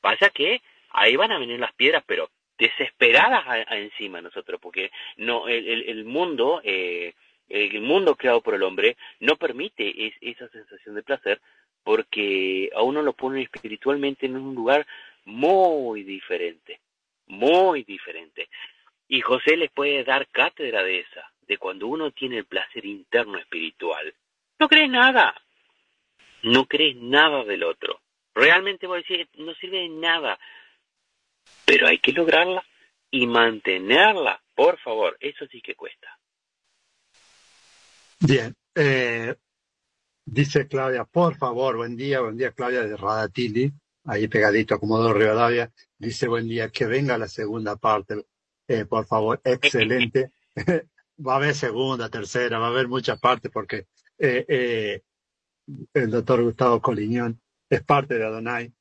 Pasa 0.01 0.31
que 0.31 0.61
ahí 0.91 1.15
van 1.17 1.33
a 1.33 1.39
venir 1.39 1.61
las 1.61 1.73
piedras, 1.75 2.03
pero 2.07 2.29
desesperadas 2.59 3.45
a, 3.47 3.77
encima 3.77 4.21
nosotros, 4.21 4.61
porque 4.61 4.91
no 5.17 5.49
el, 5.49 5.89
el, 5.89 6.05
mundo 6.05 6.61
eh, 6.65 7.15
el 7.49 7.81
mundo 7.81 8.17
creado 8.17 8.41
por 8.41 8.55
el 8.55 8.63
hombre 8.63 8.97
no 9.21 9.37
permite 9.37 10.15
esa 10.21 10.49
sensación 10.49 10.95
de 10.95 11.03
placer 11.03 11.41
porque 11.83 12.71
a 12.75 12.83
uno 12.83 13.03
lo 13.03 13.13
pone 13.13 13.43
espiritualmente 13.43 14.27
en 14.27 14.37
un 14.37 14.55
lugar 14.55 14.87
muy 15.27 16.03
diferente, 16.03 16.81
muy 17.27 17.85
diferente. 17.85 18.49
Y 19.07 19.21
José 19.21 19.57
les 19.57 19.71
puede 19.71 20.03
dar 20.03 20.27
cátedra 20.29 20.83
de 20.83 21.01
esa, 21.01 21.31
de 21.43 21.59
cuando 21.59 21.87
uno 21.87 22.11
tiene 22.11 22.39
el 22.39 22.47
placer 22.47 22.87
interno 22.87 23.39
espiritual. 23.39 24.15
No 24.59 24.69
crees 24.69 24.91
nada, 24.91 25.35
no 26.43 26.65
crees 26.65 26.97
nada 26.97 27.45
del 27.45 27.65
otro. 27.65 28.01
Realmente 28.35 28.87
voy 28.87 28.99
a 28.99 29.03
decir, 29.03 29.29
no 29.35 29.55
sirve 29.55 29.81
de 29.81 29.89
nada, 29.91 30.39
pero 31.65 31.87
hay 31.89 31.99
que 31.99 32.13
lograrla 32.13 32.65
y 33.11 33.27
mantenerla, 33.27 34.43
por 34.55 34.79
favor, 34.81 35.17
eso 35.21 35.47
sí 35.47 35.61
que 35.63 35.75
cuesta. 35.75 36.09
Bien, 38.21 38.55
eh, 38.75 39.35
dice 40.25 40.67
Claudia, 40.67 41.05
por 41.05 41.37
favor, 41.37 41.77
buen 41.77 41.97
día, 41.97 42.21
buen 42.21 42.37
día 42.37 42.53
Claudia 42.53 42.83
de 42.83 42.97
Radatili, 42.97 43.73
ahí 44.05 44.29
pegadito 44.29 44.75
a 44.75 44.81
Comodoro 44.81 45.19
Rivadavia, 45.19 45.71
dice 45.99 46.27
buen 46.27 46.49
día, 46.49 46.71
que 46.71 46.87
venga 46.87 47.19
la 47.19 47.29
segunda 47.29 47.77
parte, 47.77 48.25
eh, 48.67 48.85
por 48.85 49.07
favor, 49.07 49.41
excelente. 49.45 50.31
va 51.19 51.35
a 51.35 51.37
haber 51.37 51.55
segunda, 51.55 52.09
tercera, 52.09 52.59
va 52.59 52.67
a 52.67 52.71
haber 52.71 52.89
muchas 52.89 53.21
partes 53.21 53.51
porque 53.53 53.87
eh, 54.19 55.03
el 55.93 56.11
doctor 56.11 56.43
Gustavo 56.43 56.81
Coliñón 56.81 57.41
es 57.69 57.83
parte 57.83 58.19
de 58.19 58.25
Adonai, 58.25 58.73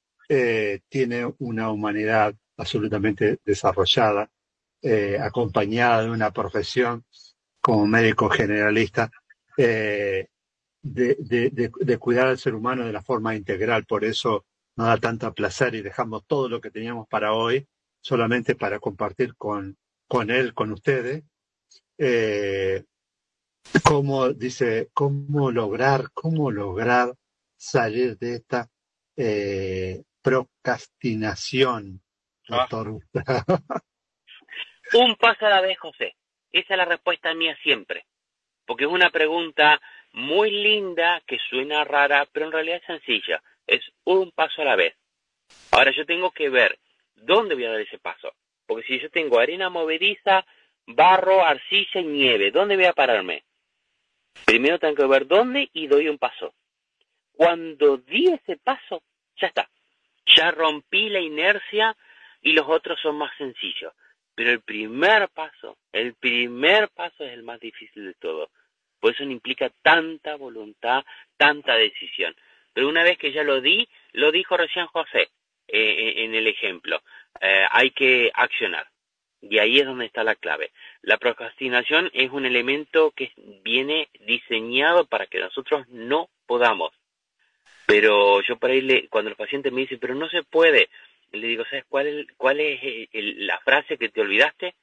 tiene 0.90 1.32
una 1.38 1.70
humanidad 1.70 2.34
absolutamente 2.58 3.40
desarrollada, 3.46 4.30
acompañada 5.22 6.04
de 6.04 6.10
una 6.10 6.32
profesión 6.32 7.06
como 7.64 7.88
médico 7.88 8.30
generalista 8.30 9.10
eh, 9.58 10.28
de, 10.82 11.16
de, 11.80 11.98
cuidar 11.98 12.28
al 12.28 12.38
ser 12.38 12.56
humano 12.56 12.86
de 12.86 12.92
la 12.92 13.02
forma 13.02 13.36
integral. 13.36 13.86
Por 13.86 14.04
eso 14.04 14.46
nos 14.76 14.88
da 14.88 14.98
tanta 14.98 15.32
placer 15.32 15.74
y 15.76 15.82
dejamos 15.82 16.26
todo 16.28 16.50
lo 16.50 16.60
que 16.60 16.72
teníamos 16.72 17.08
para 17.08 17.34
hoy 17.34 17.66
solamente 18.02 18.56
para 18.56 18.80
compartir 18.80 19.36
con, 19.36 19.78
con 20.10 20.30
él, 20.30 20.54
con 20.54 20.74
ustedes. 20.74 21.24
Eh, 21.98 22.84
cómo 23.82 24.34
dice, 24.34 24.90
cómo 24.94 25.50
lograr, 25.52 26.12
cómo 26.14 26.52
lograr 26.52 27.16
salir 27.56 28.18
de 28.18 28.36
esta 28.36 28.70
eh, 29.16 30.04
procrastinación, 30.22 32.02
ah. 32.50 32.68
Un 34.94 35.16
paso 35.16 35.46
a 35.46 35.50
la 35.50 35.62
vez, 35.62 35.78
José. 35.80 36.16
Esa 36.52 36.74
es 36.74 36.78
la 36.78 36.86
respuesta 36.86 37.34
mía 37.34 37.58
siempre 37.64 38.06
porque 38.66 38.86
es 38.86 38.90
una 38.90 39.10
pregunta 39.10 39.82
muy 40.14 40.52
linda 40.52 41.22
que 41.26 41.40
suena 41.50 41.84
rara, 41.84 42.28
pero 42.32 42.48
en 42.48 42.52
realidad 42.52 42.78
es 42.78 42.86
sencilla. 42.86 43.42
Es 43.66 43.82
un 44.04 44.32
paso 44.32 44.62
a 44.62 44.66
la 44.66 44.76
vez. 44.76 44.96
Ahora 45.72 45.92
yo 45.96 46.06
tengo 46.06 46.32
que 46.32 46.50
ver 46.50 46.80
dónde 47.16 47.56
voy 47.56 47.66
a 47.66 47.72
dar 47.72 47.82
ese 47.82 48.00
paso. 48.00 48.34
Porque 48.66 48.88
si 48.88 49.00
yo 49.00 49.10
tengo 49.10 49.40
arena 49.40 49.70
movediza, 49.70 50.46
barro, 50.86 51.46
arcilla 51.46 52.02
y 52.02 52.06
nieve, 52.06 52.52
¿dónde 52.52 52.76
voy 52.76 52.86
a 52.86 52.94
pararme? 52.94 53.44
Primero 54.46 54.80
tengo 54.80 54.96
que 54.96 55.08
ver 55.08 55.28
dónde 55.28 55.70
y 55.74 55.88
doy 55.88 56.08
un 56.08 56.18
paso. 56.18 56.54
Cuando 57.34 57.98
di 57.98 58.28
ese 58.28 58.58
paso, 58.58 59.04
ya 59.38 59.48
está. 59.48 59.70
Ya 60.38 60.52
rompí 60.52 61.10
la 61.10 61.20
inercia 61.20 61.96
y 62.44 62.52
los 62.52 62.68
otros 62.68 63.00
son 63.02 63.18
más 63.18 63.36
sencillos. 63.38 63.94
Pero 64.36 64.52
el 64.52 64.62
primer 64.62 65.30
paso, 65.30 65.78
el 65.92 66.14
primer 66.16 66.90
paso 66.90 67.24
es 67.24 67.34
el 67.34 67.44
más 67.44 67.60
difícil 67.60 68.06
de 68.06 68.14
todo. 68.16 68.50
Por 69.00 69.14
eso 69.14 69.24
implica 69.24 69.72
tanta 69.82 70.36
voluntad, 70.36 71.04
tanta 71.38 71.76
decisión. 71.76 72.36
Pero 72.74 72.90
una 72.90 73.04
vez 73.04 73.18
que 73.18 73.32
ya 73.32 73.44
lo 73.44 73.62
di, 73.62 73.88
lo 74.14 74.32
dijo 74.32 74.58
recién 74.58 74.88
José 74.88 75.22
eh, 75.22 75.30
eh, 75.68 76.24
en 76.24 76.36
el 76.36 76.48
ejemplo, 76.48 77.02
eh, 77.40 77.66
hay 77.70 77.92
que 77.92 78.32
accionar. 78.34 78.88
Y 79.42 79.60
ahí 79.60 79.80
es 79.80 79.86
donde 79.86 80.06
está 80.06 80.24
la 80.24 80.36
clave. 80.36 80.72
La 81.02 81.18
procrastinación 81.18 82.10
es 82.14 82.32
un 82.32 82.46
elemento 82.46 83.12
que 83.12 83.34
viene 83.62 84.08
diseñado 84.22 85.06
para 85.06 85.28
que 85.28 85.40
nosotros 85.40 85.88
no 85.90 86.30
podamos. 86.46 86.92
Pero 87.86 88.42
yo 88.42 88.56
por 88.58 88.72
ahí, 88.72 89.08
cuando 89.10 89.32
los 89.32 89.38
pacientes 89.38 89.72
me 89.74 89.82
dicen, 89.82 90.00
pero 90.00 90.16
no 90.16 90.30
se 90.30 90.44
puede, 90.44 90.90
le 91.34 91.48
digo, 91.48 91.64
¿sabes 91.66 91.86
cuál 91.90 92.08
es, 92.08 92.28
cuál 92.38 92.60
es 92.60 92.80
eh, 92.84 93.10
la 93.38 93.60
frase 93.60 93.98
que 93.98 94.10
te 94.10 94.22
olvidaste? 94.22 94.76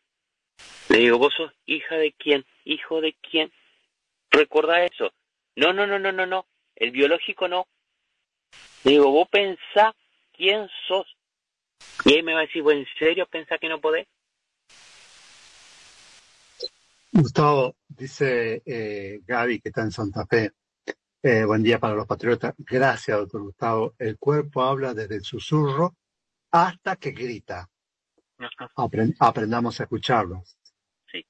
Le 0.88 0.98
digo, 0.98 1.18
¿vos 1.18 1.32
sos 1.36 1.52
hija 1.64 1.96
de 1.96 2.12
quién? 2.12 2.44
¿Hijo 2.64 3.00
de 3.00 3.14
quién? 3.14 3.52
Recuerda 4.30 4.84
eso. 4.84 5.12
No, 5.56 5.72
no, 5.72 5.86
no, 5.86 5.98
no, 5.98 6.12
no, 6.12 6.26
no. 6.26 6.46
El 6.74 6.90
biológico 6.90 7.46
no. 7.46 7.66
Le 8.84 8.92
digo, 8.92 9.10
vos 9.10 9.28
pensá 9.28 9.94
quién 10.32 10.68
sos. 10.88 11.06
Y 12.04 12.14
él 12.14 12.24
me 12.24 12.34
va 12.34 12.40
a 12.40 12.46
decir, 12.46 12.62
¿vos 12.62 12.74
en 12.74 12.86
serio 12.98 13.26
pensás 13.26 13.60
que 13.60 13.68
no 13.68 13.80
podés? 13.80 14.08
Gustavo, 17.12 17.76
dice 17.88 18.62
eh, 18.66 19.20
Gaby 19.24 19.60
que 19.60 19.68
está 19.68 19.82
en 19.82 19.92
Santa 19.92 20.26
Fe. 20.26 20.52
Eh, 21.22 21.44
buen 21.44 21.62
día 21.62 21.78
para 21.78 21.94
los 21.94 22.06
patriotas. 22.06 22.54
Gracias, 22.58 23.16
doctor 23.16 23.42
Gustavo. 23.42 23.94
El 23.98 24.18
cuerpo 24.18 24.62
habla 24.62 24.94
desde 24.94 25.16
el 25.16 25.24
susurro 25.24 25.94
hasta 26.50 26.96
que 26.96 27.12
grita. 27.12 27.68
aprendamos 29.18 29.80
a 29.80 29.84
escucharlo. 29.84 30.42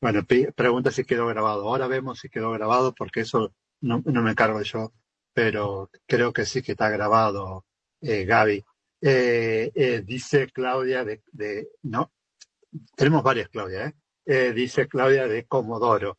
Bueno, 0.01 0.25
pregunta 0.55 0.91
si 0.91 1.05
quedó 1.05 1.27
grabado. 1.27 1.69
Ahora 1.69 1.87
vemos 1.87 2.19
si 2.19 2.29
quedó 2.29 2.53
grabado 2.53 2.95
porque 2.95 3.21
eso 3.21 3.55
no, 3.81 4.03
me 4.05 4.31
encargo 4.31 4.61
yo, 4.63 4.93
pero 5.33 5.91
creo 6.07 6.33
que 6.33 6.45
sí 6.45 6.63
que 6.63 6.73
está 6.73 6.91
grabado, 6.91 7.65
eh, 8.01 8.25
Gaby. 8.25 8.65
Eh, 9.03 9.73
eh, 9.75 10.03
dice 10.05 10.49
Claudia 10.53 11.05
de, 11.05 11.23
de, 11.33 11.69
no, 11.83 12.13
tenemos 12.95 13.23
varias 13.23 13.49
Claudia, 13.49 13.95
dice 14.27 14.87
Claudia 14.87 15.27
de 15.27 15.47
Comodoro. 15.47 16.19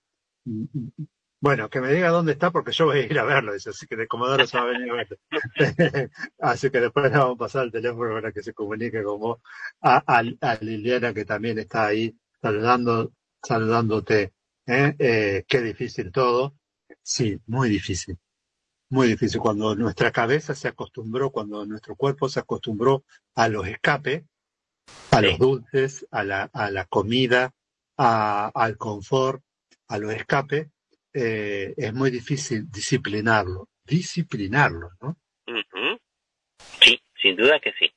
Bueno, 1.42 1.72
que 1.72 1.82
me 1.82 1.92
diga 1.92 2.10
dónde 2.10 2.34
está 2.34 2.52
porque 2.52 2.72
yo 2.72 2.86
voy 2.86 3.00
a 3.00 3.06
ir 3.06 3.18
a 3.18 3.24
verlo, 3.24 3.54
así 3.54 3.88
que 3.88 3.96
de 3.96 4.08
Comodoro 4.08 4.46
se 4.46 4.58
va 4.60 4.64
a 4.64 4.68
venir 4.68 4.92
a 4.92 4.96
verlo. 4.96 5.18
así 6.40 6.70
que 6.70 6.80
después 6.80 7.12
le 7.12 7.18
vamos 7.18 7.34
a 7.34 7.40
pasar 7.40 7.66
el 7.66 7.72
teléfono 7.72 8.14
para 8.14 8.32
que 8.32 8.44
se 8.44 8.54
comunique 8.54 9.02
con 9.02 9.20
vos. 9.20 9.40
A, 9.82 10.22
Liliana 10.62 11.16
que 11.16 11.26
también 11.26 11.58
está 11.58 11.88
ahí 11.88 12.16
saludando, 12.40 13.12
saludándote. 13.42 14.34
¿eh? 14.68 14.96
Eh, 15.00 15.44
qué 15.48 15.62
difícil 15.62 16.12
todo. 16.12 16.56
Sí, 17.02 17.42
muy 17.48 17.70
difícil. 17.70 18.20
Muy 18.90 19.08
difícil. 19.08 19.42
Cuando 19.42 19.76
nuestra 19.76 20.12
cabeza 20.12 20.54
se 20.54 20.68
acostumbró, 20.68 21.32
cuando 21.32 21.66
nuestro 21.66 21.96
cuerpo 21.96 22.30
se 22.30 22.40
acostumbró 22.40 23.04
a 23.34 23.48
los 23.48 23.66
escapes, 23.66 24.26
a 25.10 25.22
los 25.22 25.40
dulces, 25.40 26.06
a 26.12 26.24
la, 26.24 26.44
a 26.54 26.70
la 26.70 26.86
comida, 26.86 27.52
a, 27.98 28.52
al 28.54 28.78
confort, 28.78 29.42
a 29.88 29.98
los 29.98 30.14
escapes, 30.14 30.68
eh, 31.14 31.74
es 31.76 31.94
muy 31.94 32.12
difícil 32.12 32.70
disciplinarlo, 32.72 33.70
disciplinarlo, 33.84 34.90
¿no? 35.02 35.18
Sí, 36.82 37.02
sin 37.22 37.36
duda 37.36 37.60
que 37.60 37.74
sí. 37.74 37.92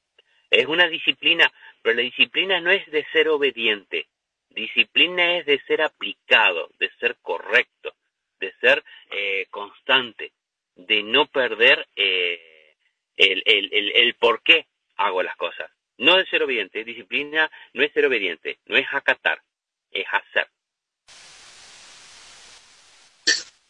Es 0.50 0.66
una 0.66 0.88
disciplina, 0.88 1.50
pero 1.82 1.96
la 1.96 2.02
disciplina 2.02 2.60
no 2.60 2.70
es 2.70 2.88
de 2.90 3.04
ser 3.12 3.28
obediente, 3.28 4.08
Disciplina 4.54 5.38
es 5.38 5.46
de 5.46 5.60
ser 5.66 5.82
aplicado, 5.82 6.70
de 6.78 6.88
ser 7.00 7.16
correcto, 7.20 7.92
de 8.38 8.52
ser 8.60 8.84
eh, 9.10 9.46
constante, 9.50 10.32
de 10.76 11.02
no 11.02 11.26
perder 11.26 11.88
eh, 11.96 12.76
el, 13.16 13.42
el, 13.44 13.72
el, 13.72 13.92
el 13.96 14.14
por 14.14 14.42
qué 14.42 14.66
hago 14.96 15.24
las 15.24 15.36
cosas. 15.36 15.70
No 15.98 16.16
de 16.16 16.26
ser 16.26 16.42
obediente, 16.44 16.84
disciplina 16.84 17.50
no 17.72 17.82
es 17.82 17.92
ser 17.92 18.06
obediente, 18.06 18.58
no 18.66 18.76
es 18.76 18.86
acatar, 18.92 19.40
es 19.90 20.06
hacer. 20.12 20.46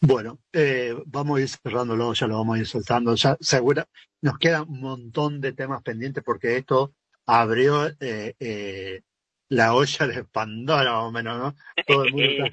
Bueno, 0.07 0.39
eh, 0.53 0.95
vamos 1.07 1.39
a 1.39 1.41
ir 1.41 1.49
cerrándolo, 1.49 2.13
ya 2.13 2.27
lo 2.27 2.37
vamos 2.37 2.57
a 2.57 2.59
ir 2.59 2.67
soltando. 2.67 3.15
Ya 3.15 3.35
segura, 3.39 3.87
nos 4.21 4.37
queda 4.37 4.61
un 4.61 4.79
montón 4.79 5.41
de 5.41 5.53
temas 5.53 5.81
pendientes 5.81 6.23
porque 6.23 6.57
esto 6.57 6.93
abrió 7.25 7.87
eh, 7.99 8.35
eh, 8.39 9.01
la 9.49 9.73
olla 9.73 10.05
de 10.05 10.23
Pandora, 10.25 10.91
más 10.91 11.03
o 11.05 11.11
menos, 11.11 11.37
¿no? 11.39 11.55
Todo 11.87 12.03
el 12.05 12.11
mundo 12.11 12.45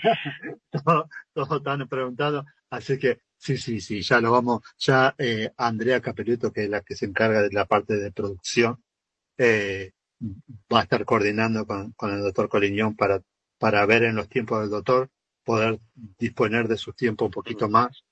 todo, 0.85 1.09
todo 1.35 1.57
están 1.59 1.87
preguntando. 1.89 2.47
Así 2.71 2.99
que 2.99 3.21
sí, 3.37 3.59
sí, 3.59 3.83
sí, 3.83 4.01
ya 4.01 4.19
lo 4.19 4.33
vamos. 4.33 4.63
Ya 4.79 5.15
eh, 5.19 5.51
Andrea 5.59 6.01
Capeluto, 6.01 6.53
que 6.53 6.65
es 6.65 6.71
la 6.71 6.81
que 6.81 6.97
se 6.97 7.05
encarga 7.05 7.43
de 7.43 7.51
la 7.53 7.67
parte 7.67 7.99
de 7.99 8.13
producción, 8.13 8.83
eh, 9.37 9.93
va 10.73 10.81
a 10.81 10.83
estar 10.85 11.05
coordinando 11.05 11.67
con, 11.67 11.93
con 11.93 12.15
el 12.15 12.23
doctor 12.23 12.49
Coliñón 12.49 12.97
para, 12.97 13.21
para 13.59 13.85
ver 13.85 14.05
en 14.05 14.17
los 14.17 14.31
tiempos 14.31 14.61
del 14.61 14.71
doctor 14.71 15.11
poder 15.45 15.79
disponer 15.95 16.69
de 16.69 16.77
su 16.77 16.93
tiempo 16.93 17.27
un 17.27 17.31
poquito 17.31 17.69
más, 17.69 18.05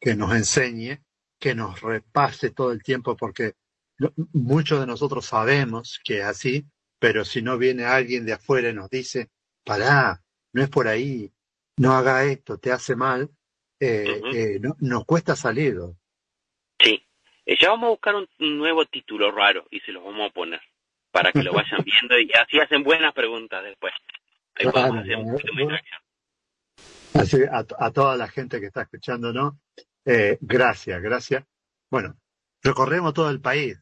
que 0.00 0.14
nos 0.14 0.34
enseñe, 0.34 1.00
que 1.38 1.54
nos 1.54 1.80
repase 1.80 2.50
todo 2.50 2.72
el 2.72 2.82
tiempo, 2.82 3.16
porque 3.16 3.54
muchos 4.32 4.80
de 4.80 4.86
nosotros 4.86 5.26
sabemos 5.26 6.00
que 6.04 6.18
es 6.18 6.24
así, 6.24 6.66
pero 6.98 7.24
si 7.24 7.42
no 7.42 7.58
viene 7.58 7.84
alguien 7.84 8.24
de 8.24 8.34
afuera 8.34 8.70
y 8.70 8.74
nos 8.74 8.90
dice, 8.90 9.30
pará, 9.64 10.22
no 10.52 10.62
es 10.62 10.68
por 10.68 10.88
ahí, 10.88 11.32
no 11.76 11.92
haga 11.92 12.24
esto, 12.24 12.58
te 12.58 12.72
hace 12.72 12.96
mal, 12.96 13.30
eh, 13.80 14.20
eh, 14.32 14.58
no, 14.60 14.76
nos 14.80 15.04
cuesta 15.04 15.36
salir. 15.36 15.76
Sí, 16.78 17.02
eh, 17.44 17.56
ya 17.60 17.70
vamos 17.70 17.88
a 17.88 17.90
buscar 17.90 18.14
un, 18.14 18.28
un 18.40 18.58
nuevo 18.58 18.86
título 18.86 19.30
raro 19.30 19.66
y 19.70 19.80
se 19.80 19.92
los 19.92 20.02
vamos 20.02 20.30
a 20.30 20.32
poner 20.32 20.60
para 21.16 21.32
que 21.32 21.42
lo 21.42 21.52
vayan 21.52 21.80
viendo 21.84 22.18
y 22.18 22.30
así 22.32 22.58
hacen 22.58 22.82
buenas 22.82 23.14
preguntas 23.14 23.64
después. 23.64 23.92
Ahí 24.54 24.66
podemos 24.70 25.02
hacer 25.02 25.16
un. 25.16 25.78
Así, 27.20 27.38
a, 27.50 27.64
a 27.78 27.90
toda 27.90 28.16
la 28.16 28.28
gente 28.28 28.60
que 28.60 28.66
está 28.66 28.82
escuchando, 28.82 29.32
¿no? 29.32 29.58
Eh, 30.04 30.38
gracias, 30.40 31.00
gracias. 31.02 31.44
Bueno, 31.90 32.16
recorremos 32.62 33.14
todo 33.14 33.30
el 33.30 33.40
país. 33.40 33.78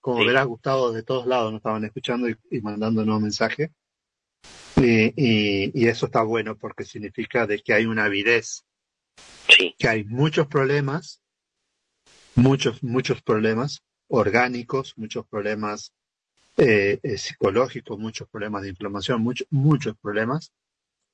Como 0.00 0.20
Sí. 0.20 0.26
verás, 0.26 0.46
Gustavo, 0.46 0.92
de 0.92 1.02
todos 1.02 1.26
lados 1.26 1.50
nos 1.52 1.58
estaban 1.58 1.84
escuchando 1.84 2.28
y, 2.28 2.36
y 2.50 2.60
mandándonos 2.60 3.20
mensajes. 3.20 3.70
Y, 4.76 5.12
y, 5.16 5.70
y 5.74 5.88
eso 5.88 6.06
está 6.06 6.22
bueno 6.22 6.56
porque 6.56 6.84
significa 6.84 7.46
de 7.46 7.60
que 7.60 7.74
hay 7.74 7.86
una 7.86 8.04
avidez, 8.04 8.64
Sí, 9.48 9.74
que 9.78 9.88
hay 9.88 10.04
muchos 10.04 10.46
problemas, 10.46 11.20
muchos, 12.34 12.82
muchos 12.82 13.22
problemas 13.22 13.82
orgánicos, 14.08 14.94
muchos 14.96 15.26
problemas 15.26 15.92
eh, 16.56 16.98
eh, 17.02 17.18
psicológicos, 17.18 17.98
muchos 17.98 18.28
problemas 18.28 18.62
de 18.62 18.70
inflamación, 18.70 19.22
muchos, 19.22 19.46
muchos 19.50 19.96
problemas, 20.00 20.52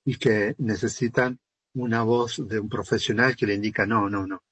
y 0.05 0.17
que 0.17 0.55
necesitan 0.59 1.39
una 1.75 2.03
voz 2.03 2.47
de 2.49 2.59
un 2.59 2.69
profesional 2.69 3.37
que 3.37 3.47
le 3.47 3.55
indica, 3.55 3.87
no, 3.87 4.09
no, 4.09 4.27
no, 4.27 4.43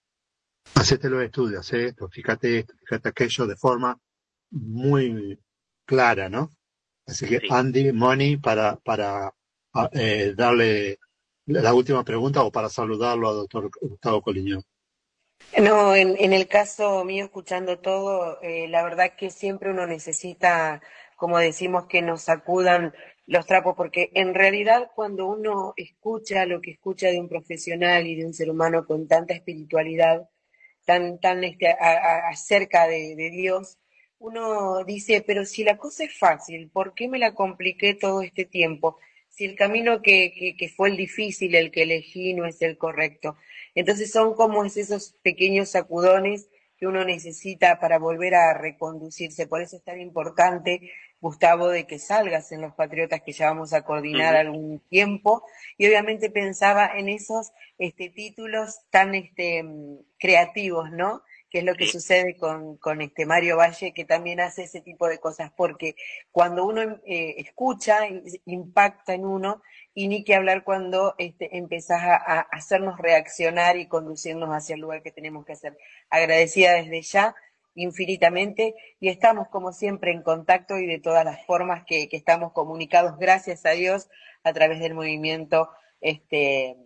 hacete 0.74 1.09
los 1.09 1.22
estudios, 1.22 1.61
haz 1.61 1.72
esto, 1.72 2.09
fíjate 2.09 2.61
esto, 2.61 2.74
fíjate 2.78 3.09
aquello, 3.09 3.46
de 3.46 3.57
forma 3.57 3.99
muy 4.51 5.38
clara, 5.84 6.28
¿no? 6.28 6.51
Así 7.07 7.26
que 7.26 7.40
Sí. 7.40 7.49
Andy, 7.51 7.92
Moni, 7.92 8.36
para, 8.36 8.76
para 8.76 9.32
ah, 9.74 9.90
eh, 9.92 10.34
darle 10.36 10.99
la 11.46 11.72
última 11.72 12.05
pregunta 12.05 12.42
o 12.42 12.53
para 12.53 12.68
saludarlo 12.68 13.30
al 13.30 13.36
doctor 13.36 13.70
Gustavo 13.80 14.20
Coliñón. 14.20 14.62
No, 15.59 15.94
en, 15.94 16.16
en 16.18 16.32
el 16.32 16.46
caso 16.46 17.05
mío, 17.05 17.24
escuchando 17.24 17.78
todo, 17.78 18.40
eh, 18.42 18.68
la 18.68 18.82
verdad 18.82 19.14
que 19.16 19.30
siempre 19.30 19.70
uno 19.70 19.86
necesita, 19.86 20.82
como 21.16 21.38
decimos, 21.38 21.86
que 21.86 22.03
nos 22.03 22.22
sacudan 22.22 22.92
los 23.29 23.47
trapos, 23.47 23.74
porque 23.76 24.11
en 24.14 24.35
realidad 24.35 24.91
cuando 24.95 25.26
uno 25.26 25.74
escucha 25.76 26.47
lo 26.47 26.62
que 26.62 26.70
escucha 26.72 27.09
de 27.09 27.20
un 27.20 27.29
profesional 27.29 28.07
y 28.07 28.16
de 28.16 28.24
un 28.24 28.33
ser 28.33 28.51
humano 28.51 28.87
con 28.87 29.07
tanta 29.07 29.35
espiritualidad, 29.35 30.31
tan, 30.87 31.20
tan 31.20 31.45
este, 31.45 31.68
acerca 31.68 32.89
de, 32.89 33.14
Dios, 33.31 33.76
uno 34.18 34.83
dice, 34.85 35.22
pero 35.26 35.45
si 35.45 35.62
la 35.62 35.76
cosa 35.76 36.05
es 36.05 36.18
fácil, 36.18 36.70
¿por 36.70 36.95
qué 36.95 37.07
me 37.07 37.18
la 37.18 37.35
compliqué 37.35 37.93
todo 37.93 38.22
este 38.22 38.47
tiempo? 38.47 38.97
Si 39.29 39.45
el 39.45 39.57
camino 39.57 40.01
que, 40.01 40.33
que, 40.33 40.57
que 40.57 40.70
fue 40.70 40.89
el 40.89 40.97
difícil, 40.97 41.55
el 41.55 41.70
que 41.70 41.83
elegí, 41.83 42.33
no 42.33 42.47
es 42.47 42.62
el 42.62 42.79
correcto. 42.79 43.37
Entonces 43.74 44.11
son 44.11 44.35
como 44.35 44.64
es 44.64 44.79
esos 44.79 45.14
pequeños 45.22 45.68
sacudones 45.68 46.49
que 46.79 46.87
uno 46.87 47.05
necesita 47.05 47.79
para 47.79 47.99
volver 47.99 48.35
a 48.37 48.55
reconducirse. 48.55 49.47
Por 49.47 49.61
eso 49.61 49.76
es 49.76 49.85
tan 49.85 50.01
importante, 50.01 50.93
Gustavo, 51.20 51.68
de 51.68 51.86
que 51.86 51.98
salgas 51.98 52.52
en 52.52 52.60
los 52.62 52.74
Patriotas 52.74 53.22
que 53.22 53.32
ya 53.32 53.46
vamos 53.48 53.72
a 53.72 53.82
coordinar 53.82 54.36
algún 54.36 54.80
tiempo. 54.88 55.44
Y 55.76 55.86
obviamente 55.86 56.30
pensaba 56.30 56.86
en 56.96 57.08
esos 57.08 57.52
este, 57.78 58.10
títulos 58.10 58.80
tan 58.90 59.14
este, 59.14 59.64
creativos, 60.18 60.90
¿no? 60.90 61.22
Que 61.50 61.58
es 61.60 61.64
lo 61.64 61.76
que 61.76 61.86
Sí. 61.86 61.92
sucede 61.92 62.36
con, 62.36 62.76
con 62.76 63.00
este 63.00 63.24
Mario 63.24 63.56
Valle, 63.56 63.94
que 63.94 64.04
también 64.04 64.38
hace 64.40 64.64
ese 64.64 64.80
tipo 64.82 65.08
de 65.08 65.18
cosas, 65.18 65.50
porque 65.56 65.94
cuando 66.30 66.66
uno 66.66 66.82
eh, 67.06 67.36
escucha, 67.38 68.00
impacta 68.44 69.14
en 69.14 69.24
uno, 69.24 69.62
y 69.94 70.08
ni 70.08 70.24
que 70.24 70.34
hablar 70.34 70.62
cuando 70.62 71.14
este, 71.18 71.56
empezás 71.56 72.02
a, 72.02 72.16
a 72.16 72.40
hacernos 72.52 72.98
reaccionar 72.98 73.76
y 73.78 73.88
conducirnos 73.88 74.50
hacia 74.50 74.74
el 74.74 74.80
lugar 74.82 75.02
que 75.02 75.10
tenemos 75.10 75.44
que 75.46 75.52
hacer. 75.54 75.76
Agradecida 76.10 76.74
desde 76.74 77.02
ya, 77.02 77.34
infinitamente, 77.83 78.74
y 79.01 79.09
estamos 79.09 79.49
como 79.49 79.72
siempre 79.72 80.11
en 80.12 80.22
contacto 80.22 80.79
y 80.79 80.87
de 80.87 80.99
todas 81.01 81.24
las 81.24 81.45
formas 81.47 81.85
que, 81.87 82.09
que 82.09 82.16
estamos 82.16 82.53
comunicados, 82.53 83.18
gracias 83.18 83.64
a 83.66 83.70
Dios, 83.70 84.09
a 84.45 84.53
través 84.53 84.81
del 84.81 84.95
movimiento, 84.95 85.68
este, 86.01 86.70
eh, 86.70 86.76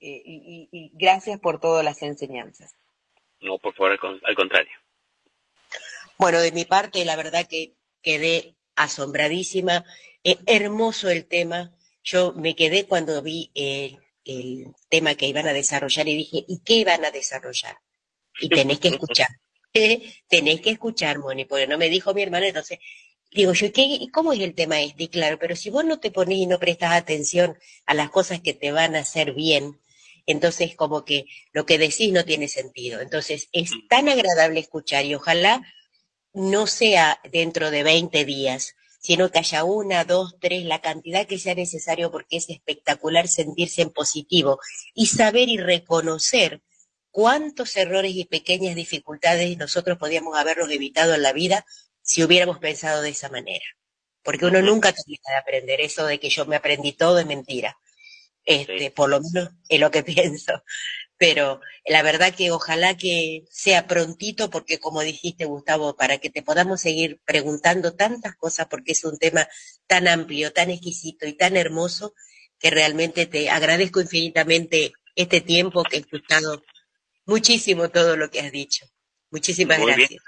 y, 0.00 0.68
y- 0.72 0.78
y 0.78 0.90
gracias 0.94 1.38
por 1.40 1.60
todas 1.60 1.84
las 1.84 2.02
enseñanzas. 2.02 2.74
no, 3.40 3.58
por 3.58 3.74
favor, 3.74 3.98
al 4.24 4.34
contrario. 4.36 4.72
Bueno, 6.18 6.40
de 6.40 6.52
mi 6.52 6.64
parte, 6.64 7.04
la 7.04 7.16
verdad 7.16 7.46
que 7.46 7.74
quedé 8.02 8.56
asombradísima. 8.74 9.84
Eh, 10.24 10.36
hermoso 10.46 11.10
el 11.10 11.26
tema. 11.26 11.72
Yo 12.02 12.32
me 12.34 12.54
quedé 12.56 12.86
cuando 12.86 13.20
vi 13.22 13.50
el, 13.54 13.98
el 14.24 14.74
tema 14.88 15.14
que 15.14 15.26
iban 15.26 15.46
a 15.46 15.52
desarrollar 15.52 16.08
y 16.08 16.16
dije, 16.16 16.44
¿y 16.48 16.60
qué 16.64 16.74
iban 16.74 17.04
a 17.04 17.10
desarrollar? 17.10 17.76
Y 18.40 18.48
tenés 18.48 18.78
que 18.80 18.88
escuchar. 18.88 19.28
Tenés 20.28 20.60
que 20.60 20.70
escuchar, 20.70 21.18
Moni, 21.18 21.44
porque 21.44 21.66
no 21.66 21.78
me 21.78 21.88
dijo 21.88 22.14
mi 22.14 22.22
hermana, 22.22 22.48
entonces 22.48 22.78
digo 23.32 23.52
yo, 23.52 23.72
¿qué, 23.72 23.82
y 23.82 24.08
¿cómo 24.08 24.32
es 24.32 24.40
el 24.40 24.54
tema 24.54 24.80
este? 24.80 25.04
Y 25.04 25.08
claro, 25.08 25.38
pero 25.38 25.56
si 25.56 25.70
vos 25.70 25.84
no 25.84 26.00
te 26.00 26.10
ponés 26.10 26.38
y 26.38 26.46
no 26.46 26.58
prestas 26.58 26.92
atención 26.92 27.56
a 27.84 27.94
las 27.94 28.10
cosas 28.10 28.40
que 28.40 28.54
te 28.54 28.72
van 28.72 28.96
a 28.96 29.00
hacer 29.00 29.32
bien, 29.32 29.78
entonces 30.26 30.74
como 30.76 31.04
que 31.04 31.26
lo 31.52 31.66
que 31.66 31.78
decís 31.78 32.12
no 32.12 32.24
tiene 32.24 32.48
sentido. 32.48 33.00
Entonces 33.00 33.48
es 33.52 33.70
tan 33.88 34.08
agradable 34.08 34.60
escuchar 34.60 35.04
y 35.04 35.14
ojalá 35.14 35.62
no 36.32 36.66
sea 36.66 37.20
dentro 37.30 37.70
de 37.70 37.82
20 37.82 38.24
días, 38.24 38.74
sino 39.00 39.30
que 39.30 39.38
haya 39.38 39.64
una, 39.64 40.04
dos, 40.04 40.36
tres, 40.40 40.64
la 40.64 40.80
cantidad 40.80 41.26
que 41.26 41.38
sea 41.38 41.54
necesario 41.54 42.10
porque 42.10 42.38
es 42.38 42.50
espectacular 42.50 43.28
sentirse 43.28 43.82
en 43.82 43.90
positivo 43.90 44.58
y 44.94 45.06
saber 45.06 45.48
y 45.48 45.58
reconocer 45.58 46.62
cuántos 47.16 47.74
errores 47.78 48.12
y 48.14 48.26
pequeñas 48.26 48.74
dificultades 48.74 49.56
nosotros 49.56 49.96
podíamos 49.96 50.36
haberlos 50.36 50.70
evitado 50.70 51.14
en 51.14 51.22
la 51.22 51.32
vida 51.32 51.64
si 52.02 52.22
hubiéramos 52.22 52.58
pensado 52.58 53.00
de 53.00 53.08
esa 53.08 53.30
manera. 53.30 53.64
Porque 54.22 54.44
uno 54.44 54.60
nunca 54.60 54.92
termina 54.92 55.22
de 55.30 55.36
aprender 55.38 55.80
eso 55.80 56.04
de 56.04 56.20
que 56.20 56.28
yo 56.28 56.44
me 56.44 56.56
aprendí 56.56 56.92
todo 56.92 57.18
es 57.18 57.24
mentira. 57.24 57.78
Este, 58.44 58.78
Sí. 58.78 58.90
por 58.90 59.08
lo 59.08 59.22
menos 59.22 59.48
es 59.70 59.80
lo 59.80 59.90
que 59.90 60.02
pienso. 60.34 60.62
Pero 61.16 61.58
la 61.86 62.02
verdad 62.02 62.34
que 62.34 62.50
ojalá 62.50 62.98
que 62.98 63.44
sea 63.50 63.86
prontito, 63.86 64.50
porque 64.50 64.78
como 64.78 65.00
dijiste, 65.00 65.46
Gustavo, 65.46 65.96
para 65.96 66.18
que 66.18 66.28
te 66.28 66.42
podamos 66.42 66.82
seguir 66.82 67.18
preguntando 67.24 67.94
tantas 67.94 68.36
cosas, 68.36 68.66
porque 68.68 68.92
es 68.92 69.04
un 69.04 69.16
tema 69.16 69.48
tan 69.86 70.06
amplio, 70.06 70.52
tan 70.52 70.68
exquisito 70.70 71.26
y 71.26 71.32
tan 71.32 71.56
hermoso, 71.56 72.12
que 72.58 72.68
realmente 72.68 73.24
te 73.24 73.48
agradezco 73.48 74.02
infinitamente 74.02 74.92
este 75.14 75.40
tiempo 75.40 75.82
que 75.82 75.96
he 75.96 76.00
escuchado 76.00 76.62
muchísimo 77.26 77.88
todo 77.90 78.16
lo 78.16 78.30
que 78.30 78.40
has 78.40 78.52
dicho. 78.52 78.86
Muchísimas 79.30 79.78
Muy 79.78 79.86
bien. 79.88 79.98
gracias. 79.98 80.22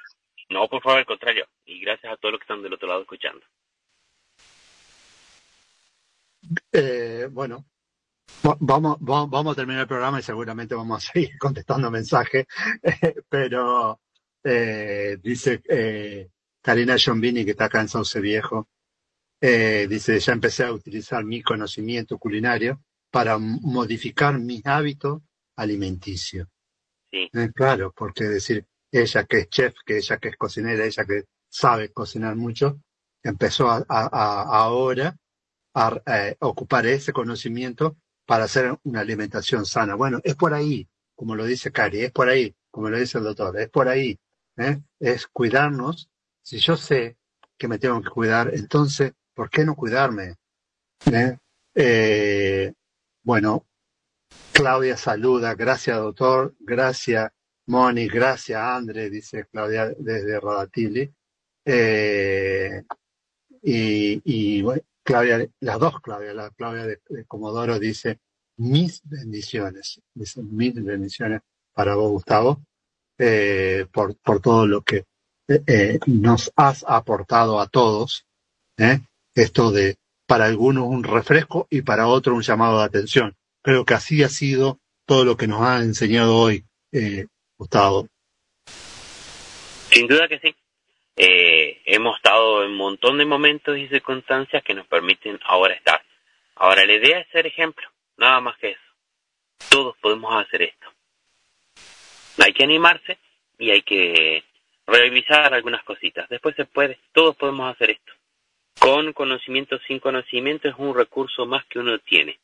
No, 0.51 0.69
por 0.69 0.83
favor, 0.83 0.99
al 0.99 1.07
contrario. 1.07 1.47
Y 1.65 1.81
gracias 1.81 2.13
a 2.13 2.17
todos 2.17 2.33
los 2.33 2.41
que 2.41 2.45
están 2.45 2.63
del 2.63 2.73
otro 2.75 2.89
lado 2.89 3.03
escuchando. 3.03 3.45
Eh, 6.73 7.29
bueno, 7.31 7.67
va- 8.47 8.57
vamos, 8.61 8.99
va- 8.99 9.27
vamos 9.27 9.53
a 9.53 9.57
terminar 9.57 9.83
el 9.83 9.89
programa 9.89 10.21
y 10.21 10.23
seguramente 10.23 10.75
vamos 10.75 11.05
a 11.05 11.13
seguir 11.13 11.31
contestando 11.39 11.91
mensajes, 11.91 12.47
pero 13.29 14.01
eh, 14.45 15.19
dice 15.23 15.61
eh, 15.69 16.29
Karina 16.63 16.97
Giombini, 16.97 17.45
que 17.45 17.51
está 17.53 17.67
acá 17.67 17.81
en 17.81 17.89
Sauce 17.89 18.21
Viejo, 18.21 18.69
eh, 19.41 19.87
dice, 19.89 20.19
ya 20.19 20.33
empecé 20.33 20.65
a 20.65 20.73
utilizar 20.73 21.25
mi 21.25 21.43
conocimiento 21.43 22.19
culinario 22.19 22.83
para 23.11 23.39
modificar 23.39 24.39
mis 24.39 24.65
hábitos 24.67 25.23
alimenticios. 25.57 26.49
Eh, 27.11 27.31
claro, 27.55 27.93
porque 27.97 28.25
decir, 28.25 28.67
ella 28.91 29.25
que 29.25 29.39
es 29.39 29.49
chef, 29.49 29.75
que 29.85 29.97
ella 29.99 30.19
que 30.19 30.29
es 30.29 30.37
cocinera, 30.37 30.85
ella 30.85 31.05
que 31.05 31.25
sabe 31.49 31.93
cocinar 31.93 32.37
mucho, 32.37 32.81
empezó 33.23 33.71
a, 33.71 33.85
ahora 33.89 35.17
a 35.75 36.01
eh, 36.07 36.37
ocupar 36.41 36.87
ese 36.87 37.13
conocimiento 37.13 37.97
para 38.27 38.45
hacer 38.45 38.79
una 38.85 39.01
alimentación 39.01 39.65
sana. 39.65 39.95
Bueno, 39.95 40.21
es 40.23 40.35
por 40.35 40.53
ahí, 40.53 40.89
como 41.15 41.35
lo 41.35 41.45
dice 41.45 41.73
Cari, 41.73 42.03
es 42.03 42.13
por 42.13 42.29
ahí, 42.29 42.55
como 42.71 42.91
lo 42.91 42.99
dice 42.99 43.19
el 43.19 43.25
doctor, 43.25 43.59
es 43.59 43.71
por 43.71 43.89
ahí. 43.89 44.19
¿eh? 44.57 44.81
Es 44.99 45.27
cuidarnos. 45.27 46.11
Si 46.43 46.59
yo 46.59 46.77
sé 46.77 47.17
que 47.57 47.69
me 47.69 47.79
tengo 47.79 48.03
que 48.03 48.11
cuidar, 48.11 48.53
entonces, 48.55 49.13
¿por 49.35 49.51
qué 49.51 49.65
no 49.65 49.75
cuidarme? 49.75 50.35
¿Eh? 51.07 51.37
Eh, 51.75 52.73
bueno, 53.23 53.67
Claudia 54.59 54.97
saluda, 54.97 55.55
gracias 55.55 55.97
doctor, 55.99 56.53
gracias 56.59 57.31
Moni, 57.67 58.09
gracias 58.09 58.61
André, 58.61 59.09
dice 59.09 59.47
Claudia 59.53 59.95
desde 59.97 60.41
Rodatili. 60.41 61.09
Eh, 61.65 62.83
y, 63.63 64.21
y 64.25 64.63
bueno, 64.63 64.83
Claudia, 65.05 65.49
las 65.61 65.79
dos 65.79 66.01
Claudia, 66.01 66.35
la 66.35 66.51
Claudia 66.51 66.87
de, 66.87 66.99
Comodoro 67.29 67.79
dice 67.79 68.19
mis 68.57 69.01
bendiciones, 69.05 70.01
dice 70.13 70.43
mis 70.43 70.75
bendiciones 70.75 71.43
para 71.73 71.95
vos 71.95 72.11
Gustavo, 72.11 72.61
eh, 73.17 73.87
por, 73.93 74.17
por 74.17 74.41
todo 74.41 74.67
lo 74.67 74.83
que 74.83 75.05
eh, 75.47 76.01
nos 76.07 76.53
has 76.57 76.85
aportado 76.89 77.61
a 77.61 77.69
todos, 77.69 78.27
esto 79.37 79.71
de 79.71 79.99
para 80.27 80.47
algunos 80.47 80.89
un 80.89 81.05
refresco 81.05 81.69
y 81.71 81.83
para 81.83 82.09
otros 82.09 82.35
un 82.35 82.43
llamado 82.43 82.81
de 82.81 82.85
atención. 82.87 83.38
Creo 83.69 83.85
que 83.85 83.93
así 83.93 84.23
ha 84.23 84.31
sido 84.31 84.79
todo 85.05 85.27
lo 85.27 85.37
que 85.37 85.47
nos 85.47 85.61
ha 85.61 85.81
enseñado 85.81 86.35
hoy, 86.37 86.65
eh, 86.91 87.27
Gustavo. 87.59 88.09
Sin 89.91 90.07
duda 90.07 90.27
que 90.27 90.39
sí. 90.39 90.55
Eh, 91.15 91.83
hemos 91.85 92.17
estado 92.17 92.65
en 92.65 92.71
un 92.71 92.79
montón 92.79 93.19
de 93.19 93.27
momentos 93.27 93.77
y 93.77 93.87
circunstancias 93.89 94.65
que 94.65 94.73
nos 94.73 94.87
permiten 94.87 95.39
ahora 95.45 95.75
estar. 95.75 96.03
Ahora, 96.55 96.87
la 96.87 96.95
idea 96.95 97.19
es 97.19 97.29
ser 97.29 97.47
ejemplo, 97.47 97.87
nada 98.17 98.41
más 98.41 98.57
que 98.57 98.71
eso. 98.71 98.81
Todos 99.69 99.99
podemos 99.99 100.33
hacer 100.43 100.63
esto. 100.63 100.87
Hay 102.43 102.55
que 102.55 102.65
animarse 102.65 103.19
y 103.59 103.71
hay 103.71 103.83
que 103.83 104.45
revisar 104.87 105.53
algunas 105.53 105.85
cositas. 105.85 106.27
Después 106.31 106.57
se 106.57 106.65
puede, 106.65 106.99
todos 107.13 107.37
podemos 107.37 107.71
hacer 107.71 107.91
esto 107.91 108.13
con 108.79 109.13
conocimiento, 109.13 109.79
sin 109.87 109.99
conocimiento, 109.99 110.69
es 110.69 110.75
un 110.79 110.95
recurso 110.95 111.45
más 111.45 111.67
que 111.67 111.81
uno 111.81 111.99
tiene. 111.99 112.39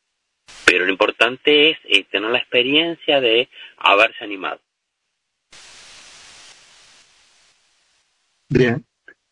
Pero 0.65 0.85
lo 0.85 0.93
importante 0.93 1.71
es 1.71 1.79
eh, 1.85 2.05
tener 2.11 2.31
la 2.31 2.39
experiencia 2.39 3.21
de 3.21 3.49
haberse 3.79 4.25
animado. 4.25 4.61
Bien. 8.49 8.85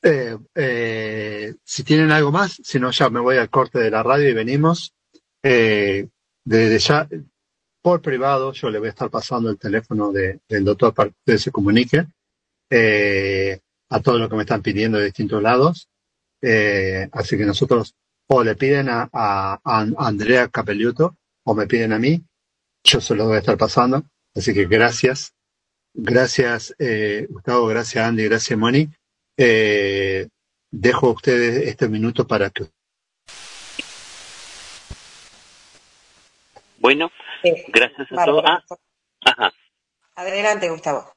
Eh, 0.02 0.36
eh, 0.54 1.54
si 1.62 1.84
tienen 1.84 2.10
algo 2.10 2.32
más, 2.32 2.60
si 2.62 2.80
no, 2.80 2.90
ya 2.90 3.08
me 3.08 3.20
voy 3.20 3.36
al 3.36 3.50
corte 3.50 3.78
de 3.78 3.90
la 3.90 4.02
radio 4.02 4.28
y 4.28 4.34
venimos. 4.34 4.94
desde 5.42 6.78
ya, 6.78 7.08
por 7.80 8.02
privado, 8.02 8.52
yo 8.52 8.70
le 8.70 8.78
voy 8.78 8.88
a 8.88 8.90
estar 8.90 9.10
pasando 9.10 9.50
el 9.50 9.58
teléfono 9.58 10.12
del 10.12 10.64
doctor 10.64 10.92
para 10.92 11.10
que 11.24 11.38
se 11.38 11.50
comunique 11.52 12.04
a 13.92 14.00
todos 14.00 14.18
los 14.18 14.28
que 14.28 14.36
me 14.36 14.42
están 14.42 14.62
pidiendo 14.62 14.98
de 14.98 15.04
distintos 15.06 15.42
lados. 15.42 15.88
Eh, 16.42 17.08
así 17.12 17.38
que 17.38 17.44
nosotros 17.44 17.94
o 18.34 18.42
le 18.42 18.54
piden 18.54 18.88
a, 18.88 19.10
a, 19.12 19.60
Andrea 19.98 20.48
Capelluto 20.48 21.16
o 21.44 21.54
me 21.54 21.66
piden 21.66 21.92
a 21.92 21.98
mí, 21.98 22.22
yo 22.82 22.98
se 23.00 23.14
lo 23.14 23.26
voy 23.26 23.36
a 23.36 23.40
estar 23.40 23.58
pasando. 23.58 24.04
Así 24.34 24.54
que 24.54 24.64
gracias. 24.64 25.34
Gracias, 25.94 26.74
eh, 26.78 27.26
Gustavo, 27.28 27.66
gracias, 27.66 28.02
Andy, 28.02 28.24
gracias, 28.24 28.58
Moni. 28.58 28.88
Eh, 29.36 30.28
dejo 30.70 31.08
a 31.08 31.12
ustedes 31.12 31.68
este 31.68 31.88
minuto 31.88 32.26
para 32.26 32.48
que. 32.48 32.64
Bueno, 36.78 37.12
gracias 37.68 38.08
a 38.12 38.24
todos. 38.24 38.44
Ah, 39.26 39.52
Adelante, 40.16 40.70
Gustavo. 40.70 41.12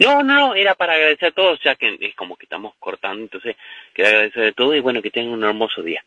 No, 0.00 0.24
no, 0.24 0.54
era 0.56 0.74
para 0.74 0.94
agradecer 0.94 1.28
a 1.28 1.32
todos, 1.32 1.60
ya 1.62 1.76
que 1.76 1.96
es 2.00 2.14
como 2.16 2.36
que 2.36 2.46
estamos 2.46 2.74
cortando, 2.80 3.22
entonces 3.22 3.56
quiero 3.92 4.10
agradecer 4.10 4.48
a 4.48 4.52
todos 4.52 4.74
y 4.74 4.80
bueno, 4.80 5.00
que 5.00 5.10
tengan 5.12 5.34
un 5.34 5.44
hermoso 5.44 5.82
día. 5.82 6.04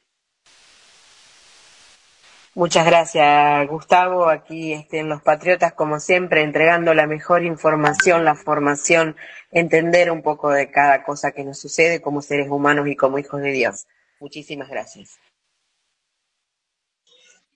Muchas 2.55 2.85
gracias, 2.85 3.67
Gustavo. 3.67 4.29
Aquí 4.29 4.73
este, 4.73 4.99
en 4.99 5.09
Los 5.09 5.23
Patriotas, 5.23 5.73
como 5.73 5.99
siempre, 5.99 6.43
entregando 6.43 6.93
la 6.93 7.07
mejor 7.07 7.43
información, 7.43 8.25
la 8.25 8.35
formación, 8.35 9.15
entender 9.51 10.11
un 10.11 10.21
poco 10.21 10.51
de 10.51 10.69
cada 10.69 11.03
cosa 11.03 11.31
que 11.31 11.43
nos 11.43 11.59
sucede 11.59 11.99
como 11.99 12.21
seres 12.21 12.49
humanos 12.49 12.87
y 12.87 12.95
como 12.95 13.17
hijos 13.17 13.41
de 13.41 13.51
Dios. 13.51 13.87
Muchísimas 14.19 14.69
gracias. 14.69 15.17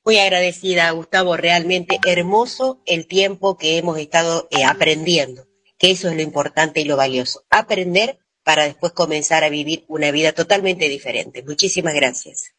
Muy 0.04 0.18
agradecida, 0.18 0.90
Gustavo. 0.90 1.38
Realmente 1.38 2.00
hermoso 2.04 2.82
el 2.88 3.06
tiempo 3.06 3.56
que 3.56 3.78
hemos 3.78 4.00
estado 4.00 4.48
eh, 4.50 4.64
aprendiendo 4.64 5.46
que 5.78 5.92
eso 5.92 6.10
es 6.10 6.16
lo 6.16 6.24
importante 6.24 6.82
y 6.82 6.86
lo 6.86 6.98
valioso. 6.98 7.44
Aprender 7.52 8.18
para 8.44 8.64
después 8.64 8.94
comenzar 8.94 9.44
a 9.44 9.50
vivir 9.50 9.86
una 9.88 10.10
vida 10.10 10.32
totalmente 10.32 10.90
diferente. 10.90 11.44
Muchísimas 11.44 11.94
gracias. 11.94 12.57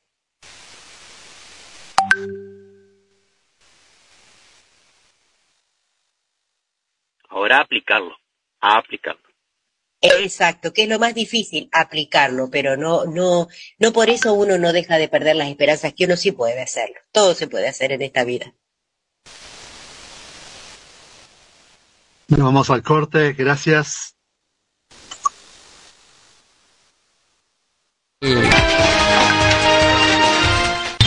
Ahora 7.29 7.61
aplicarlo, 7.61 8.17
a 8.61 8.79
aplicarlo. 8.79 9.29
Exacto, 10.01 10.73
que 10.73 10.85
es 10.85 10.89
lo 10.89 10.99
más 10.99 11.15
difícil, 11.15 11.69
aplicarlo, 11.73 12.49
pero 12.51 12.77
no, 12.77 13.05
no, 13.05 13.49
no 13.79 13.93
por 13.93 14.11
eso 14.11 14.33
uno 14.33 14.57
no 14.57 14.73
deja 14.73 14.97
de 14.97 15.09
perder 15.09 15.37
las 15.37 15.49
esperanzas 15.49 15.93
que 15.93 16.05
uno 16.05 16.17
sí 16.17 16.31
puede 16.31 16.61
hacerlo. 16.61 16.97
Todo 17.11 17.35
se 17.35 17.49
puede 17.49 17.69
hacer 17.69 17.93
en 17.93 18.03
esta 18.03 18.25
vida. 18.25 18.55
Nos 22.29 22.41
vamos 22.41 22.71
al 22.71 22.83
corte, 22.83 23.33
gracias. 23.33 24.15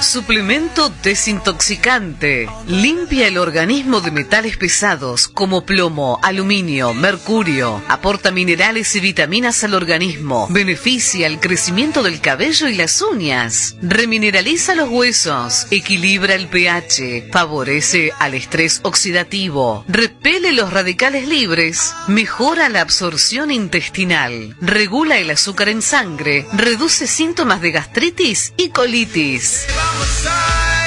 Suplemento 0.00 0.92
desintoxicante. 1.02 2.48
Limpia 2.68 3.26
el 3.26 3.36
organismo 3.36 4.00
de 4.00 4.12
metales 4.12 4.56
pesados 4.56 5.26
como 5.26 5.66
plomo, 5.66 6.20
aluminio, 6.22 6.94
mercurio. 6.94 7.82
Aporta 7.88 8.30
minerales 8.30 8.94
y 8.94 9.00
vitaminas 9.00 9.64
al 9.64 9.74
organismo. 9.74 10.46
Beneficia 10.50 11.26
el 11.26 11.40
crecimiento 11.40 12.04
del 12.04 12.20
cabello 12.20 12.68
y 12.68 12.76
las 12.76 13.02
uñas. 13.02 13.74
Remineraliza 13.82 14.76
los 14.76 14.88
huesos. 14.88 15.66
Equilibra 15.72 16.34
el 16.34 16.46
pH. 16.46 17.30
Favorece 17.32 18.12
al 18.20 18.34
estrés 18.34 18.80
oxidativo. 18.84 19.84
Repele 19.88 20.52
los 20.52 20.72
radicales 20.72 21.26
libres. 21.26 21.92
Mejora 22.06 22.68
la 22.68 22.82
absorción 22.82 23.50
intestinal. 23.50 24.56
Regula 24.60 25.18
el 25.18 25.30
azúcar 25.30 25.68
en 25.68 25.82
sangre. 25.82 26.46
Reduce 26.52 27.08
síntomas 27.08 27.60
de 27.60 27.72
gastritis 27.72 28.52
y 28.56 28.68
colitis. 28.68 29.66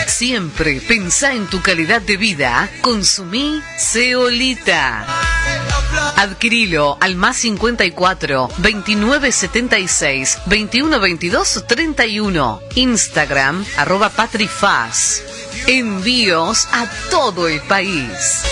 Siempre 0.08 0.80
pensá 0.82 1.34
en 1.34 1.48
tu 1.48 1.62
calidad 1.62 2.02
de 2.02 2.16
vida. 2.18 2.70
Consumí 2.82 3.62
Ceolita. 3.78 5.06
Adquirilo 6.16 6.98
al 7.02 7.16
más 7.16 7.38
54 7.38 8.50
2976 8.58 10.38
2122 10.46 11.64
31. 11.68 12.62
Instagram 12.76 13.66
arroba 13.78 14.10
patrifaz. 14.10 15.24
Envíos 15.66 16.68
a 16.72 16.88
todo 17.10 17.48
el 17.48 17.60
país. 17.62 18.44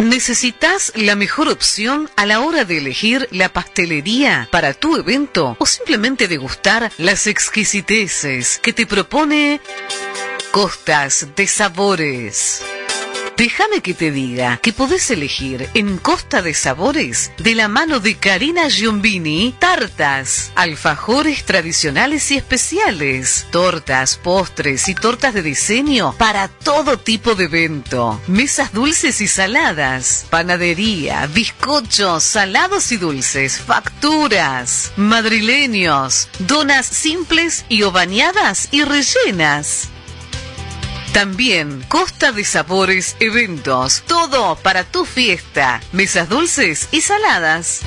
¿Necesitas 0.00 0.92
la 0.96 1.14
mejor 1.14 1.48
opción 1.48 2.10
a 2.16 2.26
la 2.26 2.40
hora 2.40 2.64
de 2.64 2.78
elegir 2.78 3.28
la 3.30 3.48
pastelería 3.48 4.48
para 4.50 4.74
tu 4.74 4.96
evento 4.96 5.56
o 5.58 5.66
simplemente 5.66 6.26
degustar 6.26 6.90
las 6.98 7.26
exquisiteces 7.26 8.58
que 8.58 8.72
te 8.72 8.86
propone 8.86 9.60
Costas 10.50 11.28
de 11.36 11.46
Sabores? 11.46 12.62
Déjame 13.36 13.80
que 13.80 13.94
te 13.94 14.12
diga 14.12 14.58
que 14.58 14.72
podés 14.72 15.10
elegir 15.10 15.68
en 15.74 15.98
Costa 15.98 16.40
de 16.40 16.54
Sabores, 16.54 17.32
de 17.38 17.56
la 17.56 17.66
mano 17.66 17.98
de 17.98 18.16
Karina 18.16 18.70
Giombini, 18.70 19.54
tartas, 19.58 20.52
alfajores 20.54 21.44
tradicionales 21.44 22.30
y 22.30 22.36
especiales, 22.36 23.46
tortas, 23.50 24.16
postres 24.16 24.88
y 24.88 24.94
tortas 24.94 25.34
de 25.34 25.42
diseño 25.42 26.14
para 26.16 26.46
todo 26.46 26.96
tipo 26.96 27.34
de 27.34 27.44
evento, 27.44 28.20
mesas 28.28 28.72
dulces 28.72 29.20
y 29.20 29.26
saladas, 29.26 30.26
panadería, 30.30 31.26
bizcochos, 31.26 32.22
salados 32.22 32.92
y 32.92 32.98
dulces, 32.98 33.58
facturas, 33.58 34.92
madrileños, 34.96 36.28
donas 36.38 36.86
simples 36.86 37.64
y 37.68 37.82
o 37.82 37.92
y 38.70 38.84
rellenas. 38.84 39.88
También 41.14 41.84
Costa 41.86 42.32
de 42.32 42.42
Sabores 42.44 43.14
Eventos. 43.20 44.02
Todo 44.08 44.56
para 44.56 44.82
tu 44.82 45.04
fiesta. 45.04 45.80
Mesas 45.92 46.28
dulces 46.28 46.88
y 46.90 47.02
saladas. 47.02 47.82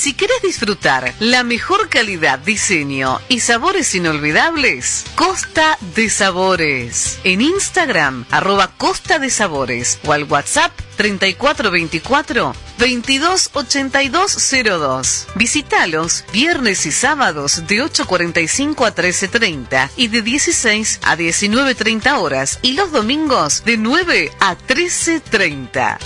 Si 0.00 0.14
quieres 0.14 0.40
disfrutar 0.40 1.12
la 1.20 1.44
mejor 1.44 1.90
calidad, 1.90 2.38
diseño 2.38 3.20
y 3.28 3.40
sabores 3.40 3.94
inolvidables, 3.94 5.04
Costa 5.14 5.76
de 5.94 6.08
Sabores. 6.08 7.18
En 7.22 7.42
Instagram, 7.42 8.24
arroba 8.30 8.70
Costa 8.78 9.18
de 9.18 9.28
Sabores 9.28 9.98
o 10.06 10.14
al 10.14 10.24
WhatsApp 10.24 10.72
3424 10.96 12.54
228202. 12.78 15.26
Visítalos 15.34 16.24
viernes 16.32 16.86
y 16.86 16.92
sábados 16.92 17.66
de 17.66 17.84
8.45 17.84 18.86
a 18.86 18.94
13.30 18.94 19.90
y 19.98 20.08
de 20.08 20.22
16 20.22 21.00
a 21.02 21.14
19.30 21.14 22.18
horas 22.18 22.58
y 22.62 22.72
los 22.72 22.90
domingos 22.90 23.64
de 23.66 23.76
9 23.76 24.32
a 24.40 24.56
13.30. 24.56 25.98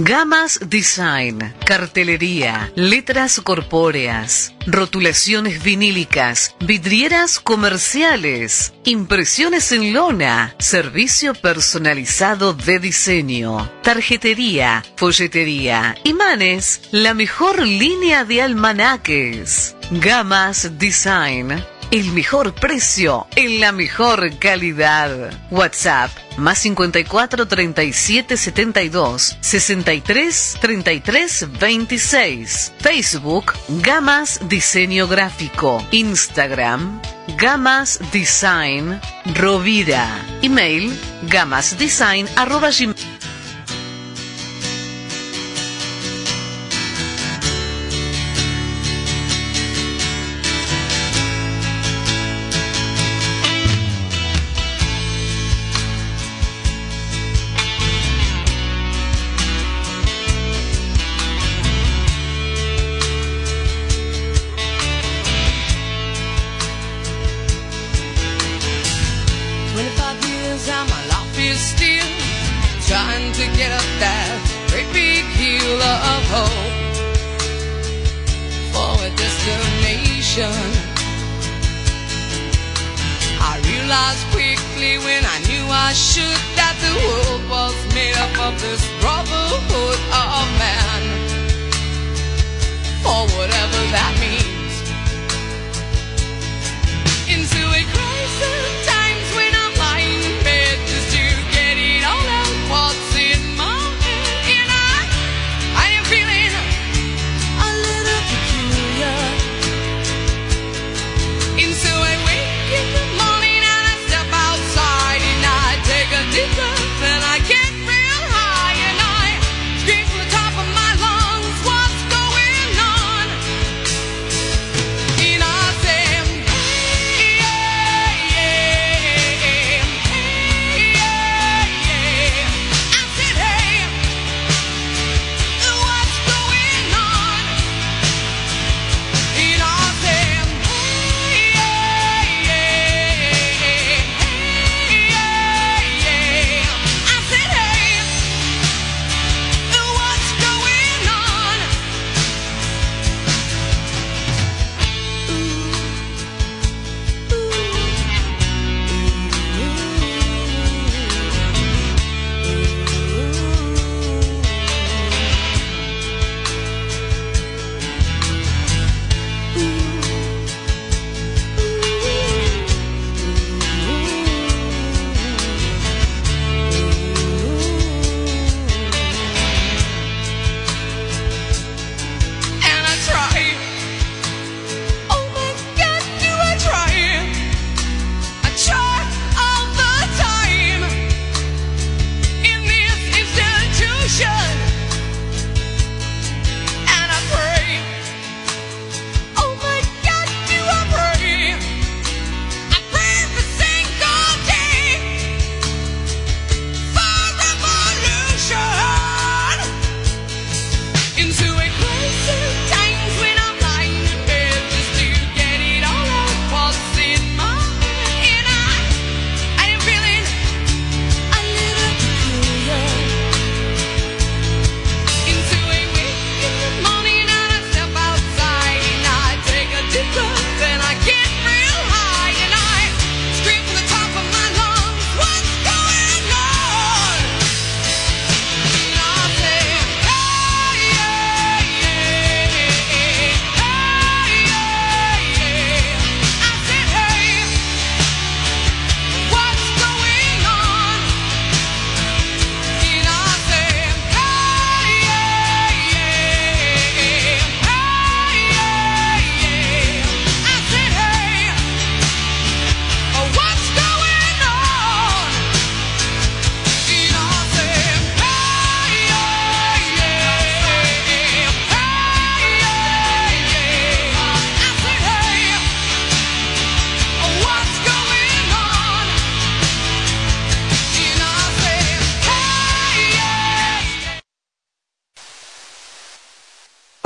Gamas 0.00 0.60
Design, 0.68 1.54
cartelería, 1.66 2.70
letras 2.76 3.40
corpóreas, 3.40 4.54
rotulaciones 4.64 5.60
vinílicas, 5.64 6.54
vidrieras 6.60 7.40
comerciales, 7.40 8.74
impresiones 8.84 9.72
en 9.72 9.92
lona, 9.92 10.54
servicio 10.60 11.34
personalizado 11.34 12.52
de 12.52 12.78
diseño, 12.78 13.68
tarjetería, 13.82 14.84
folletería, 14.94 15.96
imanes, 16.04 16.82
la 16.92 17.12
mejor 17.12 17.66
línea 17.66 18.24
de 18.24 18.42
almanaques. 18.42 19.74
Gamas 19.90 20.78
Design 20.78 21.60
el 21.90 22.12
mejor 22.12 22.54
precio 22.54 23.26
en 23.36 23.60
la 23.60 23.72
mejor 23.72 24.36
calidad. 24.38 25.30
WhatsApp 25.50 26.10
más 26.36 26.58
54 26.58 27.46
37 27.48 28.36
72 28.36 29.38
63 29.40 30.56
33 30.60 31.46
26. 31.58 32.72
Facebook 32.78 33.52
Gamas 33.68 34.40
Diseño 34.48 35.08
Gráfico. 35.08 35.84
Instagram 35.90 37.00
Gamas 37.36 38.00
Design 38.12 39.00
Rovira. 39.34 40.24
Email 40.42 40.92
gamasdesign 41.22 42.28
arroba 42.36 42.70
deep 42.70 43.17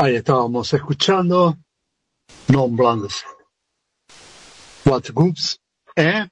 Ahí 0.03 0.17
estábamos 0.17 0.75
escuchando 0.75 1.57
Non 2.49 2.75
Blandes. 2.75 3.23
What 4.85 5.05
Goops, 5.15 5.61
¿eh? 5.95 6.27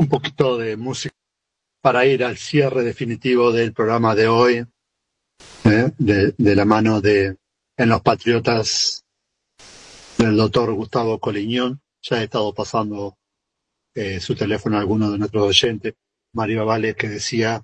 Un 0.00 0.08
poquito 0.08 0.58
de 0.58 0.76
música 0.76 1.14
para 1.80 2.04
ir 2.04 2.24
al 2.24 2.36
cierre 2.36 2.82
definitivo 2.82 3.52
del 3.52 3.72
programa 3.72 4.16
de 4.16 4.26
hoy, 4.26 4.66
¿eh? 5.66 5.92
de, 5.98 6.34
de, 6.36 6.56
la 6.56 6.64
mano 6.64 7.00
de 7.00 7.36
En 7.76 7.88
los 7.90 8.02
Patriotas 8.02 9.04
del 10.16 10.36
doctor 10.36 10.72
Gustavo 10.72 11.20
Coliñón. 11.20 11.80
Ya 12.02 12.20
he 12.20 12.24
estado 12.24 12.52
pasando 12.52 13.18
eh, 13.94 14.18
su 14.18 14.34
teléfono 14.34 14.78
a 14.78 14.80
alguno 14.80 15.12
de 15.12 15.18
nuestros 15.18 15.44
oyentes, 15.44 15.94
Mario 16.32 16.66
Vales, 16.66 16.96
que 16.96 17.08
decía, 17.08 17.62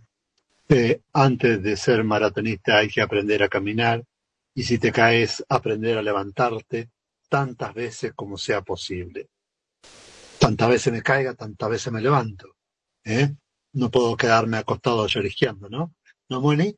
eh, 0.68 1.00
antes 1.12 1.60
de 1.64 1.76
ser 1.76 2.04
maratonista 2.04 2.76
hay 2.76 2.88
que 2.88 3.00
aprender 3.00 3.42
a 3.42 3.48
caminar 3.48 4.04
y 4.54 4.62
si 4.62 4.78
te 4.78 4.92
caes, 4.92 5.44
aprender 5.48 5.98
a 5.98 6.02
levantarte 6.02 6.90
tantas 7.28 7.74
veces 7.74 8.12
como 8.14 8.38
sea 8.38 8.62
posible. 8.62 9.28
Tantas 10.38 10.68
veces 10.68 10.92
me 10.92 11.02
caiga, 11.02 11.34
tantas 11.34 11.70
veces 11.70 11.92
me 11.92 12.00
levanto. 12.00 12.54
¿eh? 13.04 13.34
No 13.72 13.90
puedo 13.90 14.16
quedarme 14.16 14.56
acostado 14.58 15.06
llorisqueando, 15.06 15.68
¿no? 15.68 15.94
¿No, 16.28 16.40
Moni? 16.40 16.76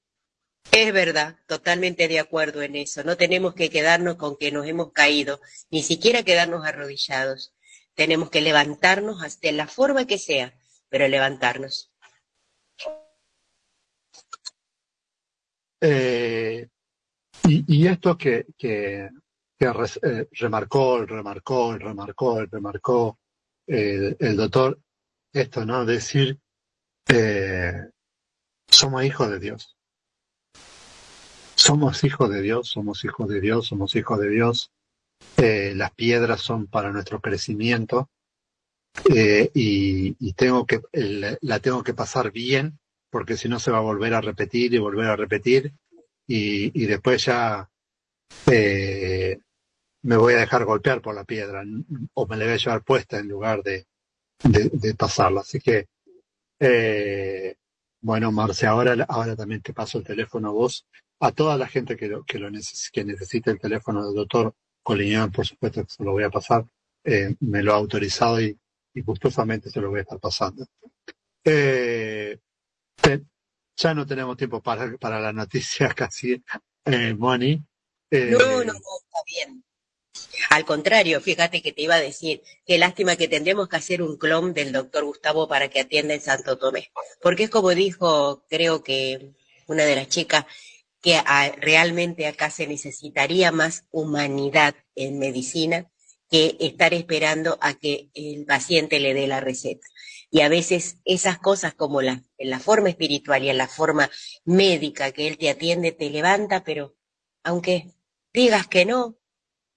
Es 0.73 0.93
verdad, 0.93 1.39
totalmente 1.47 2.09
de 2.09 2.19
acuerdo 2.19 2.63
en 2.63 2.77
eso. 2.77 3.05
No 3.05 3.17
tenemos 3.17 3.55
que 3.55 3.71
quedarnos 3.71 4.17
con 4.17 4.37
que 4.37 4.51
nos 4.51 4.67
hemos 4.67 4.93
caído, 4.93 5.41
ni 5.71 5.83
siquiera 5.83 6.23
quedarnos 6.23 6.67
arrodillados. 6.67 7.55
Tenemos 7.95 8.31
que 8.31 8.41
levantarnos 8.41 9.23
hasta 9.23 9.53
la 9.53 9.67
forma 9.67 10.07
que 10.07 10.19
sea, 10.19 10.55
pero 10.89 11.09
levantarnos. 11.09 11.93
Eh, 15.81 16.69
y, 17.49 17.87
esto 17.87 18.17
que, 18.17 18.47
que, 18.57 19.11
eh, 19.59 20.29
remarcó, 20.33 21.05
remarcó, 21.07 21.79
remarcó, 21.79 22.45
remarcó 22.47 23.19
eh, 23.67 24.17
el 24.19 24.37
doctor, 24.37 24.81
esto, 25.33 25.65
¿no? 25.65 25.85
Decir, 25.85 26.39
eh, 27.09 27.89
somos 28.69 29.05
hijos 29.05 29.31
de 29.31 29.39
Dios. 29.39 29.77
Somos 31.55 32.05
hijos 32.05 32.31
de 32.31 32.43
Dios, 32.43 32.69
somos 32.69 33.05
hijos 33.05 33.29
de 33.29 33.41
Dios, 33.41 33.67
somos 33.67 33.97
hijos 33.97 34.21
de 34.21 34.29
Dios. 34.29 34.71
Las 35.37 35.93
piedras 35.93 36.43
son 36.43 36.67
para 36.67 36.93
nuestro 36.93 37.21
crecimiento 37.21 38.11
y, 39.09 40.15
y, 40.19 40.33
tengo 40.35 40.67
que 40.67 40.81
la 40.93 41.61
tengo 41.61 41.83
que 41.83 41.95
pasar 41.95 42.31
bien 42.33 42.79
porque 43.11 43.37
si 43.37 43.49
no 43.49 43.59
se 43.59 43.71
va 43.71 43.79
a 43.79 43.83
volver 43.83 44.13
a 44.13 44.21
repetir 44.21 44.75
y 44.75 44.79
volver 44.79 45.09
a 45.09 45.17
repetir 45.17 45.73
y, 46.27 46.83
y 46.83 46.87
después 46.87 47.25
ya 47.25 47.69
eh, 48.47 49.39
me 50.03 50.17
voy 50.17 50.35
a 50.35 50.39
dejar 50.39 50.65
golpear 50.65 51.01
por 51.01 51.15
la 51.15 51.25
piedra 51.25 51.63
o 52.15 52.27
me 52.27 52.37
la 52.37 52.45
voy 52.45 52.55
a 52.55 52.57
llevar 52.57 52.83
puesta 52.85 53.19
en 53.19 53.29
lugar 53.29 53.63
de, 53.63 53.87
de, 54.45 54.71
de 54.73 54.95
pasarla. 54.95 55.41
Así 55.41 55.61
que, 55.61 55.89
eh, 56.61 57.57
bueno, 58.01 58.31
Marce, 58.33 58.67
ahora, 58.67 59.05
ahora 59.09 59.37
también 59.37 59.63
te 59.63 59.73
paso 59.73 59.99
el 59.99 60.05
teléfono 60.05 60.49
a 60.49 60.53
vos, 60.53 60.87
a 61.21 61.33
toda 61.33 61.57
la 61.57 61.67
gente 61.67 61.97
que, 61.97 62.09
lo, 62.09 62.25
que, 62.25 62.39
lo 62.39 62.51
neces 62.51 62.91
que 62.93 63.05
necesite 63.05 63.51
el 63.51 63.59
teléfono 63.59 64.05
del 64.05 64.15
doctor 64.15 64.55
Coliñón, 64.83 65.33
por 65.33 65.47
supuesto 65.47 65.85
que 65.85 65.91
se 65.91 66.05
lo 66.05 66.13
voy 66.13 66.25
a 66.25 66.31
pasar, 66.31 66.65
eh, 67.05 67.35
me 67.41 67.63
lo 67.63 67.73
ha 67.73 67.77
autorizado 67.77 68.41
y, 68.41 68.57
y 68.95 69.01
gustosamente 69.03 69.71
se 69.71 69.81
lo 69.81 69.91
voy 69.91 69.99
a 69.99 70.03
estar 70.03 70.21
pasando. 70.21 70.67
Eh, 71.45 72.39
ya 73.77 73.95
no 73.95 74.07
tenemos 74.07 74.37
tiempo 74.37 74.63
para, 74.63 74.97
para 74.99 75.21
la 75.21 75.33
noticia 75.33 75.89
casi, 75.95 76.43
eh, 76.85 77.15
Moni. 77.15 77.63
Eh, 78.11 78.31
no, 78.31 78.65
no, 78.65 78.73
está 78.73 79.19
bien. 79.27 79.63
Al 80.51 80.65
contrario, 80.65 81.21
fíjate 81.21 81.63
que 81.63 81.73
te 81.73 81.83
iba 81.83 81.97
a 81.97 82.01
decir, 82.01 82.43
qué 82.65 82.79
lástima 82.79 83.17
que 83.17 83.29
tendremos 83.29 83.69
que 83.69 83.77
hacer 83.77 84.03
un 84.03 84.17
clon 84.17 84.55
del 84.55 84.73
doctor 84.73 85.05
Gustavo 85.05 85.49
para 85.49 85.69
que 85.69 85.81
atienda 85.81 86.15
en 86.15 86.21
Santo 86.21 86.57
Tomé. 86.57 86.91
Porque 87.21 87.45
es 87.45 87.51
como 87.51 87.71
dijo, 87.71 88.45
creo 88.49 88.83
que 88.83 89.33
una 89.67 89.85
de 89.85 89.97
las 89.97 90.09
chicas, 90.09 90.47
que 91.03 91.21
realmente 91.59 92.27
acá 92.27 92.51
se 92.51 92.67
necesitaría 92.67 93.53
más 93.53 93.85
humanidad 93.91 94.75
en 94.95 95.19
medicina 95.19 95.91
que 96.31 96.57
estar 96.59 96.95
esperando 96.95 97.59
a 97.61 97.75
que 97.75 98.11
el 98.15 98.45
paciente 98.45 98.99
le 98.99 99.15
dé 99.15 99.27
la 99.27 99.41
receta. 99.41 99.87
Y 100.31 100.41
a 100.41 100.49
veces 100.49 100.99
esas 101.05 101.39
cosas 101.39 101.75
como 101.75 102.03
la, 102.03 102.23
en 102.39 102.51
la 102.51 102.59
forma 102.59 102.89
espiritual 102.89 103.43
y 103.45 103.51
en 103.51 103.59
la 103.59 103.69
forma 103.69 104.11
médica 104.45 105.13
que 105.13 105.29
él 105.29 105.39
te 105.39 105.51
atiende, 105.51 105.93
te 105.93 106.11
levanta, 106.11 106.65
pero 106.65 106.97
aunque 107.45 107.93
digas 108.33 108.67
que 108.67 108.85
no 108.85 109.19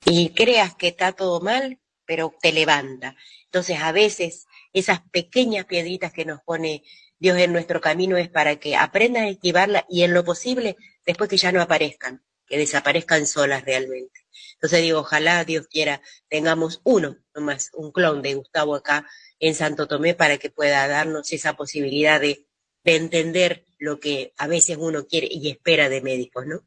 y 0.06 0.30
creas 0.30 0.76
que 0.76 0.88
está 0.88 1.12
todo 1.12 1.40
mal, 1.40 1.80
pero 2.06 2.34
te 2.42 2.52
levanta. 2.52 3.16
Entonces 3.46 3.80
a 3.80 3.92
veces 3.92 4.48
esas 4.74 5.02
pequeñas 5.12 5.66
piedritas 5.66 6.12
que 6.12 6.26
nos 6.26 6.42
pone 6.42 6.84
Dios 7.20 7.38
en 7.38 7.52
nuestro 7.52 7.82
camino 7.82 8.18
es 8.18 8.30
para 8.30 8.56
que 8.56 8.76
aprendas 8.76 9.24
a 9.24 9.30
esquivarla 9.30 9.86
y 9.90 10.04
en 10.04 10.14
lo 10.14 10.24
posible 10.24 10.78
después 11.06 11.30
que 11.30 11.38
ya 11.38 11.52
no 11.52 11.62
aparezcan, 11.62 12.24
que 12.48 12.58
desaparezcan 12.58 13.28
solas 13.28 13.64
realmente. 13.64 14.22
Entonces 14.54 14.82
digo, 14.82 15.00
ojalá 15.00 15.44
Dios 15.46 15.68
quiera 15.68 16.02
tengamos 16.30 16.82
uno 16.84 17.18
nomás, 17.36 17.72
un 17.74 17.92
clon 17.92 18.22
de 18.22 18.36
Gustavo 18.36 18.76
acá 18.76 19.08
en 19.40 19.56
Santo 19.56 19.88
Tomé 19.88 20.14
para 20.14 20.38
que 20.38 20.50
pueda 20.50 20.88
darnos 20.88 21.32
esa 21.34 21.56
posibilidad 21.56 22.20
de, 22.20 22.46
de 22.84 22.96
entender 22.96 23.66
lo 23.78 24.00
que 24.00 24.34
a 24.38 24.48
veces 24.48 24.78
uno 24.80 25.06
quiere 25.06 25.28
y 25.32 25.50
espera 25.50 25.90
de 25.90 26.02
médicos, 26.02 26.46
¿no? 26.46 26.62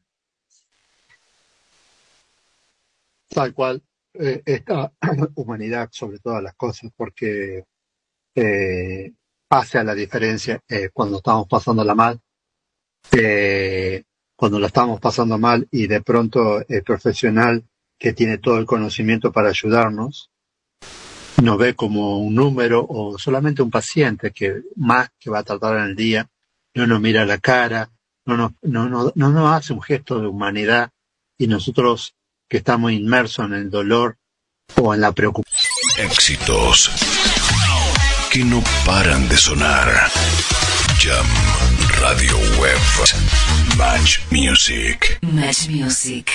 Tal 3.29 3.53
cual, 3.53 3.81
eh, 4.13 4.41
esta 4.45 4.91
humanidad 5.35 5.89
sobre 5.91 6.19
todas 6.19 6.43
las 6.43 6.55
cosas, 6.55 6.91
porque 6.95 7.65
eh, 8.35 9.13
hace 9.49 9.83
la 9.83 9.93
diferencia 9.93 10.59
eh, 10.67 10.89
cuando 10.91 11.17
estamos 11.17 11.47
pasándola 11.47 11.93
mal, 11.93 12.19
eh, 13.11 14.03
cuando 14.35 14.59
la 14.59 14.67
estamos 14.67 14.99
pasando 14.99 15.37
mal 15.37 15.67
y 15.71 15.87
de 15.87 16.01
pronto 16.01 16.63
el 16.67 16.83
profesional 16.83 17.63
que 17.97 18.13
tiene 18.13 18.39
todo 18.39 18.57
el 18.57 18.65
conocimiento 18.65 19.31
para 19.31 19.49
ayudarnos, 19.49 20.31
nos 21.41 21.57
ve 21.57 21.75
como 21.75 22.19
un 22.19 22.35
número 22.35 22.85
o 22.87 23.17
solamente 23.17 23.61
un 23.61 23.71
paciente 23.71 24.31
que 24.31 24.61
más 24.75 25.09
que 25.19 25.29
va 25.29 25.39
a 25.39 25.43
tratar 25.43 25.77
en 25.77 25.83
el 25.83 25.95
día, 25.95 26.27
no 26.75 26.87
nos 26.87 27.01
mira 27.01 27.25
la 27.25 27.37
cara, 27.37 27.89
no 28.25 28.37
nos, 28.37 28.51
no, 28.61 28.87
no, 28.89 29.11
no 29.15 29.29
nos 29.29 29.51
hace 29.51 29.73
un 29.73 29.81
gesto 29.81 30.19
de 30.19 30.27
humanidad 30.27 30.91
y 31.37 31.47
nosotros 31.47 32.15
que 32.47 32.57
estamos 32.57 32.91
inmersos 32.91 33.45
en 33.45 33.53
el 33.53 33.69
dolor 33.69 34.17
o 34.75 34.93
en 34.93 35.01
la 35.01 35.11
preocupación. 35.11 35.73
Éxitos 35.97 36.89
que 38.31 38.43
no 38.43 38.63
paran 38.85 39.27
de 39.29 39.37
sonar. 39.37 40.09
Jam 40.99 41.25
Radio 42.01 42.37
Web. 42.59 42.79
Match 43.77 44.19
Music. 44.31 45.19
Match 45.21 45.67
Music. 45.69 46.31